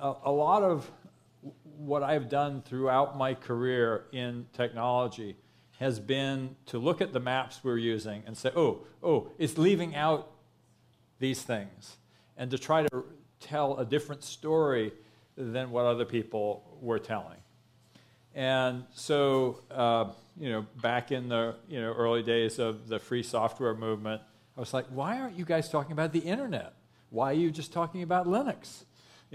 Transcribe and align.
a, 0.00 0.14
a 0.24 0.30
lot 0.30 0.62
of 0.62 0.90
what 1.78 2.02
I've 2.02 2.28
done 2.28 2.62
throughout 2.62 3.16
my 3.16 3.34
career 3.34 4.04
in 4.12 4.46
technology 4.52 5.36
has 5.78 6.00
been 6.00 6.56
to 6.66 6.78
look 6.78 7.00
at 7.00 7.12
the 7.12 7.20
maps 7.20 7.60
we're 7.62 7.76
using 7.76 8.22
and 8.26 8.36
say, 8.36 8.50
oh, 8.56 8.86
oh, 9.02 9.28
it's 9.38 9.58
leaving 9.58 9.94
out 9.94 10.30
these 11.18 11.42
things, 11.42 11.96
and 12.36 12.50
to 12.50 12.58
try 12.58 12.82
to 12.82 13.04
tell 13.40 13.78
a 13.78 13.84
different 13.84 14.22
story 14.22 14.92
than 15.36 15.70
what 15.70 15.84
other 15.84 16.04
people 16.04 16.78
were 16.80 16.98
telling. 16.98 17.38
And 18.34 18.84
so, 18.94 19.62
uh, 19.70 20.12
you 20.38 20.50
know, 20.50 20.66
back 20.82 21.12
in 21.12 21.28
the 21.28 21.56
you 21.68 21.80
know 21.80 21.92
early 21.92 22.22
days 22.22 22.58
of 22.58 22.88
the 22.88 22.98
free 22.98 23.22
software 23.22 23.74
movement, 23.74 24.20
I 24.56 24.60
was 24.60 24.74
like, 24.74 24.86
why 24.86 25.18
aren't 25.18 25.36
you 25.36 25.44
guys 25.44 25.68
talking 25.68 25.92
about 25.92 26.12
the 26.12 26.20
internet? 26.20 26.74
Why 27.10 27.30
are 27.30 27.34
you 27.34 27.50
just 27.50 27.72
talking 27.72 28.02
about 28.02 28.26
Linux? 28.26 28.84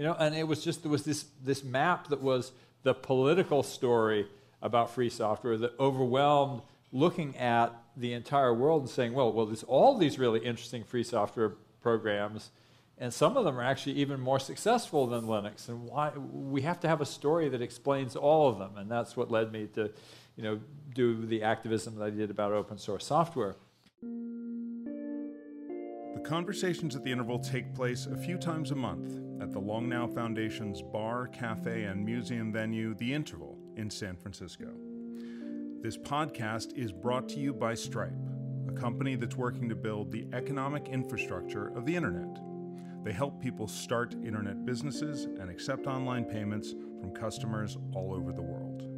You 0.02 0.08
know, 0.08 0.16
and 0.18 0.34
it 0.34 0.48
was 0.48 0.64
just 0.64 0.82
there 0.82 0.90
was 0.90 1.04
this 1.04 1.26
this 1.44 1.62
map 1.62 2.08
that 2.08 2.20
was 2.20 2.50
the 2.82 2.92
political 2.92 3.62
story 3.62 4.26
about 4.60 4.90
free 4.90 5.08
software 5.08 5.56
that 5.56 5.78
overwhelmed 5.78 6.62
looking 6.90 7.36
at 7.36 7.72
the 7.96 8.12
entire 8.12 8.52
world 8.52 8.82
and 8.82 8.90
saying, 8.90 9.12
well, 9.12 9.32
well, 9.32 9.46
there's 9.46 9.62
all 9.62 9.96
these 9.96 10.18
really 10.18 10.40
interesting 10.40 10.82
free 10.82 11.04
software 11.04 11.50
programs, 11.80 12.50
and 12.98 13.14
some 13.14 13.36
of 13.36 13.44
them 13.44 13.56
are 13.56 13.62
actually 13.62 13.92
even 13.92 14.18
more 14.18 14.40
successful 14.40 15.06
than 15.06 15.26
Linux. 15.26 15.68
And 15.68 15.84
why 15.84 16.10
we 16.16 16.62
have 16.62 16.80
to 16.80 16.88
have 16.88 17.00
a 17.00 17.06
story 17.06 17.48
that 17.50 17.62
explains 17.62 18.16
all 18.16 18.48
of 18.48 18.58
them, 18.58 18.76
and 18.78 18.90
that's 18.90 19.16
what 19.16 19.30
led 19.30 19.52
me 19.52 19.68
to, 19.74 19.88
you 20.34 20.42
know, 20.42 20.58
do 20.92 21.24
the 21.26 21.44
activism 21.44 21.94
that 21.94 22.06
I 22.06 22.10
did 22.10 22.28
about 22.28 22.50
open 22.50 22.76
source 22.76 23.06
software. 23.06 23.54
Conversations 26.24 26.94
at 26.94 27.02
the 27.02 27.10
interval 27.10 27.40
take 27.40 27.74
place 27.74 28.06
a 28.06 28.16
few 28.16 28.38
times 28.38 28.70
a 28.70 28.76
month 28.76 29.20
at 29.42 29.50
the 29.50 29.58
Long 29.58 29.88
Now 29.88 30.06
Foundation's 30.06 30.80
bar, 30.80 31.26
cafe, 31.26 31.84
and 31.84 32.04
museum 32.04 32.52
venue, 32.52 32.94
The 32.94 33.12
Interval, 33.12 33.58
in 33.76 33.90
San 33.90 34.16
Francisco. 34.16 34.68
This 35.80 35.98
podcast 35.98 36.76
is 36.76 36.92
brought 36.92 37.28
to 37.30 37.40
you 37.40 37.52
by 37.52 37.74
Stripe, 37.74 38.12
a 38.68 38.72
company 38.72 39.16
that's 39.16 39.36
working 39.36 39.68
to 39.68 39.74
build 39.74 40.12
the 40.12 40.28
economic 40.32 40.88
infrastructure 40.88 41.76
of 41.76 41.84
the 41.86 41.96
internet. 41.96 42.38
They 43.02 43.12
help 43.12 43.42
people 43.42 43.66
start 43.66 44.14
internet 44.24 44.64
businesses 44.64 45.24
and 45.24 45.50
accept 45.50 45.88
online 45.88 46.24
payments 46.24 46.72
from 47.00 47.10
customers 47.10 47.76
all 47.94 48.14
over 48.14 48.32
the 48.32 48.42
world. 48.42 48.91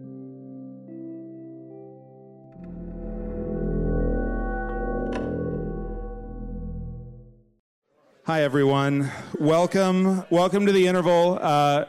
Hi, 8.27 8.43
everyone. 8.43 9.11
Welcome. 9.39 10.25
Welcome 10.31 10.65
to 10.65 10.73
the 10.73 10.87
interval. 10.87 11.39
Uh, 11.39 11.85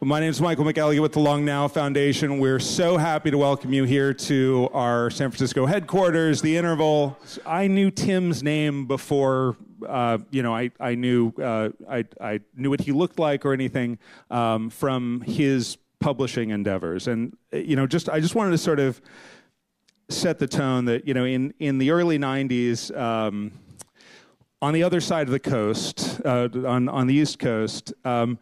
my 0.00 0.18
name 0.18 0.30
is 0.30 0.40
Michael 0.40 0.64
McElligott 0.64 1.00
with 1.00 1.12
the 1.12 1.20
Long 1.20 1.44
Now 1.44 1.68
Foundation. 1.68 2.40
We're 2.40 2.58
so 2.58 2.96
happy 2.96 3.30
to 3.30 3.38
welcome 3.38 3.72
you 3.72 3.84
here 3.84 4.12
to 4.12 4.68
our 4.72 5.10
San 5.10 5.30
Francisco 5.30 5.64
headquarters, 5.64 6.42
the 6.42 6.56
interval. 6.56 7.16
I 7.46 7.68
knew 7.68 7.92
Tim's 7.92 8.42
name 8.42 8.88
before. 8.88 9.56
Uh, 9.86 10.18
you 10.32 10.42
know, 10.42 10.52
I, 10.52 10.72
I 10.80 10.96
knew 10.96 11.32
uh, 11.40 11.68
I, 11.88 12.04
I 12.20 12.40
knew 12.56 12.70
what 12.70 12.80
he 12.80 12.90
looked 12.90 13.20
like 13.20 13.46
or 13.46 13.52
anything 13.52 14.00
um, 14.32 14.70
from 14.70 15.20
his 15.20 15.78
publishing 16.00 16.50
endeavors, 16.50 17.06
and 17.06 17.36
you 17.52 17.76
know, 17.76 17.86
just 17.86 18.08
I 18.08 18.18
just 18.18 18.34
wanted 18.34 18.50
to 18.50 18.58
sort 18.58 18.80
of 18.80 19.00
set 20.08 20.40
the 20.40 20.48
tone 20.48 20.86
that 20.86 21.06
you 21.06 21.14
know 21.14 21.24
in 21.24 21.54
in 21.60 21.78
the 21.78 21.92
early 21.92 22.18
'90s. 22.18 22.92
Um, 22.98 23.52
on 24.60 24.74
the 24.74 24.82
other 24.82 25.00
side 25.00 25.26
of 25.28 25.32
the 25.32 25.40
coast, 25.40 26.20
uh, 26.24 26.48
on, 26.66 26.88
on 26.88 27.06
the 27.06 27.14
East 27.14 27.38
Coast, 27.38 27.92
um, 28.04 28.38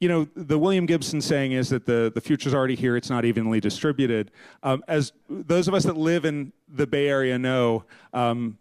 you 0.00 0.08
know, 0.08 0.28
the 0.34 0.58
William 0.58 0.84
Gibson 0.84 1.20
saying 1.20 1.52
is 1.52 1.70
that 1.70 1.86
the, 1.86 2.12
the 2.14 2.20
future's 2.20 2.52
already 2.52 2.74
here, 2.74 2.96
it's 2.96 3.08
not 3.08 3.24
evenly 3.24 3.60
distributed. 3.60 4.30
Um, 4.62 4.84
as 4.88 5.12
those 5.28 5.68
of 5.68 5.74
us 5.74 5.84
that 5.84 5.96
live 5.96 6.26
in 6.26 6.52
the 6.68 6.86
Bay 6.86 7.08
Area 7.08 7.38
know, 7.38 7.84
um, 8.12 8.58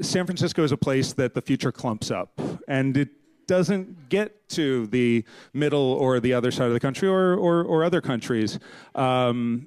San 0.00 0.26
Francisco 0.26 0.62
is 0.62 0.72
a 0.72 0.76
place 0.76 1.12
that 1.14 1.34
the 1.34 1.40
future 1.40 1.72
clumps 1.72 2.10
up. 2.10 2.38
And 2.68 2.96
it 2.96 3.08
doesn't 3.46 4.08
get 4.08 4.48
to 4.50 4.86
the 4.88 5.24
middle 5.52 5.92
or 5.94 6.20
the 6.20 6.34
other 6.34 6.50
side 6.50 6.66
of 6.66 6.72
the 6.74 6.80
country 6.80 7.08
or, 7.08 7.34
or, 7.34 7.62
or 7.62 7.84
other 7.84 8.00
countries. 8.00 8.58
Um, 8.94 9.66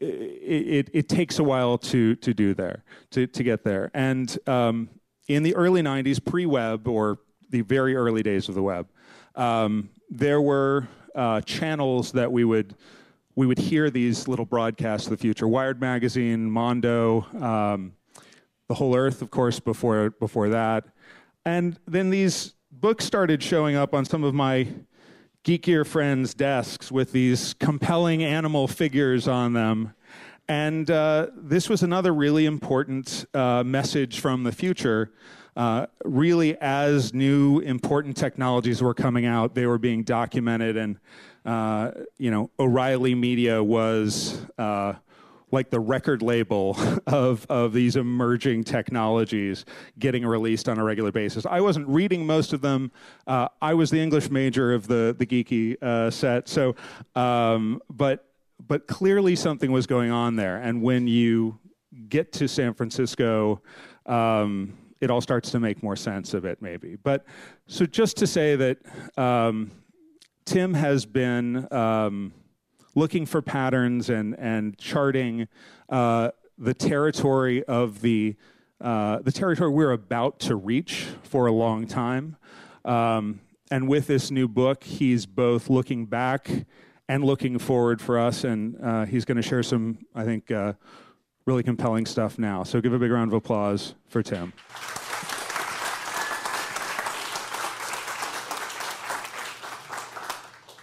it, 0.00 0.06
it, 0.06 0.90
it, 0.92 1.08
takes 1.08 1.38
a 1.38 1.44
while 1.44 1.76
to, 1.78 2.14
to 2.16 2.32
do 2.32 2.54
there, 2.54 2.84
to, 3.10 3.26
to 3.26 3.42
get 3.42 3.64
there. 3.64 3.90
And 3.94 4.38
um, 4.46 4.88
in 5.28 5.42
the 5.42 5.54
early 5.54 5.82
90s, 5.82 6.24
pre 6.24 6.46
web, 6.46 6.88
or 6.88 7.18
the 7.50 7.60
very 7.60 7.94
early 7.94 8.22
days 8.22 8.48
of 8.48 8.54
the 8.54 8.62
web, 8.62 8.88
um, 9.36 9.90
there 10.10 10.40
were 10.40 10.88
uh, 11.14 11.40
channels 11.42 12.12
that 12.12 12.32
we 12.32 12.44
would 12.44 12.74
we 13.36 13.46
would 13.46 13.58
hear 13.58 13.88
these 13.88 14.26
little 14.26 14.44
broadcasts 14.44 15.06
of 15.06 15.10
the 15.10 15.16
future. 15.16 15.46
Wired 15.46 15.80
magazine, 15.80 16.50
Mondo, 16.50 17.24
um, 17.40 17.92
the 18.66 18.74
Whole 18.74 18.96
Earth, 18.96 19.22
of 19.22 19.30
course, 19.30 19.60
before 19.60 20.10
before 20.10 20.48
that, 20.48 20.84
and 21.44 21.78
then 21.86 22.10
these 22.10 22.54
books 22.72 23.04
started 23.04 23.42
showing 23.42 23.76
up 23.76 23.94
on 23.94 24.04
some 24.04 24.24
of 24.24 24.34
my 24.34 24.66
geekier 25.44 25.86
friends' 25.86 26.34
desks 26.34 26.90
with 26.90 27.12
these 27.12 27.54
compelling 27.54 28.24
animal 28.24 28.66
figures 28.66 29.28
on 29.28 29.52
them. 29.52 29.94
And 30.48 30.90
uh, 30.90 31.26
this 31.36 31.68
was 31.68 31.82
another 31.82 32.14
really 32.14 32.46
important 32.46 33.26
uh, 33.34 33.62
message 33.64 34.20
from 34.20 34.44
the 34.44 34.52
future. 34.52 35.12
Uh, 35.56 35.86
really, 36.04 36.56
as 36.60 37.12
new 37.12 37.58
important 37.60 38.16
technologies 38.16 38.80
were 38.80 38.94
coming 38.94 39.26
out, 39.26 39.54
they 39.54 39.66
were 39.66 39.78
being 39.78 40.04
documented, 40.04 40.76
and 40.76 40.98
uh, 41.44 41.90
you 42.16 42.30
know, 42.30 42.50
O'Reilly 42.60 43.14
Media 43.14 43.62
was 43.62 44.40
uh, 44.56 44.94
like 45.50 45.70
the 45.70 45.80
record 45.80 46.22
label 46.22 46.76
of, 47.06 47.46
of 47.48 47.72
these 47.72 47.96
emerging 47.96 48.64
technologies 48.64 49.64
getting 49.98 50.24
released 50.24 50.68
on 50.68 50.78
a 50.78 50.84
regular 50.84 51.10
basis. 51.10 51.46
I 51.46 51.60
wasn't 51.60 51.88
reading 51.88 52.26
most 52.26 52.52
of 52.52 52.60
them. 52.60 52.92
Uh, 53.26 53.48
I 53.60 53.74
was 53.74 53.90
the 53.90 54.00
English 54.00 54.30
major 54.30 54.72
of 54.72 54.86
the, 54.86 55.14
the 55.18 55.26
geeky 55.26 55.82
uh, 55.82 56.10
set. 56.10 56.48
So, 56.48 56.76
um, 57.14 57.82
but 57.90 58.27
but 58.66 58.86
clearly 58.86 59.36
something 59.36 59.70
was 59.72 59.86
going 59.86 60.10
on 60.10 60.36
there. 60.36 60.56
And 60.56 60.82
when 60.82 61.06
you 61.06 61.58
get 62.08 62.32
to 62.34 62.48
San 62.48 62.74
Francisco, 62.74 63.62
um, 64.06 64.76
it 65.00 65.10
all 65.10 65.20
starts 65.20 65.50
to 65.52 65.60
make 65.60 65.82
more 65.82 65.96
sense 65.96 66.34
of 66.34 66.44
it, 66.44 66.60
maybe. 66.60 66.96
But 66.96 67.24
so 67.66 67.86
just 67.86 68.16
to 68.18 68.26
say 68.26 68.56
that 68.56 68.78
um, 69.16 69.70
Tim 70.44 70.74
has 70.74 71.06
been 71.06 71.72
um, 71.72 72.32
looking 72.94 73.26
for 73.26 73.40
patterns 73.40 74.10
and 74.10 74.34
and 74.38 74.76
charting 74.76 75.46
uh, 75.88 76.30
the 76.56 76.74
territory 76.74 77.64
of 77.64 78.00
the 78.00 78.36
uh, 78.80 79.20
the 79.20 79.32
territory 79.32 79.70
we're 79.70 79.92
about 79.92 80.38
to 80.40 80.56
reach 80.56 81.06
for 81.22 81.46
a 81.46 81.52
long 81.52 81.86
time. 81.86 82.36
Um, 82.84 83.40
and 83.70 83.88
with 83.88 84.06
this 84.06 84.30
new 84.30 84.48
book, 84.48 84.84
he's 84.84 85.26
both 85.26 85.68
looking 85.68 86.06
back 86.06 86.48
and 87.08 87.24
looking 87.24 87.58
forward 87.58 88.00
for 88.00 88.18
us. 88.18 88.44
And 88.44 88.76
uh, 88.82 89.06
he's 89.06 89.24
going 89.24 89.36
to 89.36 89.42
share 89.42 89.62
some, 89.62 89.98
I 90.14 90.24
think, 90.24 90.50
uh, 90.50 90.74
really 91.46 91.62
compelling 91.62 92.06
stuff 92.06 92.38
now. 92.38 92.62
So 92.62 92.80
give 92.80 92.92
a 92.92 92.98
big 92.98 93.10
round 93.10 93.30
of 93.30 93.34
applause 93.34 93.94
for 94.08 94.22
Tim. 94.22 94.52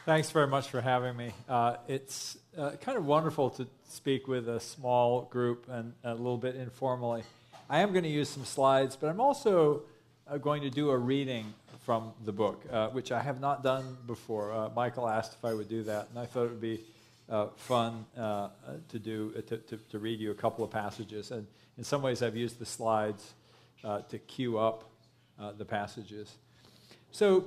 Thanks 0.05 0.29
very 0.29 0.47
much 0.47 0.69
for 0.69 0.81
having 0.81 1.17
me. 1.17 1.31
Uh, 1.49 1.77
it's 1.87 2.37
uh, 2.55 2.71
kind 2.81 2.95
of 2.95 3.07
wonderful 3.07 3.49
to 3.51 3.67
speak 3.89 4.27
with 4.27 4.47
a 4.47 4.59
small 4.59 5.23
group 5.23 5.65
and 5.67 5.93
a 6.03 6.13
little 6.13 6.37
bit 6.37 6.55
informally. 6.55 7.23
I 7.67 7.79
am 7.79 7.91
going 7.91 8.03
to 8.03 8.09
use 8.09 8.29
some 8.29 8.45
slides, 8.45 8.95
but 8.95 9.07
I'm 9.07 9.19
also 9.19 9.81
uh, 10.27 10.37
going 10.37 10.61
to 10.61 10.69
do 10.69 10.91
a 10.91 10.97
reading 10.97 11.55
from 11.85 12.11
the 12.25 12.31
book, 12.31 12.63
uh, 12.71 12.89
which 12.89 13.11
I 13.11 13.21
have 13.21 13.39
not 13.39 13.63
done 13.63 13.97
before. 14.07 14.51
Uh, 14.51 14.69
Michael 14.75 15.07
asked 15.07 15.33
if 15.33 15.45
I 15.45 15.53
would 15.53 15.69
do 15.69 15.83
that, 15.83 16.07
and 16.09 16.17
I 16.17 16.25
thought 16.25 16.45
it 16.45 16.49
would 16.49 16.61
be 16.61 16.83
uh, 17.29 17.47
fun 17.55 18.05
uh, 18.17 18.49
to 18.89 18.99
do 18.99 19.33
uh, 19.37 19.41
to, 19.41 19.57
to, 19.57 19.77
to, 19.77 19.99
read 19.99 20.19
you 20.19 20.31
a 20.31 20.35
couple 20.35 20.63
of 20.63 20.71
passages. 20.71 21.31
And 21.31 21.45
in 21.77 21.83
some 21.83 22.01
ways, 22.01 22.21
I've 22.21 22.35
used 22.35 22.59
the 22.59 22.65
slides 22.65 23.33
to 24.09 24.17
cue 24.17 24.57
up 24.57 24.89
the 25.57 25.65
passages. 25.65 26.35
So, 27.11 27.45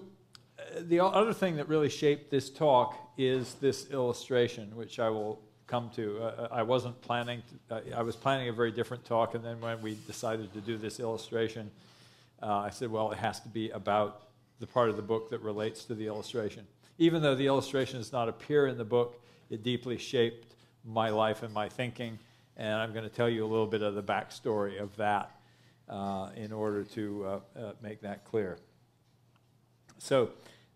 the 0.80 1.00
other 1.00 1.32
thing 1.32 1.56
that 1.56 1.68
really 1.68 1.88
shaped 1.88 2.30
this 2.30 2.48
talk 2.48 2.96
is 3.16 3.54
this 3.54 3.90
illustration, 3.90 4.74
which 4.76 5.00
I 5.00 5.08
will 5.08 5.40
come 5.68 5.90
to. 5.94 6.22
Uh, 6.22 6.48
I 6.50 6.62
wasn't 6.62 7.00
planning, 7.02 7.42
to, 7.68 7.76
uh, 7.76 7.98
I 7.98 8.02
was 8.02 8.16
planning 8.16 8.48
a 8.48 8.52
very 8.52 8.72
different 8.72 9.04
talk, 9.04 9.34
and 9.34 9.44
then 9.44 9.60
when 9.60 9.80
we 9.82 9.96
decided 10.06 10.52
to 10.54 10.60
do 10.60 10.76
this 10.76 10.98
illustration, 10.98 11.70
uh, 12.42 12.56
I 12.56 12.70
said, 12.70 12.90
well, 12.90 13.12
it 13.12 13.18
has 13.18 13.40
to 13.40 13.48
be 13.48 13.70
about 13.70 14.27
the 14.60 14.66
part 14.66 14.90
of 14.90 14.96
the 14.96 15.02
book 15.02 15.30
that 15.30 15.40
relates 15.40 15.84
to 15.84 15.94
the 15.94 16.06
illustration. 16.06 16.66
Even 16.98 17.22
though 17.22 17.34
the 17.34 17.46
illustration 17.46 17.98
does 17.98 18.12
not 18.12 18.28
appear 18.28 18.66
in 18.66 18.76
the 18.76 18.84
book, 18.84 19.20
it 19.50 19.62
deeply 19.62 19.98
shaped 19.98 20.54
my 20.84 21.10
life 21.10 21.42
and 21.42 21.52
my 21.54 21.68
thinking, 21.68 22.18
and 22.56 22.74
I'm 22.74 22.92
going 22.92 23.08
to 23.08 23.14
tell 23.14 23.28
you 23.28 23.44
a 23.44 23.50
little 23.50 23.66
bit 23.66 23.82
of 23.82 23.94
the 23.94 24.02
backstory 24.02 24.80
of 24.80 24.94
that 24.96 25.30
uh, 25.88 26.30
in 26.36 26.52
order 26.52 26.84
to 26.84 27.24
uh, 27.24 27.40
uh, 27.58 27.72
make 27.82 28.00
that 28.02 28.24
clear. 28.24 28.58
So, 29.98 30.30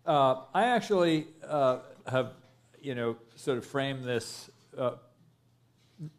Uh, 0.05 0.43
I 0.53 0.65
actually 0.65 1.27
uh, 1.47 1.79
have, 2.11 2.33
you 2.81 2.93
know, 2.93 3.15
sort 3.35 3.57
of 3.57 3.65
framed 3.65 4.03
this 4.03 4.49
uh, 4.77 4.97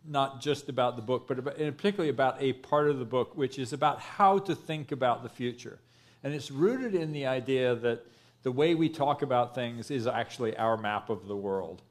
not 0.06 0.40
just 0.40 0.70
about 0.70 0.96
the 0.96 1.02
book, 1.02 1.28
but 1.28 1.38
about, 1.38 1.56
particularly 1.56 2.08
about 2.08 2.40
a 2.40 2.54
part 2.54 2.88
of 2.88 2.98
the 2.98 3.04
book, 3.04 3.36
which 3.36 3.58
is 3.58 3.74
about 3.74 4.00
how 4.00 4.38
to 4.38 4.54
think 4.54 4.90
about 4.90 5.22
the 5.22 5.28
future. 5.28 5.78
And 6.24 6.34
it's 6.34 6.50
rooted 6.50 6.94
in 6.94 7.12
the 7.12 7.26
idea 7.26 7.74
that 7.76 8.06
the 8.42 8.50
way 8.50 8.74
we 8.74 8.88
talk 8.88 9.22
about 9.22 9.54
things 9.54 9.90
is 9.90 10.06
actually 10.06 10.56
our 10.56 10.76
map 10.76 11.10
of 11.10 11.28
the 11.28 11.36
world. 11.36 11.82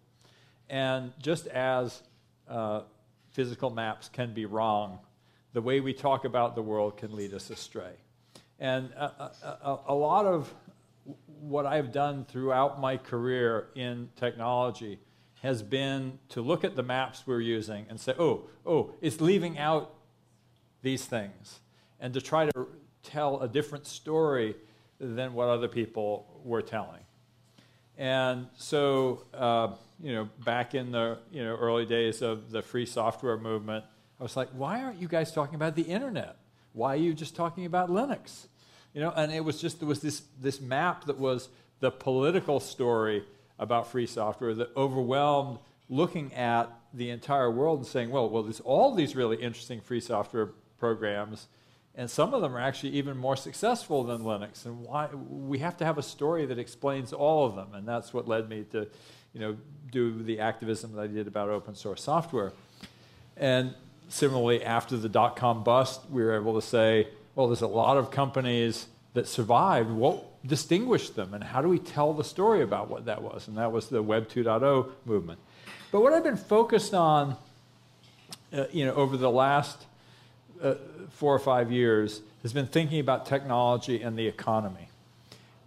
And 0.70 1.14
just 1.20 1.46
as 1.48 2.02
uh, 2.50 2.82
physical 3.32 3.70
maps 3.70 4.10
can 4.10 4.34
be 4.34 4.46
wrong, 4.46 4.98
the 5.54 5.62
way 5.62 5.80
we 5.80 5.94
talk 5.94 6.26
about 6.26 6.56
the 6.56 6.64
world 6.64 6.98
can 6.98 7.16
lead 7.16 7.34
us 7.34 7.52
astray. 7.52 7.94
And 8.60 8.92
a, 8.94 9.32
a, 9.44 9.80
a 9.88 9.96
lot 9.96 10.26
of 10.26 10.52
what 11.40 11.68
I've 11.68 11.92
done 11.92 12.26
throughout 12.26 12.82
my 12.82 12.98
career 12.98 13.68
in 13.76 14.10
technology 14.16 15.00
has 15.42 15.62
been 15.62 16.18
to 16.30 16.42
look 16.42 16.64
at 16.64 16.76
the 16.76 16.84
maps 16.84 17.24
we're 17.28 17.42
using 17.42 17.86
and 17.90 18.00
say, 18.00 18.16
oh, 18.18 18.48
oh, 18.66 18.94
it's 19.02 19.22
leaving 19.22 19.60
out 19.60 19.94
these 20.82 21.06
things, 21.06 21.60
and 22.00 22.14
to 22.14 22.22
try 22.22 22.46
to 22.46 22.68
tell 23.04 23.42
a 23.42 23.48
different 23.48 23.86
story 23.86 24.56
than 25.00 25.34
what 25.34 25.50
other 25.50 25.68
people 25.68 26.42
were 26.44 26.62
telling. 26.62 27.02
And 27.98 28.48
so, 28.58 29.26
uh, 29.34 29.76
you 30.02 30.14
know, 30.14 30.30
back 30.44 30.74
in 30.74 30.92
the 30.92 31.20
you 31.32 31.44
know 31.44 31.56
early 31.56 31.86
days 31.86 32.22
of 32.22 32.52
the 32.52 32.62
free 32.62 32.86
software 32.86 33.38
movement, 33.38 33.86
I 34.20 34.24
was 34.24 34.36
like, 34.36 34.50
why 34.50 34.82
aren't 34.82 35.00
you 35.00 35.08
guys 35.08 35.32
talking 35.32 35.56
about 35.56 35.76
the 35.76 35.84
internet? 35.84 36.38
Why 36.74 36.94
are 36.94 36.98
you 37.00 37.14
just 37.14 37.36
talking 37.36 37.66
about 37.66 37.90
Linux? 37.90 38.48
You 38.94 39.02
know, 39.02 39.14
and 39.16 39.32
it 39.32 39.44
was 39.44 39.62
just 39.62 39.80
there 39.80 39.88
was 39.88 40.02
this 40.02 40.24
this 40.42 40.60
map 40.60 41.06
that 41.06 41.20
was 41.20 41.50
the 41.80 41.92
political 41.92 42.60
story 42.60 43.24
about 43.60 43.92
free 43.92 44.08
software 44.08 44.54
that 44.56 44.70
overwhelmed 44.76 45.60
looking 45.90 46.34
at 46.34 46.72
the 46.94 47.10
entire 47.10 47.52
world 47.52 47.80
and 47.80 47.88
saying, 47.88 48.10
well, 48.10 48.30
well, 48.30 48.44
there's 48.44 48.60
all 48.62 48.94
these 48.94 49.16
really 49.16 49.38
interesting 49.38 49.82
free 49.82 50.00
software 50.00 50.48
programs, 50.78 51.48
and 51.96 52.10
some 52.10 52.34
of 52.34 52.42
them 52.42 52.56
are 52.56 52.60
actually 52.60 52.94
even 52.94 53.18
more 53.18 53.36
successful 53.36 54.04
than 54.04 54.22
Linux. 54.22 54.66
And 54.66 54.82
why 54.82 55.08
we 55.14 55.60
have 55.60 55.78
to 55.78 55.86
have 55.86 55.98
a 55.98 56.04
story 56.04 56.46
that 56.48 56.58
explains 56.58 57.14
all 57.14 57.46
of 57.46 57.56
them, 57.56 57.68
and 57.74 57.88
that's 57.88 58.14
what 58.14 58.28
led 58.28 58.50
me 58.50 58.66
to, 58.72 58.88
you 59.34 59.40
know, 59.40 59.58
do 59.92 60.24
the 60.24 60.40
activism 60.40 60.94
that 60.94 61.02
I 61.02 61.08
did 61.08 61.28
about 61.28 61.50
open 61.50 61.76
source 61.76 62.02
software. 62.02 62.52
And 63.38 63.76
similarly, 64.10 64.64
after 64.64 64.98
the 64.98 65.10
dot 65.10 65.36
com 65.36 65.64
bust, 65.64 66.02
we 66.10 66.24
were 66.24 66.36
able 66.36 66.60
to 66.60 66.66
say, 66.66 67.08
well, 67.36 67.48
there's 67.48 67.62
a 67.62 67.68
lot 67.68 67.98
of 67.98 68.10
companies 68.10 68.88
that 69.14 69.28
survived. 69.28 69.90
What 69.90 70.24
distinguished 70.46 71.16
them, 71.16 71.34
and 71.34 71.44
how 71.44 71.62
do 71.62 71.70
we 71.70 71.80
tell 71.80 72.14
the 72.14 72.24
story 72.24 72.64
about 72.64 72.90
what 72.90 73.06
that 73.06 73.22
was? 73.22 73.48
And 73.48 73.58
that 73.58 73.72
was 73.72 73.88
the 73.88 74.02
Web 74.02 74.28
2.0 74.30 74.90
movement. 75.06 75.40
But 75.92 76.02
what 76.02 76.12
I've 76.12 76.24
been 76.24 76.38
focused 76.38 76.94
on, 76.96 77.38
uh, 78.52 78.66
you 78.72 78.86
know, 78.86 78.94
over 78.96 79.16
the 79.16 79.30
last 79.30 79.86
uh, 80.62 80.76
four 81.12 81.34
or 81.34 81.40
five 81.40 81.72
years 81.72 82.22
has 82.42 82.54
been 82.54 82.68
thinking 82.68 83.00
about 83.00 83.26
technology 83.26 84.02
and 84.02 84.18
the 84.18 84.28
economy. 84.28 84.90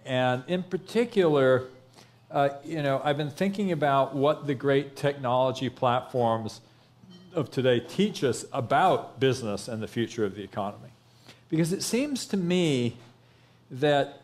And 0.05 0.44
in 0.47 0.62
particular, 0.62 1.65
uh, 2.31 2.50
you 2.65 2.83
know, 2.83 3.00
I've 3.03 3.17
been 3.17 3.31
thinking 3.31 3.73
about 3.73 4.15
what 4.15 4.47
the 4.47 4.55
great 4.55 4.97
technology 4.97 5.69
platforms 5.69 6.61
of 7.35 7.50
today 7.50 7.81
teach 7.81 8.25
us 8.25 8.44
about 8.53 9.21
business 9.21 9.69
and 9.69 9.83
the 9.83 9.88
future 9.88 10.25
of 10.25 10.35
the 10.35 10.43
economy. 10.43 10.91
Because 11.49 11.73
it 11.73 11.83
seems 11.83 12.27
to 12.27 12.37
me 12.37 12.97
that 13.71 14.23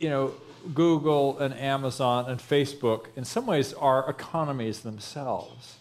you 0.00 0.08
know, 0.08 0.32
Google 0.74 1.38
and 1.38 1.54
Amazon 1.54 2.28
and 2.28 2.40
Facebook, 2.40 3.06
in 3.16 3.24
some 3.24 3.46
ways, 3.46 3.72
are 3.74 4.08
economies 4.08 4.80
themselves. 4.80 5.76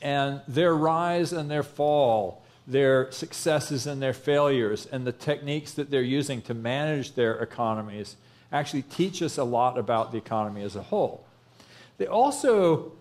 And 0.00 0.42
their 0.46 0.76
rise 0.76 1.32
and 1.32 1.50
their 1.50 1.62
fall, 1.62 2.43
their 2.66 3.10
successes 3.12 3.86
and 3.86 4.00
their 4.00 4.14
failures, 4.14 4.86
and 4.90 5.06
the 5.06 5.12
techniques 5.12 5.72
that 5.72 5.90
they're 5.90 6.02
using 6.02 6.40
to 6.42 6.54
manage 6.54 7.14
their 7.14 7.34
economies 7.36 8.16
actually 8.52 8.82
teach 8.82 9.20
us 9.22 9.36
a 9.36 9.44
lot 9.44 9.76
about 9.76 10.12
the 10.12 10.18
economy 10.18 10.62
as 10.62 10.76
a 10.76 10.82
whole. 10.82 11.26
They 11.98 12.06
also 12.06 12.92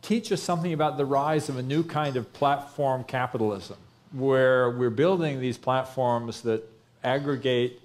teach 0.00 0.32
us 0.32 0.42
something 0.42 0.72
about 0.72 0.96
the 0.96 1.04
rise 1.04 1.48
of 1.48 1.58
a 1.58 1.62
new 1.62 1.82
kind 1.82 2.16
of 2.16 2.32
platform 2.32 3.04
capitalism, 3.04 3.76
where 4.12 4.70
we're 4.70 4.90
building 4.90 5.40
these 5.40 5.58
platforms 5.58 6.42
that 6.42 6.62
aggregate 7.02 7.80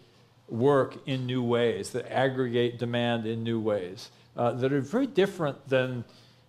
work 0.47 0.97
in 1.05 1.25
new 1.25 1.43
ways, 1.43 1.91
that 1.91 2.11
aggregate 2.11 2.79
demand 2.79 3.25
in 3.25 3.43
new 3.43 3.59
ways, 3.59 4.09
uh, 4.37 4.51
that 4.51 4.71
are 4.71 4.81
very 4.81 5.07
different 5.07 5.67
than 5.69 6.03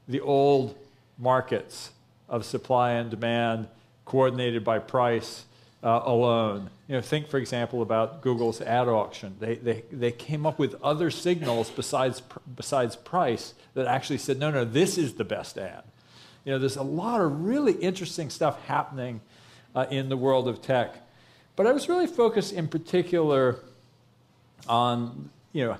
the 0.07 0.21
old 0.21 0.77
markets 1.19 1.91
of 2.29 2.45
supply 2.45 2.93
and 2.93 3.11
demand 3.11 3.67
coordinated 4.11 4.65
by 4.65 4.81
price 4.81 5.45
uh, 5.85 6.01
alone. 6.05 6.69
You 6.89 6.97
know, 6.97 7.01
think, 7.01 7.29
for 7.29 7.39
example, 7.39 7.81
about 7.81 8.23
Google's 8.23 8.61
ad 8.61 8.89
auction. 8.89 9.37
They, 9.39 9.55
they, 9.55 9.85
they 9.93 10.11
came 10.11 10.47
up 10.47 10.59
with 10.59 10.75
other 10.83 11.13
signals 11.13 11.71
besides, 11.71 12.21
besides 12.57 12.97
price 12.97 13.55
that 13.75 13.87
actually 13.87 14.19
said, 14.19 14.41
no, 14.41 14.51
no, 14.51 14.65
this 14.65 14.99
is 14.99 15.15
the 15.15 15.23
best 15.23 15.57
ad. 15.57 15.85
You 16.45 16.51
know, 16.51 16.59
there's 16.59 16.77
a 16.77 16.83
lot 16.83 17.21
of 17.21 17.45
really 17.45 17.75
interesting 17.75 18.31
stuff 18.31 18.61
happening 18.65 19.21
uh, 19.77 19.87
in 19.93 20.09
the 20.09 20.17
world 20.17 20.49
of 20.49 20.61
tech. 20.61 20.97
But 21.55 21.69
I 21.69 21.73
was 21.73 21.89
really 21.89 22.09
focused 22.09 22.53
in 22.53 22.67
particular 22.67 23.61
on 24.67 25.31
you 25.53 25.65
know 25.65 25.77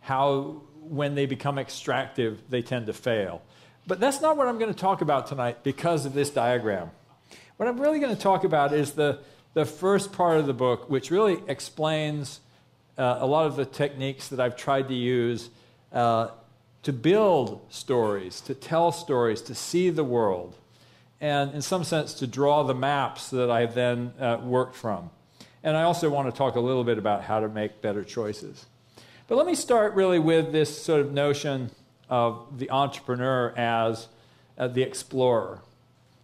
how 0.00 0.62
when 0.80 1.14
they 1.14 1.26
become 1.26 1.58
extractive 1.58 2.40
they 2.48 2.62
tend 2.62 2.86
to 2.86 2.92
fail. 2.92 3.40
But 3.86 4.00
that's 4.00 4.20
not 4.20 4.36
what 4.36 4.48
I'm 4.48 4.58
going 4.58 4.74
to 4.74 4.78
talk 4.78 5.00
about 5.00 5.28
tonight 5.28 5.62
because 5.62 6.06
of 6.06 6.12
this 6.12 6.30
diagram. 6.30 6.90
What 7.58 7.68
I'm 7.68 7.80
really 7.80 7.98
going 7.98 8.14
to 8.14 8.22
talk 8.22 8.44
about 8.44 8.72
is 8.72 8.92
the, 8.92 9.18
the 9.54 9.64
first 9.64 10.12
part 10.12 10.38
of 10.38 10.46
the 10.46 10.52
book, 10.52 10.88
which 10.88 11.10
really 11.10 11.42
explains 11.48 12.38
uh, 12.96 13.16
a 13.18 13.26
lot 13.26 13.46
of 13.46 13.56
the 13.56 13.64
techniques 13.64 14.28
that 14.28 14.38
I've 14.38 14.56
tried 14.56 14.86
to 14.86 14.94
use 14.94 15.50
uh, 15.92 16.28
to 16.84 16.92
build 16.92 17.60
stories, 17.68 18.40
to 18.42 18.54
tell 18.54 18.92
stories, 18.92 19.42
to 19.42 19.56
see 19.56 19.90
the 19.90 20.04
world, 20.04 20.54
and 21.20 21.52
in 21.52 21.60
some 21.60 21.82
sense 21.82 22.14
to 22.14 22.28
draw 22.28 22.62
the 22.62 22.76
maps 22.76 23.30
that 23.30 23.50
I 23.50 23.66
then 23.66 24.12
uh, 24.20 24.38
worked 24.40 24.76
from. 24.76 25.10
And 25.64 25.76
I 25.76 25.82
also 25.82 26.08
want 26.08 26.32
to 26.32 26.38
talk 26.38 26.54
a 26.54 26.60
little 26.60 26.84
bit 26.84 26.96
about 26.96 27.24
how 27.24 27.40
to 27.40 27.48
make 27.48 27.82
better 27.82 28.04
choices. 28.04 28.66
But 29.26 29.34
let 29.34 29.46
me 29.48 29.56
start 29.56 29.94
really 29.94 30.20
with 30.20 30.52
this 30.52 30.80
sort 30.80 31.00
of 31.00 31.10
notion 31.10 31.72
of 32.08 32.56
the 32.56 32.70
entrepreneur 32.70 33.52
as 33.56 34.06
uh, 34.56 34.68
the 34.68 34.82
explorer. 34.82 35.62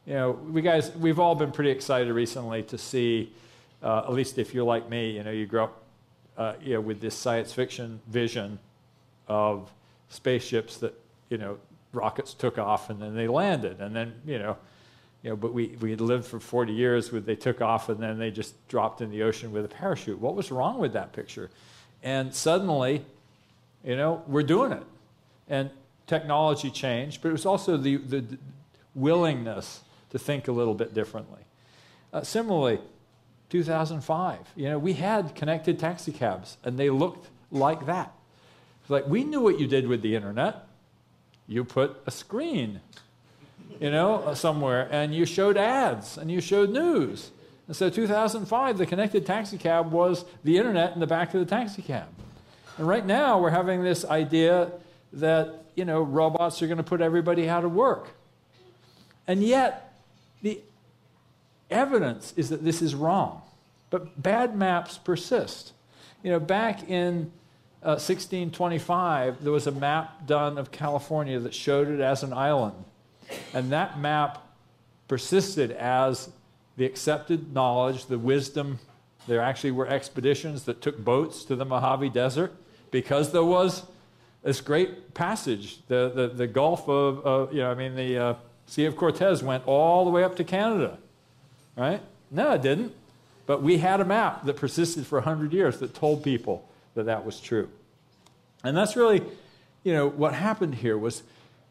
You 0.06 0.12
know, 0.12 0.30
we 0.32 0.60
guys, 0.60 0.94
we've 0.96 1.18
all 1.18 1.34
been 1.34 1.50
pretty 1.50 1.70
excited 1.70 2.12
recently 2.12 2.62
to 2.64 2.76
see, 2.76 3.32
uh, 3.82 4.02
at 4.04 4.12
least 4.12 4.36
if 4.36 4.52
you're 4.52 4.64
like 4.64 4.90
me, 4.90 5.12
you 5.12 5.22
know, 5.22 5.30
you 5.30 5.46
grew 5.46 5.62
up, 5.62 5.82
uh, 6.36 6.54
you 6.62 6.74
know, 6.74 6.82
with 6.82 7.00
this 7.00 7.14
science 7.14 7.54
fiction 7.54 8.00
vision 8.08 8.58
of 9.28 9.72
spaceships 10.10 10.76
that, 10.78 10.92
you 11.30 11.38
know, 11.38 11.56
rockets 11.94 12.34
took 12.34 12.58
off 12.58 12.90
and 12.90 13.00
then 13.00 13.16
they 13.16 13.26
landed, 13.26 13.80
and 13.80 13.96
then, 13.96 14.12
you 14.26 14.38
know, 14.38 14.58
you 15.22 15.30
know, 15.30 15.36
but 15.36 15.54
we, 15.54 15.68
we 15.80 15.90
had 15.90 16.02
lived 16.02 16.26
for 16.26 16.38
40 16.38 16.74
years 16.74 17.10
with 17.10 17.24
they 17.24 17.34
took 17.34 17.62
off 17.62 17.88
and 17.88 17.98
then 17.98 18.18
they 18.18 18.30
just 18.30 18.68
dropped 18.68 19.00
in 19.00 19.10
the 19.10 19.22
ocean 19.22 19.52
with 19.52 19.64
a 19.64 19.68
parachute. 19.68 20.20
What 20.20 20.34
was 20.34 20.52
wrong 20.52 20.78
with 20.78 20.92
that 20.92 21.14
picture? 21.14 21.48
And 22.02 22.34
suddenly, 22.34 23.06
you 23.82 23.96
know, 23.96 24.22
we're 24.26 24.42
doing 24.42 24.72
it. 24.72 24.82
And 25.48 25.70
technology 26.06 26.70
changed, 26.70 27.22
but 27.22 27.30
it 27.30 27.32
was 27.32 27.46
also 27.46 27.78
the, 27.78 27.96
the 27.96 28.22
willingness 28.94 29.80
to 30.14 30.18
think 30.18 30.48
a 30.48 30.52
little 30.52 30.74
bit 30.74 30.94
differently. 30.94 31.42
Uh, 32.12 32.22
similarly, 32.22 32.80
2005, 33.50 34.38
you 34.56 34.70
know, 34.70 34.78
we 34.78 34.94
had 34.94 35.34
connected 35.34 35.78
taxi 35.78 36.12
cabs 36.12 36.56
and 36.64 36.78
they 36.78 36.88
looked 36.88 37.28
like 37.50 37.84
that. 37.84 38.14
It's 38.80 38.90
like 38.90 39.06
we 39.06 39.24
knew 39.24 39.42
what 39.42 39.60
you 39.60 39.66
did 39.66 39.86
with 39.86 40.00
the 40.00 40.16
internet. 40.16 40.66
You 41.46 41.64
put 41.64 42.02
a 42.06 42.10
screen 42.10 42.80
you 43.80 43.90
know, 43.90 44.32
somewhere, 44.34 44.88
and 44.90 45.14
you 45.14 45.26
showed 45.26 45.56
ads 45.56 46.16
and 46.16 46.30
you 46.30 46.40
showed 46.40 46.70
news. 46.70 47.30
And 47.66 47.74
so 47.74 47.90
2005, 47.90 48.78
the 48.78 48.86
connected 48.86 49.26
taxi 49.26 49.58
cab 49.58 49.90
was 49.90 50.24
the 50.44 50.58
internet 50.58 50.94
in 50.94 51.00
the 51.00 51.06
back 51.06 51.34
of 51.34 51.40
the 51.40 51.46
taxi 51.46 51.82
cab. 51.82 52.08
And 52.78 52.86
right 52.86 53.04
now, 53.04 53.38
we're 53.38 53.50
having 53.50 53.82
this 53.82 54.04
idea 54.04 54.70
that, 55.12 55.64
you 55.74 55.84
know, 55.84 56.02
robots 56.02 56.60
are 56.62 56.66
going 56.66 56.78
to 56.78 56.84
put 56.84 57.00
everybody 57.00 57.48
out 57.48 57.64
of 57.64 57.72
work. 57.72 58.08
And 59.26 59.42
yet, 59.42 59.83
the 60.44 60.60
evidence 61.70 62.34
is 62.36 62.50
that 62.50 62.62
this 62.62 62.82
is 62.82 62.94
wrong. 62.94 63.40
But 63.88 64.22
bad 64.22 64.54
maps 64.54 64.98
persist. 64.98 65.72
You 66.22 66.32
know, 66.32 66.38
back 66.38 66.88
in 66.88 67.32
uh, 67.82 67.96
1625, 67.96 69.42
there 69.42 69.52
was 69.52 69.66
a 69.66 69.72
map 69.72 70.26
done 70.26 70.58
of 70.58 70.70
California 70.70 71.40
that 71.40 71.54
showed 71.54 71.88
it 71.88 72.00
as 72.00 72.22
an 72.22 72.34
island. 72.34 72.76
And 73.54 73.72
that 73.72 73.98
map 73.98 74.46
persisted 75.08 75.70
as 75.70 76.28
the 76.76 76.84
accepted 76.84 77.54
knowledge, 77.54 78.04
the 78.06 78.18
wisdom. 78.18 78.80
There 79.26 79.40
actually 79.40 79.70
were 79.70 79.88
expeditions 79.88 80.64
that 80.64 80.82
took 80.82 80.98
boats 80.98 81.42
to 81.44 81.56
the 81.56 81.64
Mojave 81.64 82.10
Desert 82.10 82.52
because 82.90 83.32
there 83.32 83.44
was 83.44 83.84
this 84.42 84.60
great 84.60 85.14
passage, 85.14 85.78
the, 85.86 86.12
the, 86.14 86.28
the 86.28 86.46
Gulf 86.46 86.86
of, 86.86 87.26
uh, 87.26 87.50
you 87.50 87.60
know, 87.60 87.70
I 87.70 87.74
mean, 87.74 87.96
the 87.96 88.18
uh, 88.18 88.34
Sea 88.66 88.86
of 88.86 88.96
Cortez 88.96 89.42
went 89.42 89.66
all 89.66 90.04
the 90.04 90.10
way 90.10 90.24
up 90.24 90.36
to 90.36 90.44
Canada, 90.44 90.98
right? 91.76 92.00
No, 92.30 92.52
it 92.52 92.62
didn't. 92.62 92.92
But 93.46 93.62
we 93.62 93.78
had 93.78 94.00
a 94.00 94.04
map 94.04 94.44
that 94.46 94.56
persisted 94.56 95.06
for 95.06 95.18
100 95.18 95.52
years 95.52 95.78
that 95.78 95.94
told 95.94 96.24
people 96.24 96.66
that 96.94 97.04
that 97.04 97.26
was 97.26 97.40
true. 97.40 97.68
And 98.62 98.76
that's 98.76 98.96
really, 98.96 99.22
you 99.82 99.92
know, 99.92 100.08
what 100.08 100.34
happened 100.34 100.76
here 100.76 100.96
was 100.96 101.22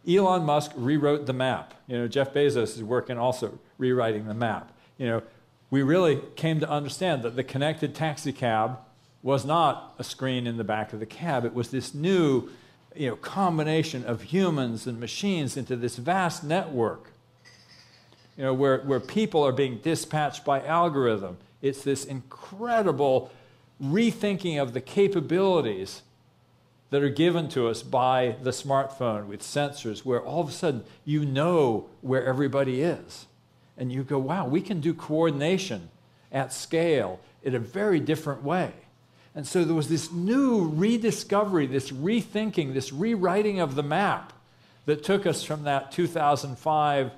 Elon 0.07 0.43
Musk 0.43 0.71
rewrote 0.75 1.25
the 1.25 1.33
map. 1.33 1.73
You 1.87 1.97
know, 1.97 2.07
Jeff 2.07 2.33
Bezos 2.33 2.75
is 2.75 2.83
working 2.83 3.17
also 3.17 3.57
rewriting 3.77 4.27
the 4.27 4.33
map. 4.33 4.71
You 4.97 5.07
know, 5.07 5.23
we 5.71 5.81
really 5.81 6.21
came 6.35 6.59
to 6.59 6.69
understand 6.69 7.23
that 7.23 7.35
the 7.35 7.43
connected 7.43 7.95
taxi 7.95 8.31
cab 8.31 8.77
was 9.23 9.45
not 9.45 9.95
a 9.97 10.03
screen 10.03 10.45
in 10.45 10.57
the 10.57 10.63
back 10.63 10.93
of 10.93 10.99
the 10.99 11.05
cab. 11.05 11.45
It 11.45 11.53
was 11.55 11.71
this 11.71 11.93
new, 11.95 12.49
you 12.95 13.09
know, 13.09 13.15
combination 13.15 14.05
of 14.05 14.23
humans 14.23 14.87
and 14.87 14.99
machines 14.99 15.57
into 15.57 15.75
this 15.75 15.97
vast 15.97 16.43
network. 16.43 17.11
You 18.37 18.43
know, 18.45 18.53
where, 18.53 18.79
where 18.79 18.99
people 18.99 19.43
are 19.43 19.51
being 19.51 19.77
dispatched 19.77 20.43
by 20.43 20.65
algorithm. 20.65 21.37
It's 21.61 21.83
this 21.83 22.03
incredible 22.03 23.31
rethinking 23.81 24.61
of 24.61 24.73
the 24.73 24.81
capabilities 24.81 26.01
that 26.89 27.01
are 27.01 27.09
given 27.09 27.49
to 27.49 27.67
us 27.67 27.81
by 27.81 28.35
the 28.43 28.51
smartphone 28.51 29.25
with 29.25 29.41
sensors, 29.41 30.05
where 30.05 30.21
all 30.21 30.41
of 30.41 30.49
a 30.49 30.51
sudden 30.51 30.83
you 31.05 31.25
know 31.25 31.89
where 32.01 32.23
everybody 32.23 32.81
is. 32.81 33.25
And 33.77 33.91
you 33.91 34.03
go, 34.03 34.19
wow, 34.19 34.45
we 34.45 34.61
can 34.61 34.79
do 34.79 34.93
coordination 34.93 35.89
at 36.31 36.53
scale 36.53 37.19
in 37.41 37.55
a 37.55 37.59
very 37.59 37.99
different 37.99 38.43
way. 38.43 38.73
And 39.35 39.47
so 39.47 39.63
there 39.63 39.75
was 39.75 39.89
this 39.89 40.11
new 40.11 40.69
rediscovery, 40.69 41.65
this 41.65 41.91
rethinking, 41.91 42.73
this 42.73 42.93
rewriting 42.93 43.59
of 43.59 43.75
the 43.75 43.83
map 43.83 44.33
that 44.85 45.03
took 45.03 45.25
us 45.25 45.43
from 45.43 45.63
that 45.63 45.91
2005, 45.91 47.11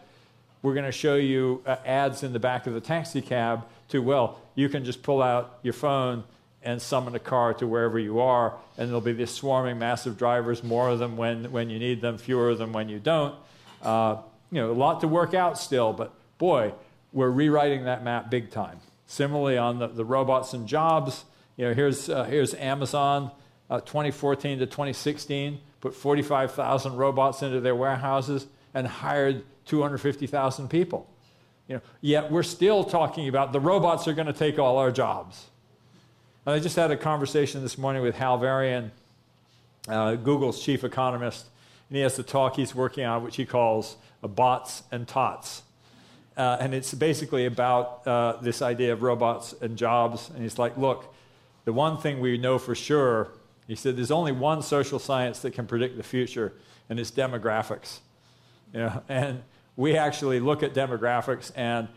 we're 0.61 0.73
going 0.73 0.85
to 0.85 0.91
show 0.91 1.15
you 1.15 1.61
uh, 1.65 1.75
ads 1.85 2.23
in 2.23 2.31
the 2.31 2.39
back 2.39 2.67
of 2.67 2.73
the 2.73 2.81
taxi 2.81 3.21
cab, 3.21 3.65
to, 3.89 3.99
well, 3.99 4.39
you 4.55 4.69
can 4.69 4.85
just 4.85 5.03
pull 5.03 5.21
out 5.21 5.59
your 5.61 5.73
phone 5.73 6.23
and 6.63 6.81
summon 6.81 7.13
a 7.15 7.19
car 7.19 7.53
to 7.53 7.67
wherever 7.67 7.99
you 7.99 8.19
are, 8.19 8.55
and 8.77 8.87
there'll 8.87 9.01
be 9.01 9.13
this 9.13 9.31
swarming 9.31 9.77
mass 9.77 10.05
of 10.05 10.17
drivers, 10.17 10.63
more 10.63 10.89
of 10.89 10.99
them 10.99 11.15
when, 11.17 11.51
when 11.51 11.69
you 11.69 11.77
need 11.77 12.01
them, 12.01 12.17
fewer 12.17 12.49
of 12.49 12.57
them 12.57 12.73
when 12.73 12.89
you 12.89 12.99
don't. 12.99 13.35
Uh, 13.83 14.17
you 14.51 14.61
know, 14.61 14.71
a 14.71 14.73
lot 14.73 15.01
to 15.01 15.07
work 15.07 15.33
out 15.33 15.59
still, 15.59 15.93
but 15.93 16.11
boy, 16.37 16.73
we're 17.13 17.29
rewriting 17.29 17.85
that 17.85 18.03
map 18.03 18.31
big 18.31 18.49
time. 18.49 18.79
Similarly, 19.05 19.57
on 19.57 19.77
the, 19.77 19.87
the 19.87 20.05
robots 20.05 20.53
and 20.53 20.67
jobs, 20.67 21.25
you 21.57 21.65
know, 21.65 21.73
here's, 21.73 22.09
uh, 22.09 22.23
here's 22.23 22.53
Amazon, 22.55 23.31
uh, 23.69 23.79
2014 23.81 24.59
to 24.59 24.65
2016, 24.65 25.59
put 25.81 25.93
45,000 25.93 26.95
robots 26.95 27.41
into 27.41 27.59
their 27.59 27.75
warehouses 27.75 28.47
and 28.73 28.87
hired 28.87 29.43
250,000 29.65 30.69
people. 30.69 31.09
You 31.67 31.75
know, 31.75 31.81
yet 32.01 32.31
we're 32.31 32.43
still 32.43 32.83
talking 32.83 33.27
about 33.27 33.53
the 33.53 33.59
robots 33.59 34.07
are 34.07 34.13
going 34.13 34.27
to 34.27 34.33
take 34.33 34.59
all 34.59 34.77
our 34.77 34.91
jobs. 34.91 35.45
I 36.45 36.59
just 36.59 36.75
had 36.75 36.91
a 36.91 36.97
conversation 36.97 37.63
this 37.63 37.75
morning 37.75 38.03
with 38.03 38.15
Hal 38.15 38.37
Varian, 38.37 38.91
uh, 39.87 40.13
Google's 40.13 40.61
chief 40.61 40.83
economist, 40.83 41.47
and 41.89 41.95
he 41.95 42.03
has 42.03 42.19
a 42.19 42.23
talk 42.23 42.55
he's 42.55 42.75
working 42.75 43.03
on, 43.03 43.23
which 43.23 43.35
he 43.35 43.45
calls 43.45 43.97
bots 44.21 44.83
and 44.91 45.07
tots. 45.07 45.63
Uh, 46.37 46.57
and 46.59 46.73
it's 46.73 46.93
basically 46.93 47.45
about 47.45 48.05
uh, 48.05 48.37
this 48.41 48.61
idea 48.61 48.93
of 48.93 49.01
robots 49.01 49.55
and 49.61 49.77
jobs. 49.77 50.29
And 50.29 50.43
he's 50.43 50.59
like, 50.59 50.77
look, 50.77 51.14
the 51.65 51.73
one 51.73 51.97
thing 51.97 52.19
we 52.19 52.37
know 52.37 52.57
for 52.57 52.75
sure, 52.75 53.29
he 53.67 53.75
said, 53.75 53.97
there's 53.97 54.11
only 54.11 54.31
one 54.31 54.61
social 54.61 54.99
science 54.99 55.39
that 55.39 55.51
can 55.51 55.65
predict 55.67 55.97
the 55.97 56.03
future, 56.03 56.53
and 56.89 56.99
it's 56.99 57.11
demographics. 57.11 57.99
You 58.73 58.81
know, 58.81 59.03
and 59.09 59.43
we 59.75 59.97
actually 59.97 60.39
look 60.39 60.63
at 60.63 60.73
demographics, 60.73 61.51
and 61.55 61.87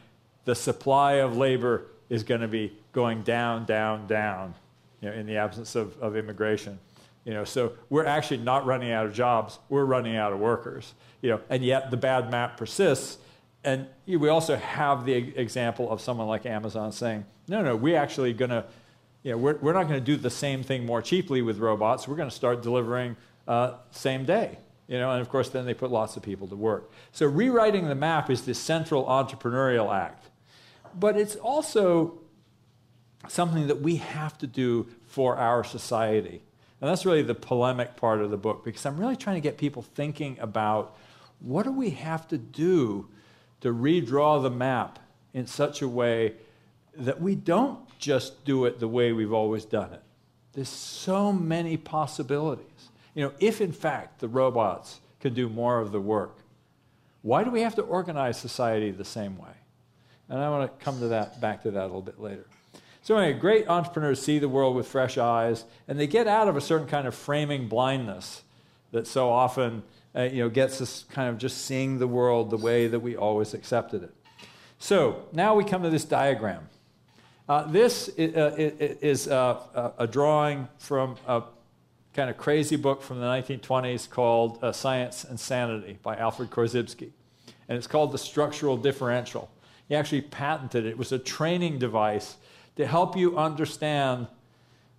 the 0.45 0.55
supply 0.55 1.15
of 1.15 1.37
labor 1.37 1.87
is 2.09 2.23
going 2.25 2.41
to 2.41 2.49
be 2.49 2.73
going 2.93 3.23
down, 3.23 3.67
down, 3.67 4.07
down, 4.07 4.55
you 5.01 5.09
know, 5.09 5.15
in 5.15 5.27
the 5.27 5.37
absence 5.37 5.77
of, 5.77 5.97
of 6.01 6.17
immigration. 6.17 6.79
You 7.25 7.35
know, 7.35 7.45
so 7.45 7.75
we're 7.91 8.07
actually 8.07 8.39
not 8.39 8.65
running 8.65 8.91
out 8.91 9.05
of 9.05 9.13
jobs; 9.13 9.59
we're 9.69 9.85
running 9.85 10.17
out 10.17 10.33
of 10.33 10.39
workers. 10.39 10.95
You 11.21 11.31
know, 11.31 11.41
and 11.51 11.63
yet 11.63 11.91
the 11.91 11.97
bad 11.97 12.31
map 12.31 12.57
persists. 12.57 13.19
And 13.65 13.87
we 14.07 14.29
also 14.29 14.57
have 14.57 15.05
the 15.05 15.13
example 15.13 15.91
of 15.91 16.01
someone 16.01 16.27
like 16.27 16.47
Amazon 16.47 16.91
saying, 16.91 17.27
"No, 17.47 17.61
no, 17.61 17.77
we're 17.77 17.99
actually 17.99 18.33
going 18.33 18.51
to, 18.51 18.65
you 19.23 19.33
know, 19.33 19.39
we're, 19.39 19.57
we're 19.57 19.73
not 19.73 19.89
going 19.89 20.01
to 20.01 20.05
do 20.05 20.17
the 20.17 20.31
same 20.31 20.63
thing 20.63 20.87
more 20.87 21.03
cheaply 21.03 21.43
with 21.43 21.59
robots. 21.59 22.07
We're 22.07 22.17
going 22.17 22.31
to 22.31 22.35
start 22.35 22.63
delivering 22.63 23.17
uh, 23.47 23.75
same 23.91 24.25
day." 24.25 24.59
You 24.87 24.99
know, 24.99 25.11
and 25.11 25.21
of 25.21 25.29
course, 25.29 25.51
then 25.51 25.67
they 25.67 25.75
put 25.75 25.91
lots 25.91 26.17
of 26.17 26.23
people 26.23 26.49
to 26.49 26.57
work. 26.57 26.91
So 27.13 27.27
rewriting 27.27 27.89
the 27.89 27.95
map 27.95 28.31
is 28.31 28.47
this 28.47 28.59
central 28.59 29.05
entrepreneurial 29.05 29.95
act 29.95 30.29
but 30.99 31.17
it's 31.17 31.37
also 31.37 32.19
something 33.29 33.67
that 33.67 33.81
we 33.81 33.97
have 33.97 34.39
to 34.39 34.47
do 34.47 34.87
for 35.07 35.37
our 35.37 35.65
society. 35.65 36.43
And 36.81 36.89
that's 36.89 37.05
really 37.05 37.23
the 37.23 37.35
polemic 37.35 37.97
part 37.97 38.21
of 38.21 38.31
the 38.31 38.37
book 38.37 38.65
because 38.65 38.87
I'm 38.87 38.99
really 38.99 39.17
trying 39.17 39.37
to 39.37 39.41
get 39.41 39.59
people 39.59 39.83
thinking 39.83 40.39
about 40.41 40.97
what 41.41 41.65
do 41.65 41.73
we 41.73 41.91
have 41.91 42.29
to 42.29 42.39
do 42.39 43.09
to 43.61 43.73
redraw 43.73 44.43
the 44.43 44.51
map 44.51 44.99
in 45.35 45.47
such 45.47 45.83
a 45.83 45.89
way 45.89 46.35
that 46.97 47.21
we 47.21 47.35
don't 47.35 47.88
just 47.99 48.45
do 48.45 48.65
it 48.65 48.81
the 48.81 48.89
way 48.89 49.13
we've 49.13 49.33
always 49.33 49.65
done 49.65 49.93
it. 49.93 50.03
There's 50.53 50.69
so 50.69 51.33
many 51.33 51.77
possibilities. 51.77 52.65
You 53.15 53.25
know, 53.25 53.33
if 53.41 53.61
in 53.61 53.73
fact 53.73 54.21
the 54.21 54.29
robots 54.29 55.01
can 55.21 55.35
do 55.35 55.49
more 55.49 55.81
of 55.81 55.93
the 55.93 56.01
work, 56.01 56.39
why 57.23 57.45
do 57.45 57.51
we 57.51 57.63
have 57.63 57.75
to 57.77 57.83
organize 57.83 58.39
society 58.39 58.91
the 58.91 59.05
same 59.05 59.37
way? 59.37 59.49
And 60.29 60.41
I 60.41 60.51
want 60.51 60.79
to 60.79 60.85
come 60.85 61.01
to 61.01 61.09
that, 61.09 61.41
back 61.41 61.63
to 61.63 61.71
that 61.71 61.83
a 61.83 61.87
little 61.87 62.03
bit 62.03 62.21
later. 62.21 62.47
So, 63.03 63.17
anyway, 63.17 63.39
great 63.39 63.69
entrepreneurs 63.69 64.21
see 64.21 64.39
the 64.39 64.49
world 64.49 64.77
with 64.77 64.87
fresh 64.87 65.17
eyes, 65.17 65.65
and 65.87 65.99
they 65.99 66.07
get 66.07 66.27
out 66.27 66.49
of 66.49 66.57
a 66.57 66.61
certain 66.61 66.87
kind 66.87 67.07
of 67.07 67.15
framing 67.15 67.67
blindness 67.67 68.43
that 68.93 69.07
so 69.07 69.31
often 69.31 69.83
uh, 70.15 70.23
you 70.23 70.43
know, 70.43 70.49
gets 70.49 70.81
us 70.81 71.05
kind 71.11 71.29
of 71.29 71.39
just 71.39 71.65
seeing 71.65 71.99
the 71.99 72.07
world 72.07 72.51
the 72.51 72.57
way 72.57 72.87
that 72.87 73.01
we 73.01 73.17
always 73.17 73.55
accepted 73.55 74.03
it. 74.03 74.15
So, 74.79 75.25
now 75.33 75.55
we 75.55 75.65
come 75.65 75.83
to 75.83 75.91
this 75.91 76.05
diagram. 76.05 76.69
Uh, 77.49 77.63
this 77.63 78.11
uh, 78.19 78.55
is 78.59 79.27
uh, 79.27 79.93
a 79.97 80.07
drawing 80.07 80.69
from 80.77 81.17
a 81.27 81.43
kind 82.13 82.29
of 82.29 82.37
crazy 82.37 82.77
book 82.77 83.01
from 83.03 83.21
the 83.21 83.27
1920s 83.27 84.11
called 84.11 84.63
Science 84.75 85.25
and 85.25 85.41
Sanity 85.41 85.99
by 86.03 86.15
Alfred 86.17 86.51
Korzybski. 86.51 87.11
And 87.69 87.79
it's 87.79 87.87
called 87.87 88.13
The 88.13 88.19
Structural 88.19 88.77
Differential. 88.77 89.51
He 89.89 89.95
actually 89.95 90.21
patented 90.21 90.85
it. 90.85 90.91
It 90.91 90.99
was 90.99 91.13
a 91.13 91.19
training 91.19 91.79
device 91.79 92.37
to 92.77 92.87
help 92.87 93.17
you 93.17 93.39
understand 93.39 94.27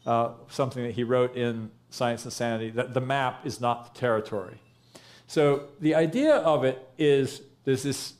something 0.03 0.84
that 0.84 0.94
he 0.94 1.03
wrote 1.03 1.36
in 1.36 1.70
Science 1.91 2.24
and 2.24 2.34
Sanity 2.34 2.72
that 2.72 2.96
the 2.96 3.01
map 3.01 3.46
is 3.46 3.62
not 3.62 3.94
the 3.94 4.00
territory. 4.00 4.58
So 5.27 5.65
the 5.82 5.94
idea 5.94 6.38
of 6.38 6.63
it 6.63 6.89
is 6.98 7.44
there's 7.63 7.84
this. 7.84 8.13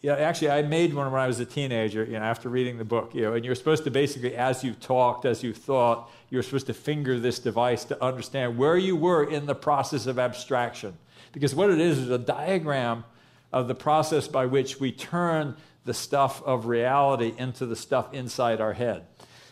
Yeah, 0.00 0.14
actually, 0.14 0.50
I 0.50 0.62
made 0.62 0.94
one 0.94 1.10
when 1.10 1.20
I 1.20 1.26
was 1.26 1.40
a 1.40 1.44
teenager. 1.44 2.04
You 2.04 2.12
know, 2.12 2.24
after 2.24 2.48
reading 2.48 2.78
the 2.78 2.84
book, 2.84 3.14
you 3.14 3.22
know, 3.22 3.32
and 3.32 3.44
you're 3.44 3.56
supposed 3.56 3.82
to 3.84 3.90
basically, 3.90 4.36
as 4.36 4.62
you 4.62 4.74
talked, 4.74 5.24
as 5.24 5.42
you 5.42 5.52
thought, 5.52 6.08
you're 6.30 6.44
supposed 6.44 6.68
to 6.68 6.74
finger 6.74 7.18
this 7.18 7.40
device 7.40 7.84
to 7.86 8.02
understand 8.02 8.56
where 8.56 8.76
you 8.76 8.94
were 8.94 9.24
in 9.24 9.46
the 9.46 9.56
process 9.56 10.06
of 10.06 10.18
abstraction. 10.18 10.96
Because 11.32 11.54
what 11.54 11.70
it 11.70 11.80
is 11.80 11.98
is 11.98 12.10
a 12.10 12.18
diagram 12.18 13.04
of 13.52 13.66
the 13.66 13.74
process 13.74 14.28
by 14.28 14.46
which 14.46 14.78
we 14.78 14.92
turn 14.92 15.56
the 15.84 15.94
stuff 15.94 16.42
of 16.44 16.66
reality 16.66 17.34
into 17.36 17.66
the 17.66 17.76
stuff 17.76 18.12
inside 18.14 18.60
our 18.60 18.74
head. 18.74 19.04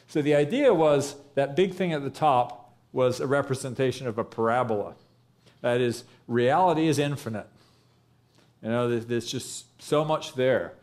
So 0.07 0.23
the 0.23 0.37
idea 0.37 0.73
was 0.73 1.17
that 1.35 1.57
big 1.57 1.75
thing 1.75 1.93
at 1.93 2.05
the 2.05 2.11
top 2.11 2.73
was 2.93 3.21
a 3.21 3.26
representation 3.26 4.07
of 4.07 4.19
a 4.19 4.25
parabola. 4.25 4.95
That 5.62 5.81
is, 5.81 6.05
reality 6.29 6.87
is 6.87 6.99
infinite. 6.99 7.49
You 8.62 8.69
know, 8.69 8.99
there's 8.99 9.26
just 9.26 9.65
so 9.78 10.04
much 10.04 10.35
there. 10.35 10.75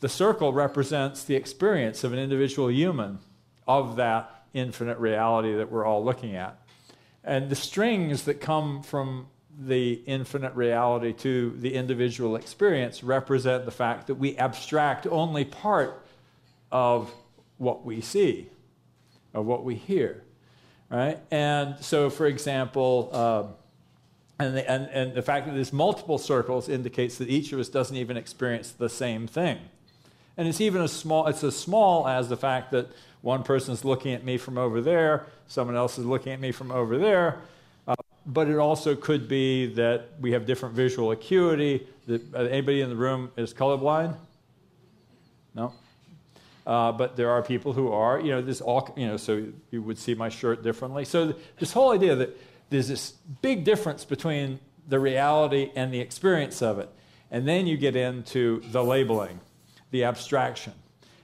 The 0.00 0.08
circle 0.08 0.52
represents 0.52 1.24
the 1.24 1.34
experience 1.34 2.04
of 2.04 2.12
an 2.12 2.18
individual 2.18 2.70
human 2.70 3.20
of 3.66 3.96
that 3.96 4.46
infinite 4.52 4.98
reality 4.98 5.54
that 5.54 5.70
we're 5.70 5.84
all 5.84 6.04
looking 6.04 6.36
at. 6.36 6.58
And 7.22 7.48
the 7.48 7.56
strings 7.56 8.24
that 8.24 8.40
come 8.40 8.82
from 8.82 9.28
the 9.58 10.02
infinite 10.06 10.54
reality 10.54 11.12
to 11.12 11.50
the 11.58 11.74
individual 11.74 12.36
experience 12.36 13.02
represent 13.02 13.64
the 13.64 13.70
fact 13.70 14.08
that 14.08 14.16
we 14.16 14.36
abstract 14.36 15.06
only 15.06 15.44
part 15.44 16.04
of 16.70 17.12
what 17.56 17.84
we 17.84 18.00
see, 18.00 18.48
of 19.32 19.46
what 19.46 19.64
we 19.64 19.74
hear. 19.74 20.22
Right? 20.90 21.18
And 21.30 21.76
so, 21.80 22.10
for 22.10 22.26
example, 22.26 23.08
uh, 23.12 23.44
and, 24.44 24.56
the, 24.56 24.70
and, 24.70 24.88
and 24.90 25.14
the 25.14 25.22
fact 25.22 25.46
that 25.46 25.54
there's 25.54 25.72
multiple 25.72 26.18
circles 26.18 26.68
indicates 26.68 27.18
that 27.18 27.28
each 27.28 27.52
of 27.52 27.58
us 27.58 27.68
doesn't 27.68 27.96
even 27.96 28.16
experience 28.16 28.72
the 28.72 28.88
same 28.88 29.26
thing. 29.26 29.58
And 30.36 30.48
it's 30.48 30.60
even 30.60 30.82
as 30.82 30.92
small, 30.92 31.26
it's 31.26 31.44
as 31.44 31.56
small 31.56 32.06
as 32.08 32.28
the 32.28 32.36
fact 32.36 32.72
that 32.72 32.88
one 33.22 33.42
person 33.42 33.72
is 33.72 33.84
looking 33.84 34.12
at 34.12 34.24
me 34.24 34.36
from 34.36 34.58
over 34.58 34.80
there, 34.80 35.26
someone 35.46 35.76
else 35.76 35.98
is 35.98 36.04
looking 36.04 36.32
at 36.32 36.40
me 36.40 36.52
from 36.52 36.70
over 36.70 36.98
there. 36.98 37.40
Uh, 37.86 37.94
but 38.26 38.48
it 38.48 38.58
also 38.58 38.94
could 38.94 39.28
be 39.28 39.66
that 39.74 40.08
we 40.20 40.32
have 40.32 40.44
different 40.44 40.74
visual 40.74 41.10
acuity. 41.12 41.86
That, 42.06 42.34
uh, 42.34 42.38
anybody 42.40 42.80
in 42.80 42.90
the 42.90 42.96
room 42.96 43.30
is 43.36 43.54
colorblind? 43.54 44.16
No? 45.54 45.72
Uh, 46.66 46.92
but 46.92 47.16
there 47.16 47.30
are 47.30 47.42
people 47.42 47.72
who 47.72 47.92
are, 47.92 48.20
you 48.20 48.30
know, 48.30 48.42
this 48.42 48.60
all, 48.60 48.92
you 48.96 49.06
know, 49.06 49.16
so 49.16 49.46
you 49.70 49.82
would 49.82 49.98
see 49.98 50.14
my 50.14 50.28
shirt 50.28 50.62
differently. 50.62 51.04
So 51.04 51.32
th- 51.32 51.44
this 51.58 51.72
whole 51.72 51.92
idea 51.92 52.16
that 52.16 52.36
there's 52.70 52.88
this 52.88 53.12
big 53.42 53.64
difference 53.64 54.04
between 54.04 54.58
the 54.88 54.98
reality 54.98 55.70
and 55.74 55.92
the 55.92 56.00
experience 56.00 56.62
of 56.62 56.78
it. 56.78 56.88
And 57.30 57.48
then 57.48 57.66
you 57.66 57.76
get 57.76 57.96
into 57.96 58.60
the 58.70 58.84
labeling, 58.84 59.40
the 59.90 60.04
abstraction. 60.04 60.72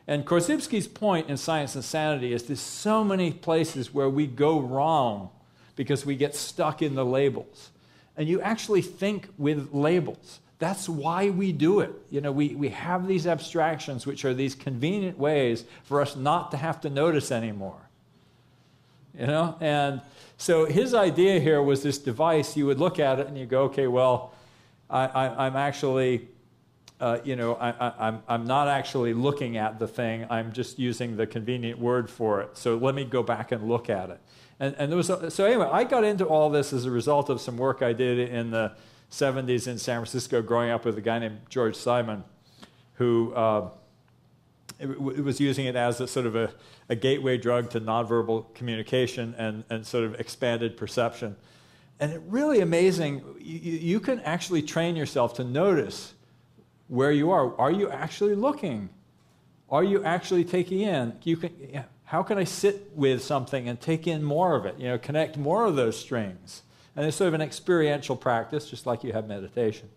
And 0.07 0.27
Korzybski's 0.27 0.89
point 0.89 1.29
in 1.29 1.37
Science 1.37 1.75
and 1.75 1.85
Sanity 1.85 2.33
is 2.33 2.45
there's 2.45 2.61
so 2.61 3.05
many 3.05 3.33
places 3.33 3.95
where 3.95 4.09
we 4.09 4.27
go 4.27 4.59
wrong 4.59 5.31
because 5.77 6.05
we 6.05 6.17
get 6.17 6.35
stuck 6.35 6.83
in 6.83 6.95
the 6.95 7.05
labels. 7.05 7.71
And 8.17 8.29
you 8.29 8.41
actually 8.41 8.83
think 8.83 9.29
with 9.39 9.73
labels. 9.73 10.41
That's 10.59 10.89
why 10.89 11.31
we 11.31 11.53
do 11.53 11.81
it. 11.81 11.93
You 12.11 12.21
know, 12.21 12.33
we, 12.33 12.55
we 12.55 12.69
have 12.71 13.07
these 13.07 13.27
abstractions, 13.27 14.07
which 14.07 14.25
are 14.25 14.35
these 14.35 14.55
convenient 14.55 15.19
ways 15.19 15.65
for 15.85 16.03
us 16.03 16.17
not 16.17 16.51
to 16.51 16.57
have 16.57 16.81
to 16.83 16.91
notice 16.91 17.33
anymore. 17.33 17.89
You 19.19 19.27
know, 19.27 19.57
and 19.61 20.01
so 20.37 20.65
his 20.65 20.95
idea 20.95 21.41
here 21.41 21.63
was 21.63 21.83
this 21.83 21.99
device. 21.99 22.57
You 22.57 22.67
would 22.67 22.79
look 22.79 22.99
at 22.99 23.21
it 23.21 23.27
and 23.27 23.37
you 23.37 23.47
go, 23.47 23.65
okay, 23.65 23.87
well, 23.87 24.33
I, 24.89 25.47
am 25.47 25.57
actually, 25.57 26.29
uh, 27.01 27.19
you 27.25 27.37
know, 27.37 27.55
I, 27.55 27.69
am 27.69 27.93
I'm, 27.99 28.23
I'm 28.29 28.47
not 28.47 28.67
actually 28.67 29.15
looking 29.15 29.57
at 29.57 29.79
the 29.79 29.87
thing. 29.87 30.27
I'm 30.31 30.53
just 30.53 30.79
using 30.79 31.17
the 31.17 31.27
convenient 31.27 31.79
word 31.79 32.09
for 32.09 32.41
it. 32.41 32.57
So 32.57 32.77
let 32.77 32.95
me 32.95 33.05
go 33.05 33.23
back 33.23 33.53
and 33.53 33.69
look 33.69 33.91
at 33.91 34.11
it. 34.11 34.21
And, 34.59 34.75
and 34.79 34.91
there 34.91 34.97
was 34.97 35.11
a, 35.11 35.31
so 35.31 35.45
anyway, 35.45 35.69
I 35.71 35.85
got 35.85 36.05
into 36.05 36.25
all 36.25 36.51
this 36.51 36.73
as 36.73 36.87
a 36.87 36.91
result 36.91 37.29
of 37.29 37.41
some 37.41 37.57
work 37.57 37.83
I 37.83 37.93
did 37.93 38.31
in 38.31 38.51
the 38.51 38.73
70s 39.11 39.67
in 39.67 39.79
San 39.79 39.99
Francisco, 39.99 40.43
growing 40.43 40.71
up 40.71 40.85
with 40.85 40.97
a 40.99 41.01
guy 41.01 41.19
named 41.19 41.41
George 41.49 41.77
Simon, 41.77 42.25
who 42.95 43.33
uh, 43.35 43.71
was 44.87 45.41
using 45.41 45.67
it 45.67 45.77
as 45.77 46.01
a 46.01 46.07
sort 46.07 46.27
of 46.27 46.37
a, 46.37 46.53
a 46.89 46.97
gateway 46.97 47.37
drug 47.37 47.71
to 47.71 47.81
nonverbal 47.81 48.53
communication 48.55 49.35
and, 49.37 49.65
and 49.71 49.87
sort 49.87 50.05
of 50.05 50.19
expanded 50.19 50.77
perception. 50.77 51.37
And 51.99 52.13
it's 52.13 52.23
really 52.27 52.61
amazing. 52.61 53.23
You, 53.39 53.73
you 53.73 54.01
can 54.01 54.21
actually 54.21 54.63
train 54.63 54.97
yourself 54.97 55.35
to 55.35 55.45
notice 55.45 56.15
where 56.89 57.13
you 57.13 57.31
are. 57.31 57.55
Are 57.59 57.71
you 57.71 57.91
actually 57.91 58.35
looking? 58.35 58.89
Are 59.71 59.85
you 59.85 60.03
actually 60.05 60.45
taking 60.45 60.81
in? 60.81 61.19
You 61.23 61.37
can, 61.37 61.85
how 62.05 62.23
can 62.23 62.39
I 62.39 62.45
sit 62.45 62.91
with 62.95 63.23
something 63.23 63.69
and 63.69 63.81
take 63.81 64.07
in 64.07 64.25
more 64.25 64.57
of 64.57 64.67
it? 64.67 64.77
You 64.79 64.89
know, 64.89 64.99
connect 64.99 65.37
more 65.37 65.67
of 65.67 65.77
those 65.77 65.97
strings. 65.99 66.63
And 66.97 67.07
it's 67.07 67.17
sort 67.17 67.29
of 67.29 67.35
an 67.35 67.41
experiential 67.41 68.17
practice, 68.17 68.69
just 68.69 68.85
like 68.85 69.05
you 69.05 69.13
have 69.13 69.29
meditation. 69.29 69.89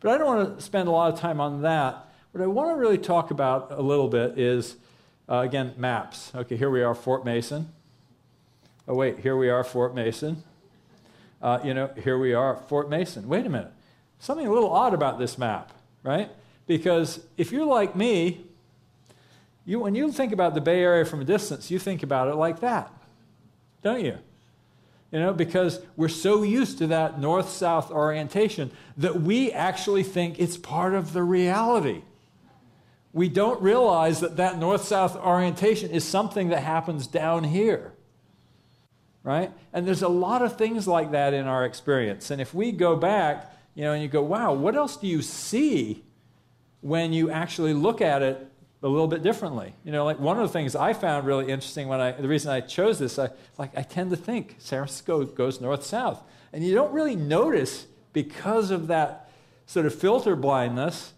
But 0.00 0.10
I 0.12 0.18
don't 0.18 0.26
want 0.26 0.58
to 0.58 0.64
spend 0.64 0.88
a 0.88 0.90
lot 0.90 1.12
of 1.12 1.20
time 1.20 1.40
on 1.40 1.62
that. 1.62 2.07
What 2.32 2.44
I 2.44 2.46
want 2.46 2.70
to 2.70 2.74
really 2.74 2.98
talk 2.98 3.30
about 3.30 3.72
a 3.72 3.80
little 3.80 4.08
bit 4.08 4.38
is, 4.38 4.76
uh, 5.30 5.38
again, 5.38 5.72
maps. 5.78 6.30
Okay, 6.34 6.56
here 6.58 6.68
we 6.68 6.82
are, 6.82 6.94
Fort 6.94 7.24
Mason. 7.24 7.72
Oh, 8.86 8.94
wait, 8.94 9.20
here 9.20 9.34
we 9.36 9.48
are, 9.48 9.64
Fort 9.64 9.94
Mason. 9.94 10.42
Uh, 11.40 11.58
you 11.64 11.72
know, 11.72 11.90
here 12.02 12.18
we 12.18 12.34
are, 12.34 12.56
Fort 12.68 12.90
Mason. 12.90 13.28
Wait 13.28 13.46
a 13.46 13.48
minute. 13.48 13.72
Something 14.18 14.46
a 14.46 14.52
little 14.52 14.70
odd 14.70 14.92
about 14.92 15.18
this 15.18 15.38
map, 15.38 15.72
right? 16.02 16.30
Because 16.66 17.20
if 17.38 17.50
you're 17.50 17.64
like 17.64 17.96
me, 17.96 18.44
you, 19.64 19.80
when 19.80 19.94
you 19.94 20.12
think 20.12 20.32
about 20.32 20.54
the 20.54 20.60
Bay 20.60 20.82
Area 20.82 21.06
from 21.06 21.22
a 21.22 21.24
distance, 21.24 21.70
you 21.70 21.78
think 21.78 22.02
about 22.02 22.28
it 22.28 22.34
like 22.34 22.60
that, 22.60 22.92
don't 23.82 24.04
you? 24.04 24.18
You 25.12 25.20
know, 25.20 25.32
because 25.32 25.80
we're 25.96 26.08
so 26.08 26.42
used 26.42 26.76
to 26.78 26.88
that 26.88 27.18
north 27.18 27.48
south 27.48 27.90
orientation 27.90 28.70
that 28.98 29.22
we 29.22 29.50
actually 29.50 30.02
think 30.02 30.38
it's 30.38 30.58
part 30.58 30.92
of 30.92 31.14
the 31.14 31.22
reality. 31.22 32.02
We 33.18 33.28
don't 33.28 33.60
realize 33.60 34.20
that 34.20 34.36
that 34.36 34.58
north 34.58 34.84
south 34.84 35.16
orientation 35.16 35.90
is 35.90 36.04
something 36.04 36.50
that 36.50 36.62
happens 36.62 37.08
down 37.08 37.42
here. 37.42 37.92
Right? 39.24 39.50
And 39.72 39.86
there's 39.86 40.02
a 40.02 40.08
lot 40.08 40.42
of 40.42 40.56
things 40.56 40.86
like 40.86 41.10
that 41.10 41.34
in 41.34 41.46
our 41.46 41.64
experience. 41.64 42.30
And 42.30 42.40
if 42.40 42.54
we 42.54 42.70
go 42.70 42.94
back, 42.94 43.52
you 43.74 43.82
know, 43.82 43.92
and 43.92 44.00
you 44.00 44.08
go, 44.08 44.22
wow, 44.22 44.52
what 44.52 44.76
else 44.76 44.96
do 44.96 45.08
you 45.08 45.20
see 45.20 46.04
when 46.80 47.12
you 47.12 47.28
actually 47.28 47.74
look 47.74 48.00
at 48.00 48.22
it 48.22 48.48
a 48.82 48.88
little 48.88 49.08
bit 49.08 49.24
differently. 49.24 49.74
You 49.82 49.90
know, 49.90 50.04
like 50.04 50.20
one 50.20 50.36
of 50.36 50.44
the 50.44 50.52
things 50.52 50.76
I 50.76 50.92
found 50.92 51.26
really 51.26 51.50
interesting 51.50 51.88
when 51.88 52.00
I, 52.00 52.12
the 52.12 52.28
reason 52.28 52.52
I 52.52 52.60
chose 52.60 53.00
this, 53.00 53.18
I, 53.18 53.30
like 53.58 53.76
I 53.76 53.82
tend 53.82 54.10
to 54.10 54.16
think 54.16 54.54
San 54.58 54.78
Francisco 54.78 55.24
goes 55.24 55.60
north 55.60 55.84
south. 55.84 56.22
And 56.52 56.64
you 56.64 56.72
don't 56.72 56.92
really 56.92 57.16
notice 57.16 57.88
because 58.12 58.70
of 58.70 58.86
that 58.86 59.30
sort 59.66 59.86
of 59.86 59.92
filter 59.92 60.36
blindness 60.36 61.12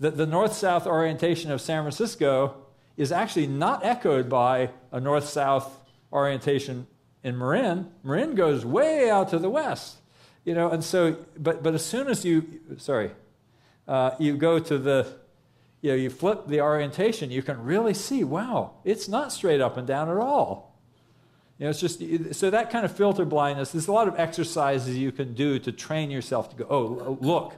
that 0.00 0.16
the 0.16 0.26
north 0.26 0.54
south 0.54 0.86
orientation 0.86 1.50
of 1.52 1.60
San 1.60 1.82
Francisco 1.82 2.56
is 2.96 3.12
actually 3.12 3.46
not 3.46 3.84
echoed 3.84 4.28
by 4.28 4.70
a 4.90 5.00
north 5.00 5.28
south 5.28 5.80
orientation 6.12 6.86
in 7.22 7.38
Marin. 7.38 7.90
Marin 8.02 8.34
goes 8.34 8.64
way 8.64 9.08
out 9.08 9.28
to 9.30 9.38
the 9.38 9.50
west. 9.50 9.98
You 10.44 10.54
know, 10.54 10.70
and 10.70 10.82
so, 10.82 11.18
but, 11.38 11.62
but 11.62 11.74
as 11.74 11.84
soon 11.84 12.08
as 12.08 12.24
you, 12.24 12.60
sorry, 12.78 13.10
uh, 13.86 14.12
you 14.18 14.36
go 14.36 14.58
to 14.58 14.78
the 14.78 15.20
you 15.82 15.90
know, 15.90 15.96
you 15.96 16.10
flip 16.10 16.46
the 16.46 16.60
orientation, 16.60 17.30
you 17.30 17.42
can 17.42 17.62
really 17.62 17.94
see, 17.94 18.22
wow, 18.22 18.72
it's 18.84 19.08
not 19.08 19.32
straight 19.32 19.60
up 19.60 19.76
and 19.76 19.86
down 19.86 20.10
at 20.10 20.16
all. 20.18 20.78
You 21.58 21.64
know, 21.64 21.70
it's 21.70 21.80
just 21.80 22.34
so 22.34 22.50
that 22.50 22.70
kind 22.70 22.84
of 22.84 22.94
filter 22.94 23.24
blindness. 23.24 23.72
There's 23.72 23.88
a 23.88 23.92
lot 23.92 24.08
of 24.08 24.18
exercises 24.18 24.96
you 24.96 25.12
can 25.12 25.34
do 25.34 25.58
to 25.58 25.72
train 25.72 26.10
yourself 26.10 26.50
to 26.50 26.56
go, 26.56 26.66
oh, 26.68 27.18
look. 27.20 27.54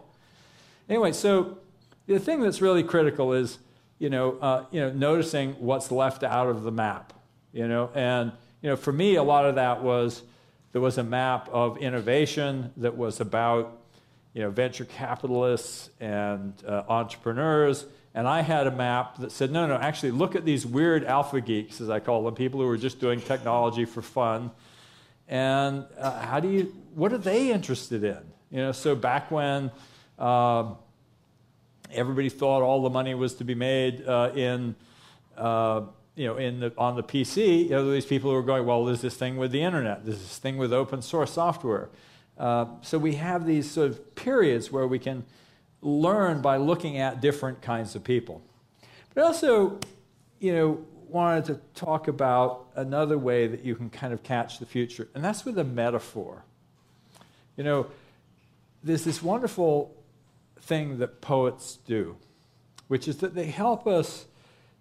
Anyway, 0.89 1.13
so 1.13 1.59
the 2.07 2.19
thing 2.19 2.41
that's 2.41 2.61
really 2.61 2.83
critical 2.83 3.33
is, 3.33 3.59
you 3.99 4.11
know, 4.11 4.39
uh, 4.41 4.65
you 4.71 4.81
know, 4.81 4.91
noticing 4.93 5.53
what's 5.55 5.91
left 5.91 6.23
out 6.23 6.49
of 6.49 6.63
the 6.63 6.73
map. 6.73 7.13
You 7.53 7.69
know, 7.69 7.91
and 7.95 8.33
you 8.63 8.71
know, 8.71 8.77
for 8.77 8.93
me, 8.93 9.17
a 9.17 9.23
lot 9.23 9.45
of 9.45 9.57
that 9.57 9.83
was 9.83 10.23
there 10.73 10.81
was 10.81 10.99
a 10.99 11.05
map 11.05 11.49
of 11.51 11.77
innovation 11.79 12.73
that 12.79 12.97
was 12.97 13.21
about, 13.21 13.79
you 14.33 14.43
know, 14.43 14.51
venture 14.51 14.87
capitalists 14.87 15.91
and 16.01 16.55
uh, 16.67 16.85
entrepreneurs 16.89 17.85
and 18.15 18.29
I 18.29 18.43
had 18.43 18.67
a 18.67 18.71
map 18.71 19.19
that 19.19 19.33
said, 19.33 19.51
no, 19.51 19.67
no, 19.67 19.77
actually, 19.77 20.11
look 20.11 20.37
at 20.37 20.45
these 20.45 20.67
weird 20.67 21.05
alpha 21.05 21.41
geeks, 21.41 21.81
as 21.81 21.89
I 21.89 21.99
call 21.99 22.25
them, 22.25 22.35
people 22.35 22.61
who 22.61 22.69
are 22.69 22.77
just 22.77 23.01
doing 23.01 23.21
technology 23.21 23.87
for 23.87 24.03
fun. 24.03 24.51
And 25.29 25.87
uh, 25.99 26.21
how 26.21 26.39
do 26.39 26.49
you, 26.49 26.75
what 26.95 27.13
are 27.13 27.19
they 27.19 27.51
interested 27.51 28.05
in? 28.05 28.19
You 28.51 28.59
know, 28.59 28.73
so 28.73 28.95
back 28.95 29.31
when 29.31 29.71
uh, 30.19 30.75
everybody 31.93 32.29
thought 32.29 32.63
all 32.63 32.83
the 32.83 32.91
money 32.91 33.15
was 33.15 33.35
to 33.35 33.45
be 33.45 33.55
made 33.55 34.07
uh, 34.07 34.31
in, 34.35 34.75
uh, 35.37 35.83
you 36.15 36.27
know, 36.27 36.37
in 36.37 36.61
the, 36.61 36.73
on 36.77 36.97
the 36.97 37.03
PC, 37.03 37.65
you 37.65 37.71
know, 37.71 37.91
these 37.91 38.07
people 38.07 38.31
who 38.31 38.37
were 38.37 38.43
going, 38.43 38.67
well, 38.67 38.85
there's 38.85 39.01
this 39.01 39.17
thing 39.17 39.37
with 39.37 39.53
the 39.53 39.63
internet, 39.63 40.05
there's 40.05 40.19
this 40.19 40.39
thing 40.39 40.57
with 40.57 40.73
open 40.73 41.03
source 41.03 41.33
software. 41.33 41.89
Uh, 42.39 42.67
so 42.81 42.99
we 42.99 43.15
have 43.15 43.47
these 43.47 43.71
sort 43.71 43.91
of 43.91 44.15
periods 44.15 44.73
where 44.73 44.87
we 44.87 44.99
can 44.99 45.25
learn 45.81 46.41
by 46.41 46.57
looking 46.57 46.99
at 46.99 47.21
different 47.21 47.61
kinds 47.61 47.95
of 47.95 48.05
people. 48.05 48.43
But 49.15 49.25
also, 49.25 49.79
you 50.39 50.53
know, 50.53 50.85
wanted 51.09 51.45
to 51.45 51.61
talk 51.75 52.09
about 52.09 52.69
another 52.75 53.19
way 53.19 53.47
that 53.47 53.65
you 53.65 53.75
can 53.75 53.91
kind 53.91 54.13
of 54.13 54.23
catch 54.23 54.59
the 54.59 54.67
future, 54.67 55.09
and 55.15 55.23
that's 55.23 55.45
with 55.45 55.59
a 55.59 55.65
metaphor. 55.65 56.45
You 57.57 57.65
know, 57.65 57.87
there's 58.83 59.05
this 59.05 59.23
wonderful 59.23 59.95
thing 60.63 60.99
that 60.99 61.21
poets 61.21 61.79
do, 61.87 62.17
which 62.89 63.07
is 63.07 63.19
that 63.19 63.35
they 63.35 63.47
help 63.47 63.87
us 63.87 64.27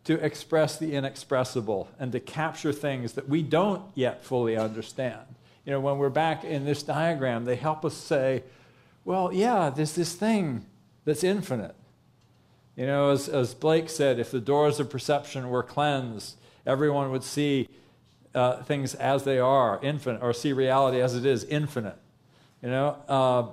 to 0.04 0.14
express 0.24 0.78
the 0.78 0.94
inexpressible 0.94 1.90
and 2.00 2.12
to 2.12 2.20
capture 2.20 2.72
things 2.72 3.14
that 3.14 3.28
we 3.28 3.44
don't 3.44 3.84
yet 3.94 4.24
fully 4.24 4.58
understand. 4.58 5.22
You 5.66 5.74
know, 5.74 5.80
when 5.80 5.98
we're 5.98 6.10
back 6.10 6.44
in 6.44 6.66
this 6.66 6.82
diagram, 6.82 7.46
they 7.46 7.56
help 7.56 7.86
us 7.86 7.96
say, 7.96 8.44
well, 9.06 9.32
yeah, 9.32 9.70
there's 9.70 9.94
this 9.94 10.14
thing 10.14 10.66
that's 11.06 11.24
infinite. 11.24 11.76
You 12.76 12.88
know, 12.88 13.12
as, 13.12 13.30
as 13.30 13.54
Blake 13.54 13.90
said, 13.90 14.18
if 14.18 14.32
the 14.32 14.40
doors 14.40 14.80
of 14.80 14.90
perception 14.90 15.50
were 15.50 15.64
cleansed, 15.64 16.36
everyone 16.66 17.12
would 17.12 17.24
see 17.24 17.68
uh, 18.34 18.64
things 18.64 18.96
as 18.96 19.24
they 19.24 19.40
are, 19.40 19.80
infinite, 19.84 20.22
or 20.22 20.34
see 20.34 20.54
reality 20.54 21.00
as 21.00 21.16
it 21.16 21.26
is, 21.26 21.44
infinite. 21.44 21.98
You 22.64 22.70
know, 22.70 22.98
uh, 23.08 23.48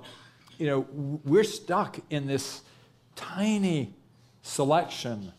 you 0.59 0.67
know, 0.67 0.85
we're 1.23 1.43
stuck 1.43 1.99
in 2.09 2.27
this 2.27 2.61
tiny 3.15 3.93
selection 4.43 5.31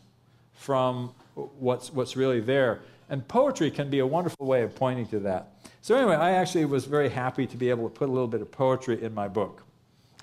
from 0.55 1.15
what's, 1.35 1.93
what's 1.93 2.17
really 2.17 2.41
there. 2.41 2.81
And 3.09 3.27
poetry 3.27 3.71
can 3.71 3.91
be 3.91 3.99
a 3.99 4.07
wonderful 4.07 4.47
way 4.47 4.63
of 4.63 4.75
pointing 4.75 5.07
to 5.09 5.21
that. 5.21 5.53
So, 5.83 5.95
anyway, 5.95 6.17
I 6.17 6.33
actually 6.33 6.65
was 6.65 6.87
very 6.87 7.09
happy 7.09 7.47
to 7.47 7.57
be 7.57 7.71
able 7.71 7.89
to 7.89 7.95
put 7.95 8.09
a 8.09 8.13
little 8.13 8.29
bit 8.29 8.41
of 8.41 8.51
poetry 8.51 9.03
in 9.03 9.15
my 9.15 9.29
book. 9.29 9.63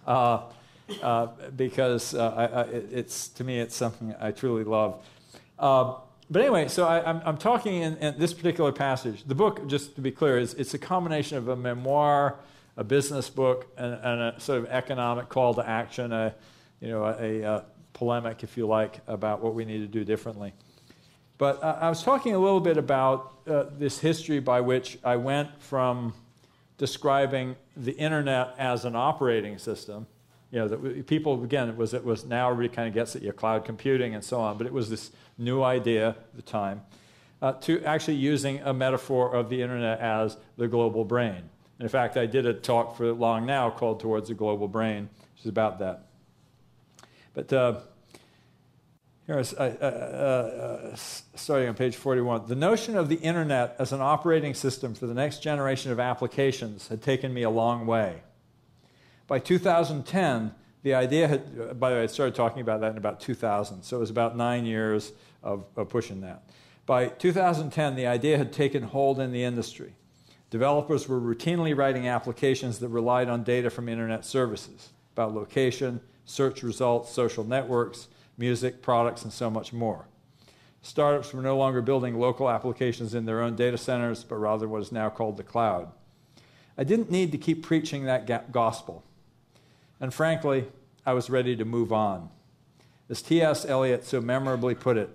Uh, 0.06 0.42
uh, 1.02 1.28
because 1.56 2.14
uh, 2.14 2.30
I, 2.30 2.46
I, 2.46 2.64
it's 2.64 3.28
to 3.30 3.44
me 3.44 3.60
it's 3.60 3.76
something 3.76 4.16
I 4.20 4.32
truly 4.32 4.64
love. 4.64 5.04
Uh, 5.60 5.96
but 6.30 6.42
anyway, 6.42 6.68
so 6.68 6.86
I, 6.86 7.28
am 7.28 7.38
talking 7.38 7.82
in, 7.82 7.98
in, 7.98 8.20
this 8.20 8.34
particular 8.34 8.72
passage. 8.72 9.24
The 9.26 9.36
book, 9.36 9.68
just 9.68 9.96
to 9.96 10.02
be 10.02 10.12
clear, 10.12 10.38
is 10.38 10.54
it's 10.54 10.74
a 10.74 10.78
combination 10.78 11.38
of 11.38 11.48
a 11.48 11.56
memoir, 11.56 12.38
a 12.78 12.84
business 12.84 13.30
book, 13.30 13.68
and, 13.78 13.94
and 13.94 14.22
a 14.22 14.40
sort 14.40 14.60
of 14.60 14.66
economic 14.68 15.30
call 15.30 15.54
to 15.56 15.68
action, 15.68 16.14
a 16.14 16.34
you 16.80 16.90
know 16.90 17.06
a, 17.06 17.42
a 17.42 17.66
polemic, 17.94 18.44
if 18.44 18.56
you 18.56 18.68
like, 18.68 19.00
about 19.08 19.42
what 19.42 19.56
we 19.56 19.66
need 19.66 19.80
to 19.80 19.88
do 19.88 20.06
differently. 20.06 20.54
But 21.38 21.62
uh, 21.64 21.78
I 21.82 21.90
was 21.90 22.04
talking 22.04 22.34
a 22.34 22.40
little 22.40 22.60
bit 22.60 22.78
about 22.78 23.34
uh, 23.48 23.66
this 23.78 24.00
history 24.00 24.40
by 24.40 24.62
which 24.62 24.98
I 25.04 25.16
went 25.16 25.62
from 25.62 26.14
describing 26.78 27.56
the 27.76 27.94
internet 27.94 28.54
as 28.58 28.86
an 28.86 28.96
operating 28.96 29.58
system. 29.58 30.08
You 30.52 30.60
know, 30.60 30.68
that 30.68 31.08
people 31.08 31.44
again, 31.44 31.70
it 31.70 31.76
was 31.76 31.94
it 31.94 32.04
was 32.04 32.26
now 32.26 32.50
everybody 32.50 32.74
kind 32.74 32.88
of 32.88 32.94
gets 32.94 33.16
it, 33.16 33.24
your 33.24 33.34
cloud 33.34 33.66
computing 33.66 34.16
and 34.16 34.24
so 34.24 34.40
on. 34.40 34.58
But 34.58 34.68
it 34.68 34.74
was 34.74 34.90
this 34.90 35.12
new 35.38 35.64
idea 35.64 36.10
at 36.10 36.36
the 36.36 36.42
time 36.42 36.82
uh, 37.42 37.54
to 37.54 37.84
actually 37.84 38.16
using 38.16 38.60
a 38.62 38.74
metaphor 38.74 39.34
of 39.36 39.50
the 39.50 39.62
internet 39.62 40.00
as 40.00 40.38
the 40.58 40.68
global 40.68 41.04
brain. 41.04 41.50
In 41.80 41.88
fact, 41.88 42.18
I 42.18 42.26
did 42.26 42.46
a 42.46 42.54
talk 42.54 42.98
for 42.98 43.12
long 43.14 43.46
now 43.46 43.70
called 43.70 44.00
"Towards 44.00 44.30
the 44.30 44.34
Global 44.34 44.68
Brain," 44.68 45.10
which 45.36 45.42
is 45.42 45.50
about 45.50 45.80
that. 45.80 46.08
But 47.34 47.54
uh, 47.54 47.80
Here's, 49.28 49.54
uh, 49.54 49.76
uh, 49.82 49.86
uh, 49.86 50.96
starting 50.96 51.68
on 51.68 51.76
page 51.76 51.98
41. 51.98 52.48
The 52.48 52.56
notion 52.56 52.96
of 52.96 53.10
the 53.10 53.18
internet 53.18 53.76
as 53.78 53.92
an 53.92 54.00
operating 54.00 54.54
system 54.54 54.96
for 54.96 55.06
the 55.06 55.14
next 55.14 55.44
generation 55.44 55.92
of 55.92 56.00
applications 56.00 56.88
had 56.88 57.02
taken 57.02 57.34
me 57.34 57.44
a 57.44 57.50
long 57.50 57.86
way. 57.86 58.22
By 59.28 59.40
2010, 59.40 60.56
the 60.84 60.94
idea 60.94 61.28
had, 61.28 61.42
uh, 61.60 61.74
by 61.74 61.90
the 61.90 61.98
way, 61.98 62.04
I 62.04 62.06
started 62.06 62.36
talking 62.36 62.62
about 62.62 62.80
that 62.80 62.92
in 62.92 62.98
about 62.98 63.20
2000, 63.20 63.84
so 63.84 63.98
it 63.98 64.00
was 64.00 64.10
about 64.10 64.38
nine 64.38 64.66
years 64.66 65.12
of, 65.44 65.66
of 65.76 65.90
pushing 65.90 66.22
that. 66.22 66.50
By 66.86 67.08
2010, 67.10 67.98
the 67.98 68.08
idea 68.08 68.38
had 68.38 68.54
taken 68.54 68.82
hold 68.82 69.20
in 69.20 69.34
the 69.34 69.44
industry. 69.44 69.94
Developers 70.50 71.08
were 71.08 71.20
routinely 71.20 71.76
writing 71.76 72.08
applications 72.08 72.80
that 72.80 72.88
relied 72.88 73.28
on 73.28 73.44
data 73.44 73.70
from 73.70 73.90
internet 73.90 74.24
services 74.26 74.90
about 75.14 75.34
location, 75.34 76.00
search 76.26 76.64
results, 76.64 77.12
social 77.12 77.44
networks, 77.44 78.08
music, 78.38 78.82
products, 78.82 79.24
and 79.24 79.34
so 79.34 79.50
much 79.50 79.74
more. 79.74 80.06
Startups 80.82 81.34
were 81.34 81.42
no 81.42 81.58
longer 81.58 81.82
building 81.82 82.18
local 82.18 82.50
applications 82.50 83.14
in 83.14 83.26
their 83.26 83.42
own 83.42 83.56
data 83.56 83.78
centers, 83.78 84.24
but 84.24 84.36
rather 84.36 84.68
what 84.68 84.82
is 84.82 84.92
now 84.92 85.10
called 85.10 85.36
the 85.36 85.44
cloud. 85.44 85.92
I 86.78 86.84
didn't 86.84 87.12
need 87.12 87.32
to 87.32 87.38
keep 87.38 87.64
preaching 87.64 88.06
that 88.06 88.52
gospel. 88.52 89.04
And 90.00 90.14
frankly, 90.14 90.66
I 91.06 91.14
was 91.14 91.30
ready 91.30 91.56
to 91.56 91.66
move 91.66 91.92
on. 91.92 92.30
As 93.10 93.22
T.S. 93.22 93.66
Eliot 93.66 94.06
so 94.06 94.22
memorably 94.22 94.76
put 94.76 94.98
it, 94.98 95.10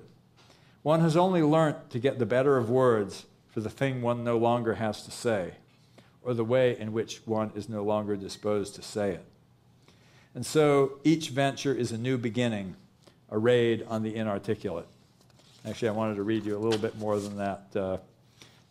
one 0.82 1.00
has 1.00 1.16
only 1.16 1.42
learnt 1.42 1.90
to 1.90 2.00
get 2.00 2.18
the 2.18 2.26
better 2.26 2.56
of 2.56 2.68
words 2.68 3.26
for 3.52 3.60
the 3.60 3.70
thing 3.70 4.02
one 4.02 4.24
no 4.24 4.38
longer 4.38 4.74
has 4.74 5.04
to 5.04 5.10
say, 5.10 5.52
or 6.22 6.34
the 6.34 6.44
way 6.44 6.76
in 6.78 6.92
which 6.92 7.20
one 7.26 7.52
is 7.54 7.68
no 7.68 7.84
longer 7.84 8.16
disposed 8.16 8.74
to 8.74 8.82
say 8.82 9.10
it. 9.12 9.24
And 10.34 10.44
so 10.44 10.98
each 11.04 11.28
venture 11.28 11.74
is 11.74 11.92
a 11.92 11.98
new 11.98 12.16
beginning, 12.16 12.74
a 13.30 13.38
raid 13.38 13.84
on 13.88 14.02
the 14.02 14.16
inarticulate. 14.16 14.86
Actually, 15.68 15.90
I 15.90 15.92
wanted 15.92 16.16
to 16.16 16.22
read 16.22 16.44
you 16.46 16.56
a 16.56 16.58
little 16.58 16.78
bit 16.78 16.98
more 16.98 17.20
than 17.20 17.36
that 17.36 17.66
uh, 17.76 17.98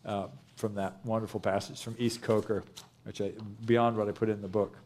uh, 0.04 0.26
from 0.56 0.74
that 0.74 0.96
wonderful 1.04 1.38
passage 1.38 1.80
from 1.80 1.94
East 1.98 2.20
Coker, 2.20 2.64
which 3.04 3.20
I, 3.20 3.32
beyond 3.64 3.96
what 3.96 4.08
I 4.08 4.12
put 4.12 4.28
in 4.28 4.42
the 4.42 4.48
book. 4.48 4.76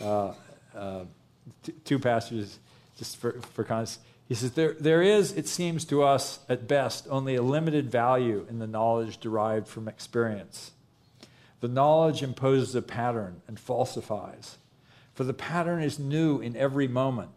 Uh, 0.00 0.32
uh 0.74 1.04
t- 1.62 1.72
two 1.84 1.98
passages 1.98 2.58
just 2.98 3.16
for, 3.16 3.40
for 3.54 3.64
context. 3.64 4.00
He 4.30 4.36
says, 4.36 4.52
there, 4.52 4.74
there 4.78 5.02
is, 5.02 5.32
it 5.32 5.48
seems 5.48 5.84
to 5.86 6.04
us, 6.04 6.38
at 6.48 6.68
best, 6.68 7.06
only 7.10 7.34
a 7.34 7.42
limited 7.42 7.90
value 7.90 8.46
in 8.48 8.60
the 8.60 8.66
knowledge 8.66 9.18
derived 9.18 9.66
from 9.66 9.88
experience. 9.88 10.70
The 11.60 11.68
knowledge 11.68 12.22
imposes 12.22 12.74
a 12.74 12.80
pattern 12.80 13.42
and 13.48 13.58
falsifies, 13.58 14.56
for 15.14 15.24
the 15.24 15.34
pattern 15.34 15.82
is 15.82 15.98
new 15.98 16.40
in 16.40 16.56
every 16.56 16.86
moment 16.86 17.30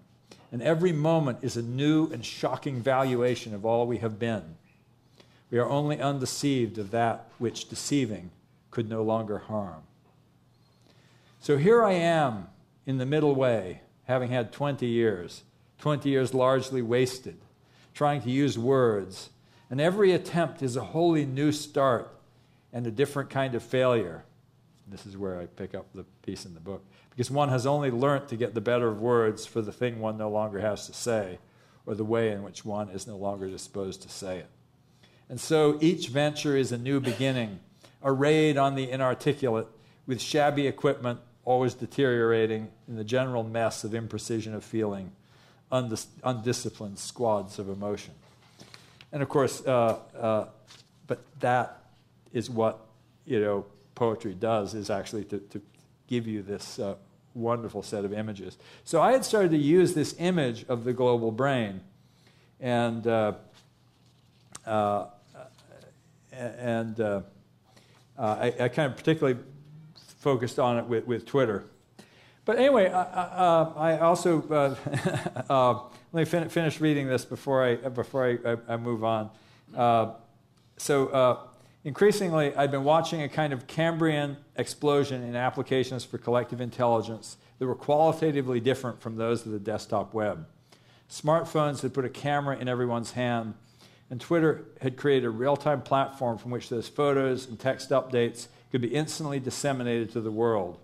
and 0.53 0.61
every 0.61 0.91
moment 0.91 1.39
is 1.41 1.57
a 1.57 1.63
new 1.63 2.11
and 2.11 2.23
shocking 2.23 2.79
valuation 2.79 3.55
of 3.55 3.65
all 3.65 3.87
we 3.87 3.97
have 3.97 4.19
been. 4.19 4.55
We 5.49 5.57
are 5.57 5.67
only 5.67 5.99
undeceived 5.99 6.77
of 6.77 6.91
that 6.91 7.27
which 7.39 7.69
deceiving 7.69 8.29
could 8.69 8.87
no 8.87 9.01
longer 9.01 9.39
harm. 9.39 9.81
So 11.41 11.57
here 11.57 11.83
I 11.83 11.93
am 11.93 12.49
in 12.85 12.99
the 12.99 13.05
middle 13.05 13.33
way, 13.33 13.81
having 14.03 14.29
had 14.29 14.51
20 14.51 14.85
years, 14.85 15.41
20 15.83 16.07
years 16.07 16.33
largely 16.33 16.81
wasted, 16.81 17.35
trying 17.93 18.21
to 18.21 18.29
use 18.29 18.57
words, 18.57 19.31
and 19.69 19.81
every 19.81 20.13
attempt 20.13 20.61
is 20.61 20.77
a 20.77 20.81
wholly 20.81 21.25
new 21.25 21.51
start 21.51 22.09
and 22.71 22.87
a 22.87 22.91
different 22.91 23.29
kind 23.29 23.53
of 23.53 23.61
failure. 23.61 24.23
This 24.87 25.05
is 25.05 25.17
where 25.17 25.37
I 25.37 25.45
pick 25.45 25.75
up 25.75 25.87
the 25.93 26.05
piece 26.21 26.45
in 26.45 26.53
the 26.53 26.61
book 26.61 26.85
because 27.09 27.29
one 27.29 27.49
has 27.49 27.65
only 27.65 27.91
learnt 27.91 28.29
to 28.29 28.37
get 28.37 28.53
the 28.53 28.61
better 28.61 28.87
of 28.87 29.01
words 29.01 29.45
for 29.45 29.61
the 29.61 29.73
thing 29.73 29.99
one 29.99 30.17
no 30.17 30.29
longer 30.29 30.61
has 30.61 30.87
to 30.87 30.93
say, 30.93 31.37
or 31.85 31.95
the 31.95 32.05
way 32.05 32.31
in 32.31 32.43
which 32.43 32.63
one 32.63 32.87
is 32.87 33.05
no 33.05 33.17
longer 33.17 33.49
disposed 33.49 34.01
to 34.03 34.09
say 34.09 34.37
it. 34.37 34.49
And 35.27 35.37
so 35.37 35.77
each 35.81 36.07
venture 36.07 36.55
is 36.55 36.71
a 36.71 36.77
new 36.77 37.01
beginning, 37.01 37.59
a 38.01 38.13
raid 38.13 38.55
on 38.55 38.75
the 38.75 38.89
inarticulate 38.89 39.67
with 40.07 40.21
shabby 40.21 40.65
equipment 40.65 41.19
always 41.43 41.73
deteriorating 41.73 42.69
in 42.87 42.95
the 42.95 43.03
general 43.03 43.43
mess 43.43 43.83
of 43.83 43.91
imprecision 43.91 44.55
of 44.55 44.63
feeling, 44.63 45.11
undis- 45.73 46.07
undisciplined 46.23 46.99
squads 46.99 47.59
of 47.59 47.67
emotion. 47.67 48.13
And 49.11 49.21
of 49.21 49.29
course, 49.29 49.65
uh, 49.65 49.97
uh, 50.17 50.45
but 51.07 51.19
that 51.39 51.83
is 52.31 52.49
what 52.49 52.79
you 53.25 53.41
know 53.41 53.65
poetry 53.95 54.33
does 54.33 54.73
is 54.73 54.89
actually 54.89 55.25
to, 55.25 55.39
to 55.39 55.61
give 56.07 56.27
you 56.27 56.41
this 56.41 56.79
uh, 56.79 56.95
wonderful 57.33 57.81
set 57.81 58.05
of 58.05 58.13
images. 58.13 58.57
So 58.85 59.01
I 59.01 59.11
had 59.11 59.25
started 59.25 59.51
to 59.51 59.57
use 59.57 59.93
this 59.93 60.15
image 60.19 60.65
of 60.69 60.83
the 60.83 60.93
global 60.93 61.31
brain, 61.31 61.81
and 62.59 63.05
uh, 63.05 63.33
uh, 64.65 65.05
and 66.31 66.99
uh, 66.99 67.21
I, 68.17 68.53
I, 68.59 68.67
kind 68.69 68.91
of 68.91 68.97
particularly 68.97 69.39
focused 70.19 70.57
on 70.57 70.77
it 70.77 70.85
with, 70.85 71.05
with 71.05 71.25
Twitter. 71.25 71.65
But 72.45 72.57
anyway, 72.57 72.89
I, 72.89 73.01
uh, 73.01 73.73
I 73.75 73.99
also 73.99 74.41
uh, 75.49 75.85
let 76.11 76.21
me 76.21 76.25
fin- 76.25 76.49
finish 76.49 76.81
reading 76.81 77.07
this 77.07 77.23
before 77.23 77.63
I 77.63 77.75
before 77.75 78.37
I, 78.45 78.57
I 78.73 78.77
move 78.77 79.03
on. 79.03 79.29
so 80.77 81.49
Increasingly, 81.85 82.55
I've 82.55 82.71
been 82.71 82.85
watching 82.85 83.23
a 83.23 83.29
kind 83.29 83.51
of 83.51 83.67
Cambrian 83.67 84.37
explosion 84.55 85.21
in 85.21 85.35
applications 85.35 86.05
for 86.05 86.17
collective 86.17 86.61
intelligence 86.61 87.35
that 87.59 87.67
were 87.67 87.75
qualitatively 87.75 88.61
different 88.61 89.01
from 89.01 89.17
those 89.17 89.45
of 89.45 89.51
the 89.51 89.59
desktop 89.59 90.13
web. 90.13 90.45
Smartphones 91.09 91.81
had 91.81 91.93
put 91.93 92.05
a 92.05 92.09
camera 92.09 92.57
in 92.57 92.69
everyone's 92.69 93.11
hand, 93.11 93.55
and 94.09 94.21
Twitter 94.21 94.63
had 94.79 94.95
created 94.95 95.25
a 95.25 95.29
real 95.29 95.57
time 95.57 95.81
platform 95.81 96.37
from 96.37 96.51
which 96.51 96.69
those 96.69 96.87
photos 96.87 97.47
and 97.47 97.59
text 97.59 97.89
updates 97.89 98.47
could 98.71 98.81
be 98.81 98.87
instantly 98.87 99.41
disseminated 99.41 100.09
to 100.13 100.21
the 100.21 100.31
world. 100.31 100.79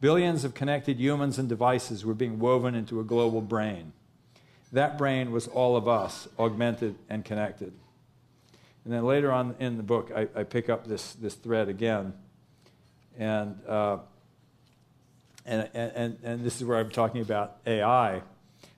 Billions 0.00 0.44
of 0.44 0.54
connected 0.54 1.00
humans 1.00 1.38
and 1.38 1.48
devices 1.48 2.04
were 2.04 2.14
being 2.14 2.38
woven 2.38 2.74
into 2.74 3.00
a 3.00 3.04
global 3.04 3.40
brain. 3.40 3.92
That 4.72 4.96
brain 4.98 5.32
was 5.32 5.48
all 5.48 5.76
of 5.76 5.88
us, 5.88 6.28
augmented 6.38 6.94
and 7.08 7.24
connected. 7.24 7.72
And 8.84 8.92
then 8.92 9.04
later 9.04 9.32
on 9.32 9.56
in 9.58 9.76
the 9.76 9.82
book, 9.82 10.12
I, 10.14 10.28
I 10.34 10.44
pick 10.44 10.68
up 10.68 10.86
this, 10.86 11.14
this 11.14 11.34
thread 11.34 11.68
again. 11.68 12.12
And, 13.18 13.58
uh, 13.66 13.98
and, 15.44 15.68
and, 15.74 16.18
and 16.22 16.44
this 16.44 16.56
is 16.56 16.64
where 16.64 16.78
I'm 16.78 16.90
talking 16.90 17.20
about 17.20 17.56
AI. 17.66 18.22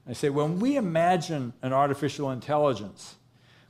I 0.09 0.13
say, 0.13 0.31
when 0.31 0.59
we 0.59 0.77
imagine 0.77 1.53
an 1.63 1.73
artificial 1.73 2.31
intelligence, 2.31 3.17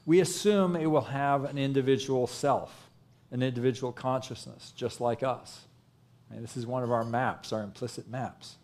we 0.07 0.21
assume 0.21 0.77
it 0.77 0.87
will 0.87 1.01
have 1.03 1.45
an 1.45 1.59
individual 1.59 2.27
self, 2.27 2.91
an 3.31 3.43
individual 3.43 3.93
consciousness, 3.93 4.73
just 4.77 5.01
like 5.01 5.23
us. 5.23 5.63
And 6.31 6.43
this 6.43 6.57
is 6.57 6.67
one 6.67 6.83
of 6.83 6.93
our 6.93 7.05
maps, 7.05 7.53
our 7.53 7.63
implicit 7.63 8.09
maps. 8.09 8.57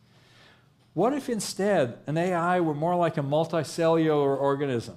What 0.94 1.12
if 1.12 1.28
instead 1.28 1.98
an 2.06 2.16
AI 2.16 2.60
were 2.60 2.74
more 2.74 2.96
like 2.96 3.16
a 3.16 3.22
multicellular 3.22 4.38
organism, 4.38 4.96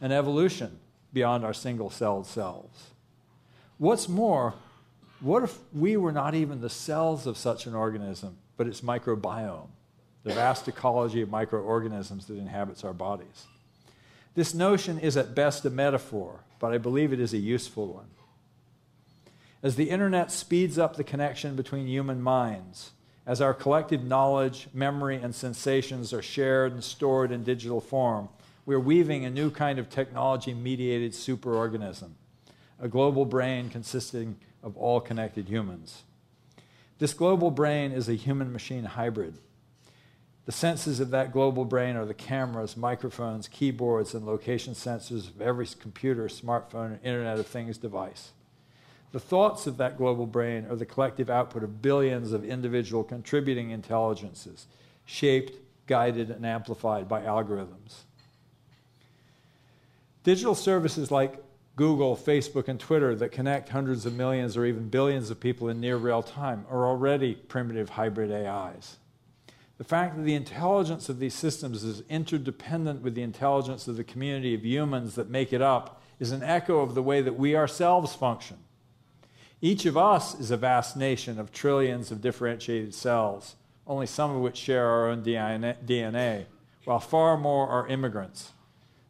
an 0.00 0.12
evolution, 0.12 0.78
beyond 1.14 1.44
our 1.44 1.54
single 1.54 1.88
celled 1.88 2.26
selves. 2.26 2.90
What's 3.78 4.08
more, 4.08 4.52
what 5.20 5.44
if 5.44 5.56
we 5.72 5.96
were 5.96 6.12
not 6.12 6.34
even 6.34 6.60
the 6.60 6.68
cells 6.68 7.26
of 7.26 7.38
such 7.38 7.66
an 7.66 7.74
organism, 7.74 8.36
but 8.56 8.66
its 8.66 8.82
microbiome, 8.82 9.68
the 10.24 10.34
vast 10.34 10.68
ecology 10.68 11.22
of 11.22 11.30
microorganisms 11.30 12.26
that 12.26 12.36
inhabits 12.36 12.84
our 12.84 12.92
bodies? 12.92 13.46
This 14.34 14.52
notion 14.52 14.98
is 14.98 15.16
at 15.16 15.34
best 15.34 15.64
a 15.64 15.70
metaphor, 15.70 16.40
but 16.58 16.72
I 16.72 16.78
believe 16.78 17.12
it 17.12 17.20
is 17.20 17.32
a 17.32 17.38
useful 17.38 17.86
one. 17.86 18.06
As 19.64 19.76
the 19.76 19.88
internet 19.88 20.30
speeds 20.30 20.78
up 20.78 20.94
the 20.94 21.02
connection 21.02 21.56
between 21.56 21.86
human 21.86 22.20
minds, 22.20 22.90
As 23.26 23.40
our 23.40 23.54
collective 23.54 24.04
knowledge, 24.04 24.68
memory, 24.74 25.16
and 25.16 25.34
sensations 25.34 26.12
are 26.12 26.20
shared 26.20 26.72
and 26.74 26.84
stored 26.84 27.32
in 27.32 27.42
digital 27.42 27.80
form, 27.80 28.28
we're 28.66 28.78
weaving 28.78 29.24
a 29.24 29.30
new 29.30 29.50
kind 29.50 29.78
of 29.78 29.88
technology 29.88 30.52
mediated 30.52 31.12
superorganism, 31.12 32.10
a 32.78 32.88
global 32.88 33.24
brain 33.24 33.70
consisting 33.70 34.36
of 34.62 34.76
all 34.76 35.00
connected 35.00 35.48
humans. 35.48 36.02
This 36.98 37.14
global 37.14 37.50
brain 37.50 37.92
is 37.92 38.10
a 38.10 38.14
human 38.14 38.52
machine 38.52 38.84
hybrid. 38.84 39.38
The 40.44 40.52
senses 40.52 41.00
of 41.00 41.08
that 41.08 41.32
global 41.32 41.64
brain 41.64 41.96
are 41.96 42.04
the 42.04 42.12
cameras, 42.12 42.76
microphones, 42.76 43.48
keyboards, 43.48 44.12
and 44.12 44.26
location 44.26 44.74
sensors 44.74 45.28
of 45.28 45.40
every 45.40 45.66
computer, 45.80 46.28
smartphone, 46.28 46.92
and 46.92 47.00
Internet 47.02 47.38
of 47.38 47.46
Things 47.46 47.78
device. 47.78 48.32
The 49.14 49.20
thoughts 49.20 49.68
of 49.68 49.76
that 49.76 49.96
global 49.96 50.26
brain 50.26 50.66
are 50.68 50.74
the 50.74 50.84
collective 50.84 51.30
output 51.30 51.62
of 51.62 51.80
billions 51.80 52.32
of 52.32 52.44
individual 52.44 53.04
contributing 53.04 53.70
intelligences, 53.70 54.66
shaped, 55.04 55.56
guided, 55.86 56.30
and 56.30 56.44
amplified 56.44 57.08
by 57.08 57.20
algorithms. 57.20 58.00
Digital 60.24 60.56
services 60.56 61.12
like 61.12 61.40
Google, 61.76 62.16
Facebook, 62.16 62.66
and 62.66 62.80
Twitter 62.80 63.14
that 63.14 63.30
connect 63.30 63.68
hundreds 63.68 64.04
of 64.04 64.14
millions 64.14 64.56
or 64.56 64.66
even 64.66 64.88
billions 64.88 65.30
of 65.30 65.38
people 65.38 65.68
in 65.68 65.80
near 65.80 65.96
real 65.96 66.24
time 66.24 66.66
are 66.68 66.84
already 66.84 67.36
primitive 67.36 67.90
hybrid 67.90 68.32
AIs. 68.32 68.96
The 69.78 69.84
fact 69.84 70.16
that 70.16 70.22
the 70.22 70.34
intelligence 70.34 71.08
of 71.08 71.20
these 71.20 71.34
systems 71.34 71.84
is 71.84 72.02
interdependent 72.08 73.02
with 73.02 73.14
the 73.14 73.22
intelligence 73.22 73.86
of 73.86 73.96
the 73.96 74.02
community 74.02 74.54
of 74.54 74.66
humans 74.66 75.14
that 75.14 75.30
make 75.30 75.52
it 75.52 75.62
up 75.62 76.02
is 76.18 76.32
an 76.32 76.42
echo 76.42 76.80
of 76.80 76.96
the 76.96 77.02
way 77.02 77.22
that 77.22 77.38
we 77.38 77.54
ourselves 77.54 78.12
function. 78.12 78.56
Each 79.64 79.86
of 79.86 79.96
us 79.96 80.38
is 80.38 80.50
a 80.50 80.58
vast 80.58 80.94
nation 80.94 81.40
of 81.40 81.50
trillions 81.50 82.10
of 82.12 82.20
differentiated 82.20 82.92
cells, 82.92 83.56
only 83.86 84.04
some 84.04 84.30
of 84.30 84.42
which 84.42 84.58
share 84.58 84.86
our 84.86 85.08
own 85.08 85.22
DNA, 85.22 86.44
while 86.84 87.00
far 87.00 87.38
more 87.38 87.66
are 87.66 87.86
immigrants. 87.86 88.52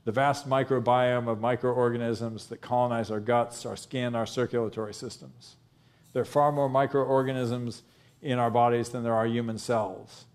The 0.05 0.13
vast 0.13 0.49
microbiome 0.49 1.27
of 1.27 1.41
microorganisms 1.41 2.47
that 2.47 2.61
colonize 2.61 3.11
our 3.11 3.19
guts, 3.19 3.67
our 3.67 3.75
skin, 3.75 4.15
our 4.15 4.27
circulatory 4.27 4.95
systems. 4.95 5.57
There 6.13 6.23
are 6.23 6.25
far 6.25 6.53
more 6.53 6.69
microorganisms 6.69 7.83
in 8.23 8.39
our 8.39 8.53
bodies 8.53 8.91
than 8.91 9.03
there 9.03 9.13
are 9.13 9.27
human 9.27 9.59
cells. 9.59 10.27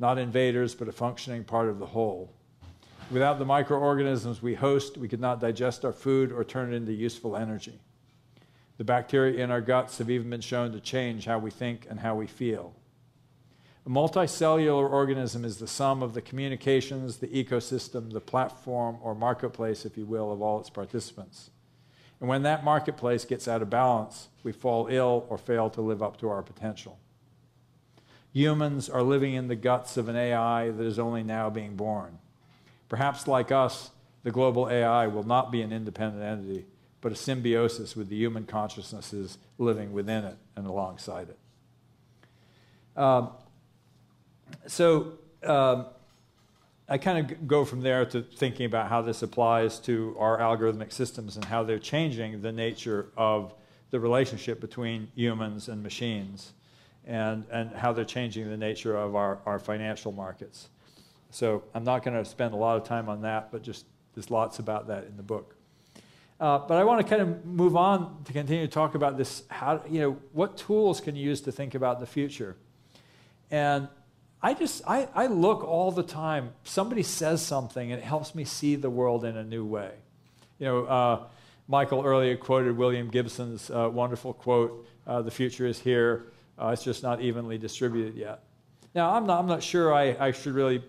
Not 0.00 0.18
invaders, 0.18 0.74
but 0.74 0.88
a 0.88 0.92
functioning 0.92 1.44
part 1.44 1.68
of 1.68 1.78
the 1.78 1.86
whole. 1.86 2.32
Without 3.08 3.38
the 3.38 3.44
microorganisms 3.44 4.42
we 4.42 4.54
host, 4.54 4.98
we 4.98 5.06
could 5.06 5.20
not 5.20 5.40
digest 5.40 5.84
our 5.84 5.92
food 5.92 6.32
or 6.32 6.42
turn 6.42 6.72
it 6.72 6.76
into 6.76 6.92
useful 6.92 7.36
energy. 7.36 7.78
The 8.80 8.84
bacteria 8.84 9.44
in 9.44 9.50
our 9.50 9.60
guts 9.60 9.98
have 9.98 10.08
even 10.08 10.30
been 10.30 10.40
shown 10.40 10.72
to 10.72 10.80
change 10.80 11.26
how 11.26 11.38
we 11.38 11.50
think 11.50 11.86
and 11.90 12.00
how 12.00 12.14
we 12.14 12.26
feel. 12.26 12.74
A 13.84 13.90
multicellular 13.90 14.88
organism 14.90 15.44
is 15.44 15.58
the 15.58 15.66
sum 15.66 16.02
of 16.02 16.14
the 16.14 16.22
communications, 16.22 17.18
the 17.18 17.26
ecosystem, 17.26 18.10
the 18.10 18.22
platform, 18.22 18.96
or 19.02 19.14
marketplace, 19.14 19.84
if 19.84 19.98
you 19.98 20.06
will, 20.06 20.32
of 20.32 20.40
all 20.40 20.58
its 20.58 20.70
participants. 20.70 21.50
And 22.20 22.28
when 22.30 22.42
that 22.44 22.64
marketplace 22.64 23.26
gets 23.26 23.46
out 23.46 23.60
of 23.60 23.68
balance, 23.68 24.28
we 24.44 24.50
fall 24.50 24.86
ill 24.90 25.26
or 25.28 25.36
fail 25.36 25.68
to 25.68 25.82
live 25.82 26.02
up 26.02 26.16
to 26.20 26.30
our 26.30 26.42
potential. 26.42 26.98
Humans 28.32 28.88
are 28.88 29.02
living 29.02 29.34
in 29.34 29.48
the 29.48 29.56
guts 29.56 29.98
of 29.98 30.08
an 30.08 30.16
AI 30.16 30.70
that 30.70 30.86
is 30.86 30.98
only 30.98 31.22
now 31.22 31.50
being 31.50 31.76
born. 31.76 32.16
Perhaps, 32.88 33.28
like 33.28 33.52
us, 33.52 33.90
the 34.22 34.30
global 34.30 34.70
AI 34.70 35.06
will 35.06 35.22
not 35.22 35.52
be 35.52 35.60
an 35.60 35.70
independent 35.70 36.24
entity, 36.24 36.64
but 37.00 37.12
a 37.12 37.16
symbiosis 37.16 37.96
with 37.96 38.08
the 38.08 38.16
human 38.16 38.44
consciousnesses 38.44 39.38
living 39.58 39.92
within 39.92 40.24
it 40.24 40.36
and 40.56 40.66
alongside 40.66 41.28
it. 41.28 41.38
Um, 43.00 43.30
so 44.66 45.12
um, 45.44 45.86
I 46.88 46.98
kind 46.98 47.30
of 47.30 47.46
go 47.46 47.64
from 47.64 47.80
there 47.80 48.04
to 48.06 48.22
thinking 48.22 48.66
about 48.66 48.88
how 48.88 49.00
this 49.00 49.22
applies 49.22 49.78
to 49.80 50.16
our 50.18 50.38
algorithmic 50.38 50.92
systems 50.92 51.36
and 51.36 51.44
how 51.44 51.62
they're 51.62 51.78
changing 51.78 52.42
the 52.42 52.52
nature 52.52 53.06
of 53.16 53.54
the 53.90 54.00
relationship 54.00 54.60
between 54.60 55.08
humans 55.14 55.68
and 55.68 55.82
machines 55.82 56.52
and, 57.06 57.44
and 57.50 57.70
how 57.72 57.92
they're 57.92 58.04
changing 58.04 58.48
the 58.48 58.56
nature 58.56 58.96
of 58.96 59.14
our, 59.14 59.38
our 59.46 59.58
financial 59.58 60.12
markets. 60.12 60.68
So 61.30 61.62
I'm 61.74 61.84
not 61.84 62.04
going 62.04 62.16
to 62.16 62.28
spend 62.28 62.54
a 62.54 62.56
lot 62.56 62.76
of 62.76 62.84
time 62.84 63.08
on 63.08 63.22
that, 63.22 63.50
but 63.52 63.62
just 63.62 63.86
there's 64.14 64.30
lots 64.30 64.58
about 64.58 64.88
that 64.88 65.04
in 65.04 65.16
the 65.16 65.22
book. 65.22 65.56
Uh, 66.40 66.58
but 66.58 66.78
I 66.78 66.84
want 66.84 67.06
to 67.06 67.06
kind 67.06 67.20
of 67.20 67.44
move 67.44 67.76
on 67.76 68.24
to 68.24 68.32
continue 68.32 68.66
to 68.66 68.72
talk 68.72 68.94
about 68.94 69.18
this. 69.18 69.42
How 69.48 69.82
you 69.88 70.00
know 70.00 70.16
what 70.32 70.56
tools 70.56 71.00
can 71.00 71.14
you 71.14 71.22
use 71.22 71.42
to 71.42 71.52
think 71.52 71.74
about 71.74 72.00
the 72.00 72.06
future? 72.06 72.56
And 73.50 73.88
I 74.42 74.54
just 74.54 74.82
I, 74.88 75.06
I 75.14 75.26
look 75.26 75.62
all 75.62 75.92
the 75.92 76.02
time. 76.02 76.54
Somebody 76.64 77.02
says 77.02 77.44
something, 77.44 77.92
and 77.92 78.00
it 78.00 78.04
helps 78.04 78.34
me 78.34 78.44
see 78.44 78.74
the 78.74 78.88
world 78.88 79.26
in 79.26 79.36
a 79.36 79.44
new 79.44 79.66
way. 79.66 79.90
You 80.58 80.66
know, 80.66 80.84
uh, 80.86 81.24
Michael 81.68 82.02
earlier 82.06 82.38
quoted 82.38 82.74
William 82.74 83.10
Gibson's 83.10 83.70
uh, 83.70 83.90
wonderful 83.92 84.32
quote: 84.32 84.88
uh, 85.06 85.20
"The 85.20 85.30
future 85.30 85.66
is 85.66 85.78
here. 85.78 86.32
Uh, 86.58 86.68
it's 86.68 86.82
just 86.82 87.02
not 87.02 87.20
evenly 87.20 87.58
distributed 87.58 88.16
yet." 88.16 88.44
Now, 88.94 89.12
I'm 89.12 89.26
not 89.26 89.40
I'm 89.40 89.46
not 89.46 89.62
sure 89.62 89.92
I, 89.92 90.16
I 90.18 90.32
should 90.32 90.54
really 90.54 90.82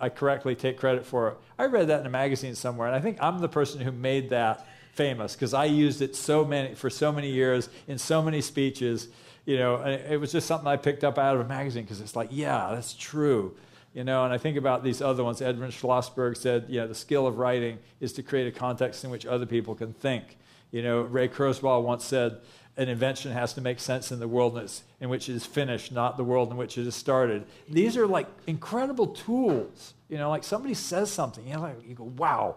I 0.00 0.08
correctly 0.08 0.56
take 0.56 0.76
credit 0.76 1.06
for 1.06 1.28
it. 1.28 1.38
I 1.56 1.66
read 1.66 1.86
that 1.86 2.00
in 2.00 2.06
a 2.06 2.10
magazine 2.10 2.56
somewhere, 2.56 2.88
and 2.88 2.96
I 2.96 3.00
think 3.00 3.18
I'm 3.20 3.38
the 3.38 3.48
person 3.48 3.80
who 3.80 3.92
made 3.92 4.30
that 4.30 4.66
famous 4.92 5.34
because 5.34 5.54
I 5.54 5.64
used 5.64 6.02
it 6.02 6.14
so 6.14 6.44
many 6.44 6.74
for 6.74 6.90
so 6.90 7.10
many 7.10 7.30
years 7.30 7.68
in 7.88 7.98
so 7.98 8.22
many 8.22 8.40
speeches. 8.40 9.08
You 9.44 9.58
know, 9.58 9.76
it 9.76 10.18
was 10.18 10.30
just 10.30 10.46
something 10.46 10.68
I 10.68 10.76
picked 10.76 11.02
up 11.02 11.18
out 11.18 11.34
of 11.34 11.40
a 11.40 11.48
magazine 11.48 11.82
because 11.82 12.00
it's 12.00 12.14
like, 12.14 12.28
yeah, 12.30 12.70
that's 12.72 12.94
true. 12.94 13.56
You 13.92 14.04
know, 14.04 14.24
and 14.24 14.32
I 14.32 14.38
think 14.38 14.56
about 14.56 14.84
these 14.84 15.02
other 15.02 15.24
ones. 15.24 15.42
Edmund 15.42 15.72
Schlossberg 15.72 16.36
said, 16.36 16.66
you 16.68 16.80
know, 16.80 16.86
the 16.86 16.94
skill 16.94 17.26
of 17.26 17.38
writing 17.38 17.78
is 18.00 18.12
to 18.14 18.22
create 18.22 18.46
a 18.46 18.56
context 18.56 19.04
in 19.04 19.10
which 19.10 19.26
other 19.26 19.44
people 19.44 19.74
can 19.74 19.92
think. 19.92 20.38
You 20.70 20.82
know, 20.82 21.02
Ray 21.02 21.28
Kurzweil 21.28 21.82
once 21.82 22.04
said, 22.04 22.38
an 22.76 22.88
invention 22.88 23.32
has 23.32 23.52
to 23.54 23.60
make 23.60 23.78
sense 23.78 24.10
in 24.10 24.18
the 24.18 24.28
world 24.28 24.58
in 25.00 25.08
which 25.10 25.28
it 25.28 25.34
is 25.34 25.44
finished, 25.44 25.92
not 25.92 26.16
the 26.16 26.24
world 26.24 26.50
in 26.50 26.56
which 26.56 26.78
it 26.78 26.86
is 26.86 26.94
started. 26.94 27.44
These 27.68 27.98
are 27.98 28.06
like 28.06 28.28
incredible 28.46 29.08
tools. 29.08 29.92
You 30.08 30.16
know, 30.16 30.30
like 30.30 30.44
somebody 30.44 30.74
says 30.74 31.10
something, 31.10 31.46
you 31.46 31.54
know, 31.54 31.60
like 31.60 31.86
you 31.86 31.94
go, 31.94 32.04
wow, 32.04 32.56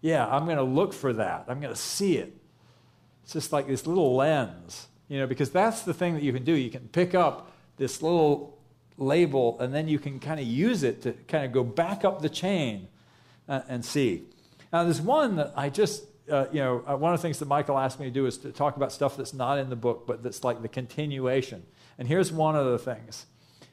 yeah, 0.00 0.26
I'm 0.26 0.44
going 0.44 0.56
to 0.56 0.62
look 0.62 0.92
for 0.92 1.12
that. 1.12 1.44
I'm 1.48 1.60
going 1.60 1.72
to 1.74 1.80
see 1.80 2.16
it. 2.16 2.34
It's 3.24 3.32
just 3.32 3.52
like 3.52 3.68
this 3.68 3.86
little 3.86 4.16
lens, 4.16 4.88
you 5.08 5.18
know, 5.18 5.26
because 5.26 5.50
that's 5.50 5.82
the 5.82 5.94
thing 5.94 6.14
that 6.14 6.22
you 6.22 6.32
can 6.32 6.44
do. 6.44 6.52
You 6.52 6.70
can 6.70 6.88
pick 6.88 7.14
up 7.14 7.52
this 7.76 8.02
little 8.02 8.58
label 8.96 9.58
and 9.60 9.74
then 9.74 9.88
you 9.88 9.98
can 9.98 10.20
kind 10.20 10.40
of 10.40 10.46
use 10.46 10.82
it 10.82 11.02
to 11.02 11.12
kind 11.28 11.44
of 11.44 11.52
go 11.52 11.64
back 11.64 12.04
up 12.04 12.22
the 12.22 12.28
chain 12.28 12.88
uh, 13.48 13.62
and 13.68 13.84
see. 13.84 14.24
Now, 14.72 14.84
there's 14.84 15.00
one 15.00 15.36
that 15.36 15.52
I 15.56 15.68
just, 15.68 16.04
uh, 16.30 16.46
you 16.52 16.60
know, 16.60 16.84
uh, 16.86 16.96
one 16.96 17.12
of 17.12 17.18
the 17.18 17.22
things 17.22 17.38
that 17.40 17.46
Michael 17.46 17.78
asked 17.78 17.98
me 17.98 18.06
to 18.06 18.12
do 18.12 18.26
is 18.26 18.38
to 18.38 18.52
talk 18.52 18.76
about 18.76 18.92
stuff 18.92 19.16
that's 19.16 19.34
not 19.34 19.58
in 19.58 19.68
the 19.68 19.76
book, 19.76 20.06
but 20.06 20.22
that's 20.22 20.44
like 20.44 20.62
the 20.62 20.68
continuation. 20.68 21.64
And 21.98 22.06
here's 22.06 22.32
one 22.32 22.56
of 22.56 22.66
the 22.66 22.78
things, 22.78 23.26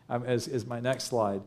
um, 0.10 0.26
is, 0.26 0.48
is 0.48 0.66
my 0.66 0.80
next 0.80 1.06
slide. 1.06 1.42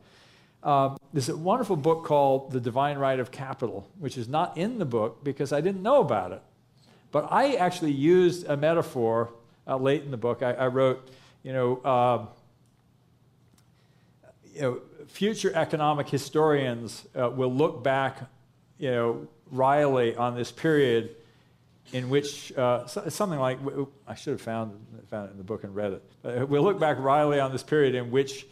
Um, 0.63 0.99
there's 1.13 1.29
a 1.29 1.37
wonderful 1.37 1.77
book 1.77 2.05
called 2.05 2.53
The 2.53 2.61
Divine 2.61 2.99
Right 2.99 3.19
of 3.19 3.31
Capital, 3.31 3.89
which 3.99 4.19
is 4.19 4.29
not 4.29 4.59
in 4.59 4.79
the 4.79 4.85
book 4.85 5.25
because 5.25 5.53
I 5.53 5.61
didn't 5.61 5.83
know 5.83 6.01
about 6.01 6.33
it. 6.33 6.43
But 7.13 7.29
I 7.31 7.55
actually 7.55 7.93
used 7.93 8.47
a 8.47 8.57
metaphor 8.57 9.31
uh, 9.67 9.77
late 9.77 10.03
in 10.03 10.11
the 10.11 10.17
book. 10.17 10.43
I, 10.43 10.53
I 10.53 10.67
wrote, 10.67 11.09
you 11.43 11.53
know, 11.53 11.77
uh, 11.79 12.27
you 14.55 14.61
know, 14.61 14.81
future 15.09 15.51
economic 15.55 16.09
historians 16.09 17.07
uh, 17.19 17.31
will 17.31 17.53
look 17.53 17.83
back, 17.83 18.19
you 18.79 18.91
know, 18.91 19.29
wryly 19.51 20.15
on 20.15 20.37
this 20.37 20.53
period 20.53 21.17
in 21.93 22.09
which 22.11 22.53
uh, 22.53 22.87
something 22.87 23.39
like 23.39 23.59
I 24.07 24.15
should 24.15 24.33
have 24.33 24.43
found 24.43 24.87
found 25.09 25.29
it 25.29 25.33
in 25.33 25.39
the 25.39 25.45
book 25.45 25.65
and 25.65 25.75
read 25.75 25.95
it. 25.95 26.49
we'll 26.49 26.63
look 26.63 26.79
back 26.79 26.99
wryly 27.01 27.41
on 27.41 27.51
this 27.51 27.65
period 27.65 27.97
in 27.97 28.13
which 28.13 28.47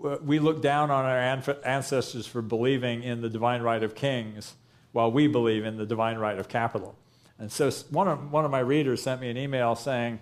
we 0.00 0.38
look 0.38 0.62
down 0.62 0.90
on 0.90 1.04
our 1.04 1.18
ancestors 1.64 2.26
for 2.26 2.42
believing 2.42 3.02
in 3.02 3.20
the 3.20 3.28
divine 3.28 3.62
right 3.62 3.82
of 3.82 3.94
kings 3.94 4.54
while 4.92 5.12
we 5.12 5.26
believe 5.26 5.64
in 5.64 5.76
the 5.76 5.86
divine 5.86 6.18
right 6.18 6.38
of 6.38 6.48
capital. 6.48 6.96
And 7.38 7.50
so 7.50 7.70
one 7.90 8.08
of, 8.08 8.32
one 8.32 8.44
of 8.44 8.50
my 8.50 8.60
readers 8.60 9.02
sent 9.02 9.20
me 9.20 9.30
an 9.30 9.36
email 9.36 9.74
saying, 9.74 10.20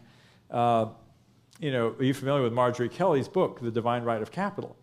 uh, 0.50 0.86
you 1.58 1.72
know, 1.72 1.94
are 1.98 2.04
you 2.04 2.14
familiar 2.14 2.42
with 2.42 2.52
Marjorie 2.52 2.88
Kelly's 2.88 3.28
book, 3.28 3.60
The 3.60 3.70
Divine 3.70 4.04
Right 4.04 4.22
of 4.22 4.30
Capital? 4.30 4.76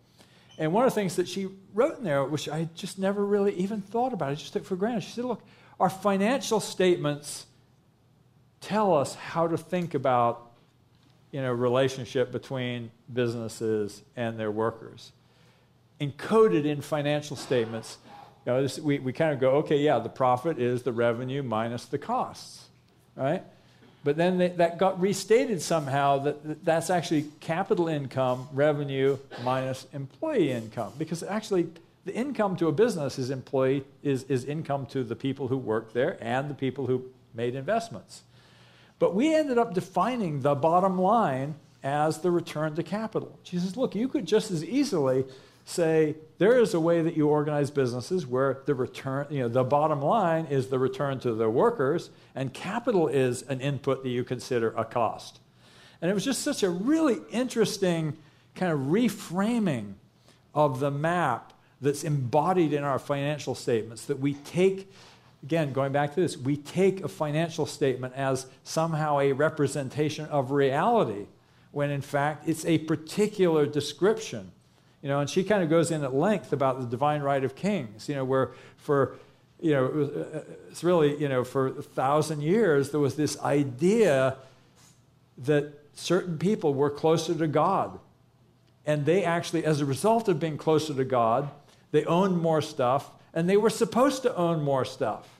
And 0.58 0.72
one 0.72 0.84
of 0.84 0.90
the 0.90 0.94
things 0.94 1.16
that 1.16 1.28
she 1.28 1.48
wrote 1.74 1.98
in 1.98 2.04
there, 2.04 2.24
which 2.24 2.48
I 2.48 2.68
just 2.74 2.98
never 2.98 3.24
really 3.24 3.54
even 3.54 3.80
thought 3.80 4.12
about, 4.12 4.30
I 4.30 4.34
just 4.34 4.52
took 4.52 4.64
for 4.64 4.76
granted, 4.76 5.02
she 5.02 5.12
said, 5.12 5.24
look, 5.24 5.42
our 5.78 5.90
financial 5.90 6.60
statements 6.60 7.46
tell 8.60 8.94
us 8.94 9.14
how 9.14 9.46
to 9.46 9.56
think 9.56 9.94
about 9.94 10.52
you 11.30 11.42
know, 11.42 11.52
relationship 11.52 12.32
between 12.32 12.90
businesses 13.12 14.02
and 14.16 14.38
their 14.38 14.50
workers. 14.50 15.12
Encoded 16.00 16.64
in 16.64 16.80
financial 16.80 17.36
statements, 17.36 17.98
you 18.44 18.52
know, 18.52 18.62
this, 18.62 18.78
we, 18.78 18.98
we 18.98 19.12
kind 19.12 19.32
of 19.32 19.40
go, 19.40 19.50
okay, 19.56 19.78
yeah, 19.78 19.98
the 19.98 20.08
profit 20.08 20.58
is 20.58 20.82
the 20.82 20.92
revenue 20.92 21.42
minus 21.42 21.86
the 21.86 21.98
costs, 21.98 22.66
right? 23.16 23.42
But 24.04 24.16
then 24.16 24.38
they, 24.38 24.48
that 24.50 24.78
got 24.78 25.00
restated 25.00 25.60
somehow 25.60 26.18
that 26.18 26.64
that's 26.64 26.90
actually 26.90 27.26
capital 27.40 27.88
income, 27.88 28.48
revenue 28.52 29.18
minus 29.42 29.84
employee 29.92 30.52
income. 30.52 30.92
Because 30.96 31.24
actually, 31.24 31.66
the 32.04 32.14
income 32.14 32.56
to 32.58 32.68
a 32.68 32.72
business 32.72 33.18
is 33.18 33.30
employee 33.30 33.82
is, 34.04 34.22
is 34.24 34.44
income 34.44 34.86
to 34.86 35.02
the 35.02 35.16
people 35.16 35.48
who 35.48 35.56
work 35.56 35.92
there 35.92 36.16
and 36.20 36.48
the 36.48 36.54
people 36.54 36.86
who 36.86 37.04
made 37.34 37.56
investments. 37.56 38.22
But 39.00 39.12
we 39.12 39.34
ended 39.34 39.58
up 39.58 39.74
defining 39.74 40.42
the 40.42 40.54
bottom 40.54 41.00
line 41.00 41.56
as 41.86 42.18
the 42.18 42.32
return 42.32 42.74
to 42.74 42.82
capital. 42.82 43.38
She 43.44 43.60
says, 43.60 43.76
look, 43.76 43.94
you 43.94 44.08
could 44.08 44.26
just 44.26 44.50
as 44.50 44.64
easily 44.64 45.24
say 45.64 46.16
there 46.38 46.58
is 46.58 46.74
a 46.74 46.80
way 46.80 47.00
that 47.00 47.16
you 47.16 47.28
organize 47.28 47.70
businesses 47.70 48.26
where 48.26 48.62
the 48.66 48.74
return, 48.74 49.28
you 49.30 49.38
know, 49.38 49.48
the 49.48 49.62
bottom 49.62 50.02
line 50.02 50.46
is 50.46 50.66
the 50.66 50.80
return 50.80 51.20
to 51.20 51.32
the 51.32 51.48
workers, 51.48 52.10
and 52.34 52.52
capital 52.52 53.06
is 53.06 53.42
an 53.42 53.60
input 53.60 54.02
that 54.02 54.08
you 54.08 54.24
consider 54.24 54.74
a 54.76 54.84
cost. 54.84 55.38
And 56.02 56.10
it 56.10 56.14
was 56.14 56.24
just 56.24 56.42
such 56.42 56.64
a 56.64 56.70
really 56.70 57.18
interesting 57.30 58.16
kind 58.56 58.72
of 58.72 58.80
reframing 58.80 59.94
of 60.54 60.80
the 60.80 60.90
map 60.90 61.52
that's 61.80 62.02
embodied 62.02 62.72
in 62.72 62.82
our 62.82 62.98
financial 62.98 63.54
statements 63.54 64.06
that 64.06 64.18
we 64.18 64.34
take 64.34 64.90
again 65.42 65.74
going 65.74 65.92
back 65.92 66.14
to 66.14 66.20
this 66.20 66.34
we 66.34 66.56
take 66.56 67.04
a 67.04 67.08
financial 67.08 67.66
statement 67.66 68.14
as 68.14 68.46
somehow 68.64 69.20
a 69.20 69.32
representation 69.32 70.24
of 70.26 70.52
reality 70.52 71.26
when 71.72 71.90
in 71.90 72.00
fact 72.00 72.48
it's 72.48 72.64
a 72.64 72.78
particular 72.78 73.66
description 73.66 74.52
you 75.06 75.12
know, 75.12 75.20
and 75.20 75.30
she 75.30 75.44
kind 75.44 75.62
of 75.62 75.70
goes 75.70 75.92
in 75.92 76.02
at 76.02 76.14
length 76.14 76.52
about 76.52 76.80
the 76.80 76.86
divine 76.86 77.22
right 77.22 77.44
of 77.44 77.54
kings, 77.54 78.08
you 78.08 78.16
know, 78.16 78.24
where 78.24 78.50
for, 78.76 79.14
you 79.60 79.72
know, 79.72 79.86
was, 79.86 80.08
uh, 80.08 80.44
it's 80.68 80.82
really, 80.82 81.16
you 81.16 81.28
know, 81.28 81.44
for 81.44 81.68
a 81.68 81.82
thousand 81.82 82.42
years 82.42 82.90
there 82.90 82.98
was 82.98 83.14
this 83.14 83.38
idea 83.40 84.36
that 85.38 85.72
certain 85.94 86.38
people 86.38 86.74
were 86.74 86.90
closer 86.90 87.36
to 87.36 87.46
God. 87.46 88.00
And 88.84 89.06
they 89.06 89.22
actually, 89.22 89.64
as 89.64 89.80
a 89.80 89.84
result 89.84 90.28
of 90.28 90.40
being 90.40 90.58
closer 90.58 90.92
to 90.92 91.04
God, 91.04 91.50
they 91.92 92.04
owned 92.04 92.40
more 92.40 92.60
stuff, 92.60 93.10
and 93.32 93.48
they 93.48 93.56
were 93.56 93.70
supposed 93.70 94.22
to 94.22 94.34
own 94.34 94.60
more 94.60 94.84
stuff. 94.84 95.35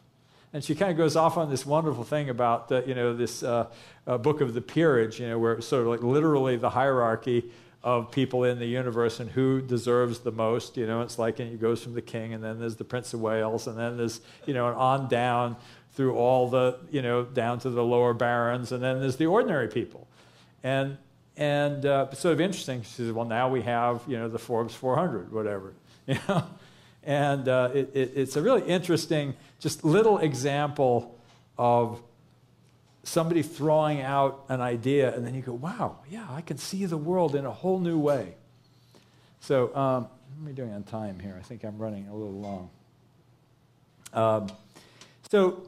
And 0.53 0.65
she 0.65 0.75
kind 0.75 0.91
of 0.91 0.97
goes 0.97 1.17
off 1.17 1.37
on 1.37 1.51
this 1.51 1.67
wonderful 1.67 2.05
thing 2.05 2.31
about, 2.31 2.71
you 2.87 2.95
know, 2.95 3.15
this 3.15 3.43
uh, 3.43 3.67
uh, 4.07 4.19
book 4.19 4.41
of 4.41 4.55
the 4.55 4.61
peerage, 4.61 5.21
you 5.21 5.29
know, 5.29 5.39
where 5.39 5.55
it's 5.55 5.67
sort 5.67 5.83
of 5.83 5.89
like 5.89 6.03
literally 6.03 6.57
the 6.57 6.71
hierarchy 6.71 7.51
of 7.87 8.11
people 8.11 8.43
in 8.43 8.59
the 8.59 8.67
universe 8.67 9.21
and 9.21 9.31
who 9.31 9.61
deserves 9.61 10.19
the 10.19 10.33
most. 10.33 10.77
You 10.77 10.87
know, 10.87 11.03
it's 11.03 11.19
like 11.19 11.39
and 11.39 11.53
it 11.53 11.61
goes 11.61 11.83
from 11.83 11.95
the 11.95 12.03
king, 12.03 12.35
and 12.35 12.43
then 12.43 12.59
there's 12.59 12.77
the 12.77 12.85
Prince 12.85 13.15
of 13.15 13.21
Wales, 13.21 13.69
and 13.69 13.79
then 13.79 13.97
there's 13.97 14.21
you 14.45 14.55
know, 14.55 14.67
and 14.67 14.77
on 14.77 15.09
down 15.09 15.57
through 15.93 16.17
all 16.17 16.51
the 16.51 16.79
you 16.91 17.01
know 17.01 17.25
down 17.25 17.61
to 17.61 17.71
the 17.71 17.85
lower 17.85 18.13
barons, 18.13 18.73
and 18.73 18.83
then 18.83 19.01
there's 19.01 19.17
the 19.17 19.27
ordinary 19.27 19.69
people, 19.69 20.09
and 20.65 20.99
and 21.37 21.87
uh, 21.87 22.13
sort 22.13 22.33
of 22.33 22.41
interesting. 22.41 22.83
She 22.83 22.89
says, 22.89 23.13
well, 23.13 23.25
now 23.25 23.49
we 23.49 23.63
have 23.63 24.03
you 24.09 24.19
know 24.19 24.29
the 24.29 24.39
Forbes 24.39 24.75
400, 24.75 25.33
whatever, 25.33 25.73
you 26.07 26.19
know, 26.29 26.45
and 27.05 27.49
uh, 27.49 27.71
it, 27.73 27.91
it, 27.95 28.13
it's 28.17 28.35
a 28.35 28.43
really 28.43 28.67
interesting, 28.67 29.35
just 29.59 29.85
little 29.85 30.19
example 30.19 31.19
of 31.59 32.03
somebody 33.07 33.43
throwing 33.43 34.01
out 34.03 34.45
an 34.49 34.61
idea, 34.61 35.15
and 35.15 35.25
then 35.25 35.35
you 35.35 35.41
go, 35.41 35.53
wow, 35.53 35.99
yeah, 36.11 36.27
I 36.29 36.41
can 36.41 36.59
see 36.59 36.85
the 36.87 36.97
world 36.97 37.35
in 37.35 37.47
a 37.47 37.51
whole 37.51 37.79
new 37.79 37.99
way. 37.99 38.35
So, 39.41 39.75
um, 39.77 40.03
what 40.03 40.43
am 40.43 40.49
I 40.49 40.53
doing 40.53 40.73
on 40.73 40.83
time 40.83 41.21
here? 41.21 41.37
I 41.39 41.43
think 41.43 41.65
I'm 41.65 41.79
running 41.79 42.09
a 42.09 42.15
little 42.15 42.41
long. 42.41 42.71
Um, 44.13 44.49
so, 45.31 45.63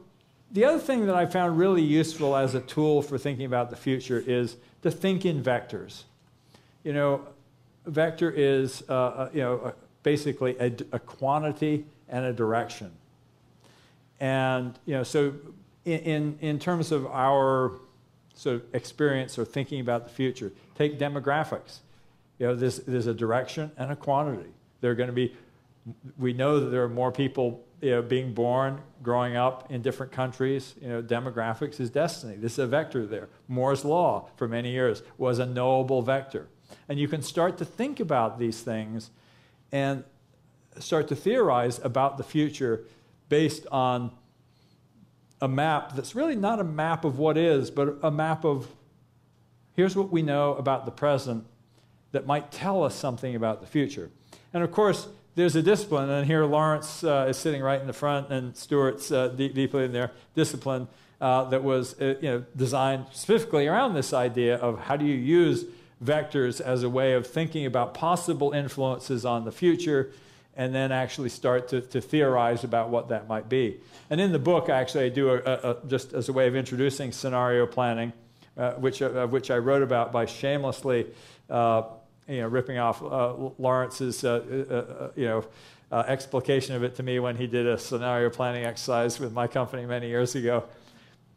the 0.51 0.65
other 0.65 0.79
thing 0.79 1.05
that 1.05 1.15
I 1.15 1.25
found 1.27 1.57
really 1.57 1.81
useful 1.81 2.35
as 2.35 2.55
a 2.55 2.61
tool 2.61 3.01
for 3.01 3.17
thinking 3.17 3.45
about 3.45 3.69
the 3.69 3.75
future 3.75 4.21
is 4.25 4.57
to 4.81 4.91
think 4.91 5.25
in 5.25 5.41
vectors. 5.41 6.03
You 6.83 6.93
know, 6.93 7.27
vector 7.85 8.31
is, 8.31 8.83
uh, 8.89 8.93
uh 8.93 9.29
you 9.33 9.41
know, 9.41 9.73
basically 10.03 10.57
a, 10.59 10.73
a 10.91 10.99
quantity 10.99 11.85
and 12.09 12.25
a 12.25 12.33
direction. 12.33 12.91
And, 14.19 14.77
you 14.85 14.95
know, 14.95 15.03
so 15.03 15.33
in, 15.85 16.37
in 16.41 16.59
terms 16.59 16.91
of 16.91 17.05
our 17.07 17.79
sort 18.33 18.55
of 18.55 18.63
experience 18.73 19.37
or 19.37 19.45
thinking 19.45 19.81
about 19.81 20.05
the 20.05 20.13
future, 20.13 20.51
take 20.75 20.97
demographics. 20.97 21.79
You 22.37 22.47
know, 22.47 22.55
there's, 22.55 22.77
there's 22.79 23.07
a 23.07 23.13
direction 23.13 23.71
and 23.77 23.91
a 23.91 23.95
quantity. 23.95 24.49
There 24.81 24.91
are 24.91 24.95
going 24.95 25.07
to 25.07 25.13
be, 25.13 25.35
we 26.17 26.33
know 26.33 26.59
that 26.59 26.67
there 26.67 26.83
are 26.83 26.89
more 26.89 27.11
people 27.11 27.65
you 27.81 27.91
know, 27.91 28.01
being 28.01 28.33
born, 28.33 28.81
growing 29.03 29.35
up 29.35 29.71
in 29.71 29.81
different 29.81 30.11
countries. 30.11 30.75
You 30.81 30.89
know, 30.89 31.01
demographics 31.01 31.79
is 31.79 31.89
destiny. 31.89 32.35
This 32.35 32.53
is 32.53 32.59
a 32.59 32.67
vector 32.67 33.05
there. 33.05 33.29
Moore's 33.47 33.83
law 33.83 34.29
for 34.35 34.47
many 34.47 34.71
years 34.71 35.01
was 35.17 35.39
a 35.39 35.45
knowable 35.45 36.01
vector. 36.01 36.47
And 36.87 36.99
you 36.99 37.07
can 37.07 37.21
start 37.21 37.57
to 37.57 37.65
think 37.65 37.99
about 37.99 38.39
these 38.39 38.61
things 38.61 39.11
and 39.71 40.03
start 40.79 41.07
to 41.09 41.15
theorize 41.15 41.79
about 41.83 42.17
the 42.17 42.23
future 42.23 42.85
based 43.29 43.65
on 43.71 44.11
a 45.41 45.47
map 45.47 45.95
that's 45.95 46.15
really 46.15 46.35
not 46.35 46.59
a 46.59 46.63
map 46.63 47.05
of 47.05 47.17
what 47.17 47.37
is, 47.37 47.71
but 47.71 47.97
a 48.03 48.11
map 48.11 48.43
of 48.43 48.67
here's 49.75 49.95
what 49.95 50.11
we 50.11 50.21
know 50.21 50.55
about 50.55 50.85
the 50.85 50.91
present 50.91 51.45
that 52.11 52.25
might 52.25 52.51
tell 52.51 52.83
us 52.83 52.95
something 52.95 53.35
about 53.35 53.61
the 53.61 53.67
future. 53.67 54.09
And 54.53 54.63
of 54.63 54.71
course, 54.71 55.07
there's 55.35 55.55
a 55.55 55.61
discipline, 55.61 56.09
and 56.09 56.25
here 56.25 56.43
Lawrence 56.43 57.03
uh, 57.03 57.27
is 57.29 57.37
sitting 57.37 57.61
right 57.61 57.79
in 57.79 57.87
the 57.87 57.93
front, 57.93 58.29
and 58.29 58.57
Stewart's 58.57 59.11
uh, 59.11 59.29
deep, 59.29 59.53
deeply 59.53 59.85
in 59.85 59.93
there, 59.93 60.11
discipline 60.35 60.87
uh, 61.21 61.45
that 61.45 61.63
was 61.63 61.99
uh, 62.01 62.15
you 62.21 62.29
know, 62.29 62.45
designed 62.55 63.05
specifically 63.11 63.67
around 63.67 63.93
this 63.93 64.11
idea 64.11 64.55
of 64.57 64.79
how 64.79 64.97
do 64.97 65.05
you 65.05 65.15
use 65.15 65.65
vectors 66.03 66.59
as 66.59 66.83
a 66.83 66.89
way 66.89 67.13
of 67.13 67.27
thinking 67.27 67.65
about 67.65 67.93
possible 67.93 68.51
influences 68.51 69.25
on 69.25 69.45
the 69.45 69.51
future 69.51 70.11
and 70.59 70.75
then 70.75 70.91
actually 70.91 71.29
start 71.29 71.69
to, 71.69 71.79
to 71.79 72.01
theorize 72.01 72.65
about 72.65 72.89
what 72.89 73.07
that 73.07 73.29
might 73.29 73.47
be. 73.47 73.77
And 74.09 74.19
in 74.19 74.33
the 74.33 74.39
book, 74.39 74.69
I 74.69 74.81
actually, 74.81 75.05
I 75.05 75.09
do 75.09 75.29
a, 75.29 75.37
a, 75.37 75.71
a 75.71 75.77
just 75.87 76.13
as 76.13 76.27
a 76.27 76.33
way 76.33 76.49
of 76.49 76.55
introducing 76.55 77.13
scenario 77.13 77.65
planning, 77.65 78.11
uh, 78.57 78.73
which, 78.73 79.01
uh, 79.01 79.25
which 79.27 79.51
I 79.51 79.57
wrote 79.57 79.81
about 79.81 80.11
by 80.11 80.25
shamelessly, 80.25 81.07
uh, 81.49 81.83
you 82.27 82.41
know, 82.41 82.49
ripping 82.49 82.77
off 82.77 83.01
uh, 83.01 83.33
Lawrence's, 83.57 84.25
uh, 84.25 85.07
uh, 85.09 85.11
you 85.15 85.27
know, 85.27 85.45
explication 85.91 86.75
of 86.75 86.83
it 86.83 86.93
to 86.95 87.03
me 87.03 87.19
when 87.19 87.37
he 87.37 87.47
did 87.47 87.65
a 87.65 87.77
scenario 87.77 88.29
planning 88.29 88.65
exercise 88.65 89.17
with 89.17 89.31
my 89.31 89.47
company 89.47 89.85
many 89.85 90.09
years 90.09 90.35
ago. 90.35 90.65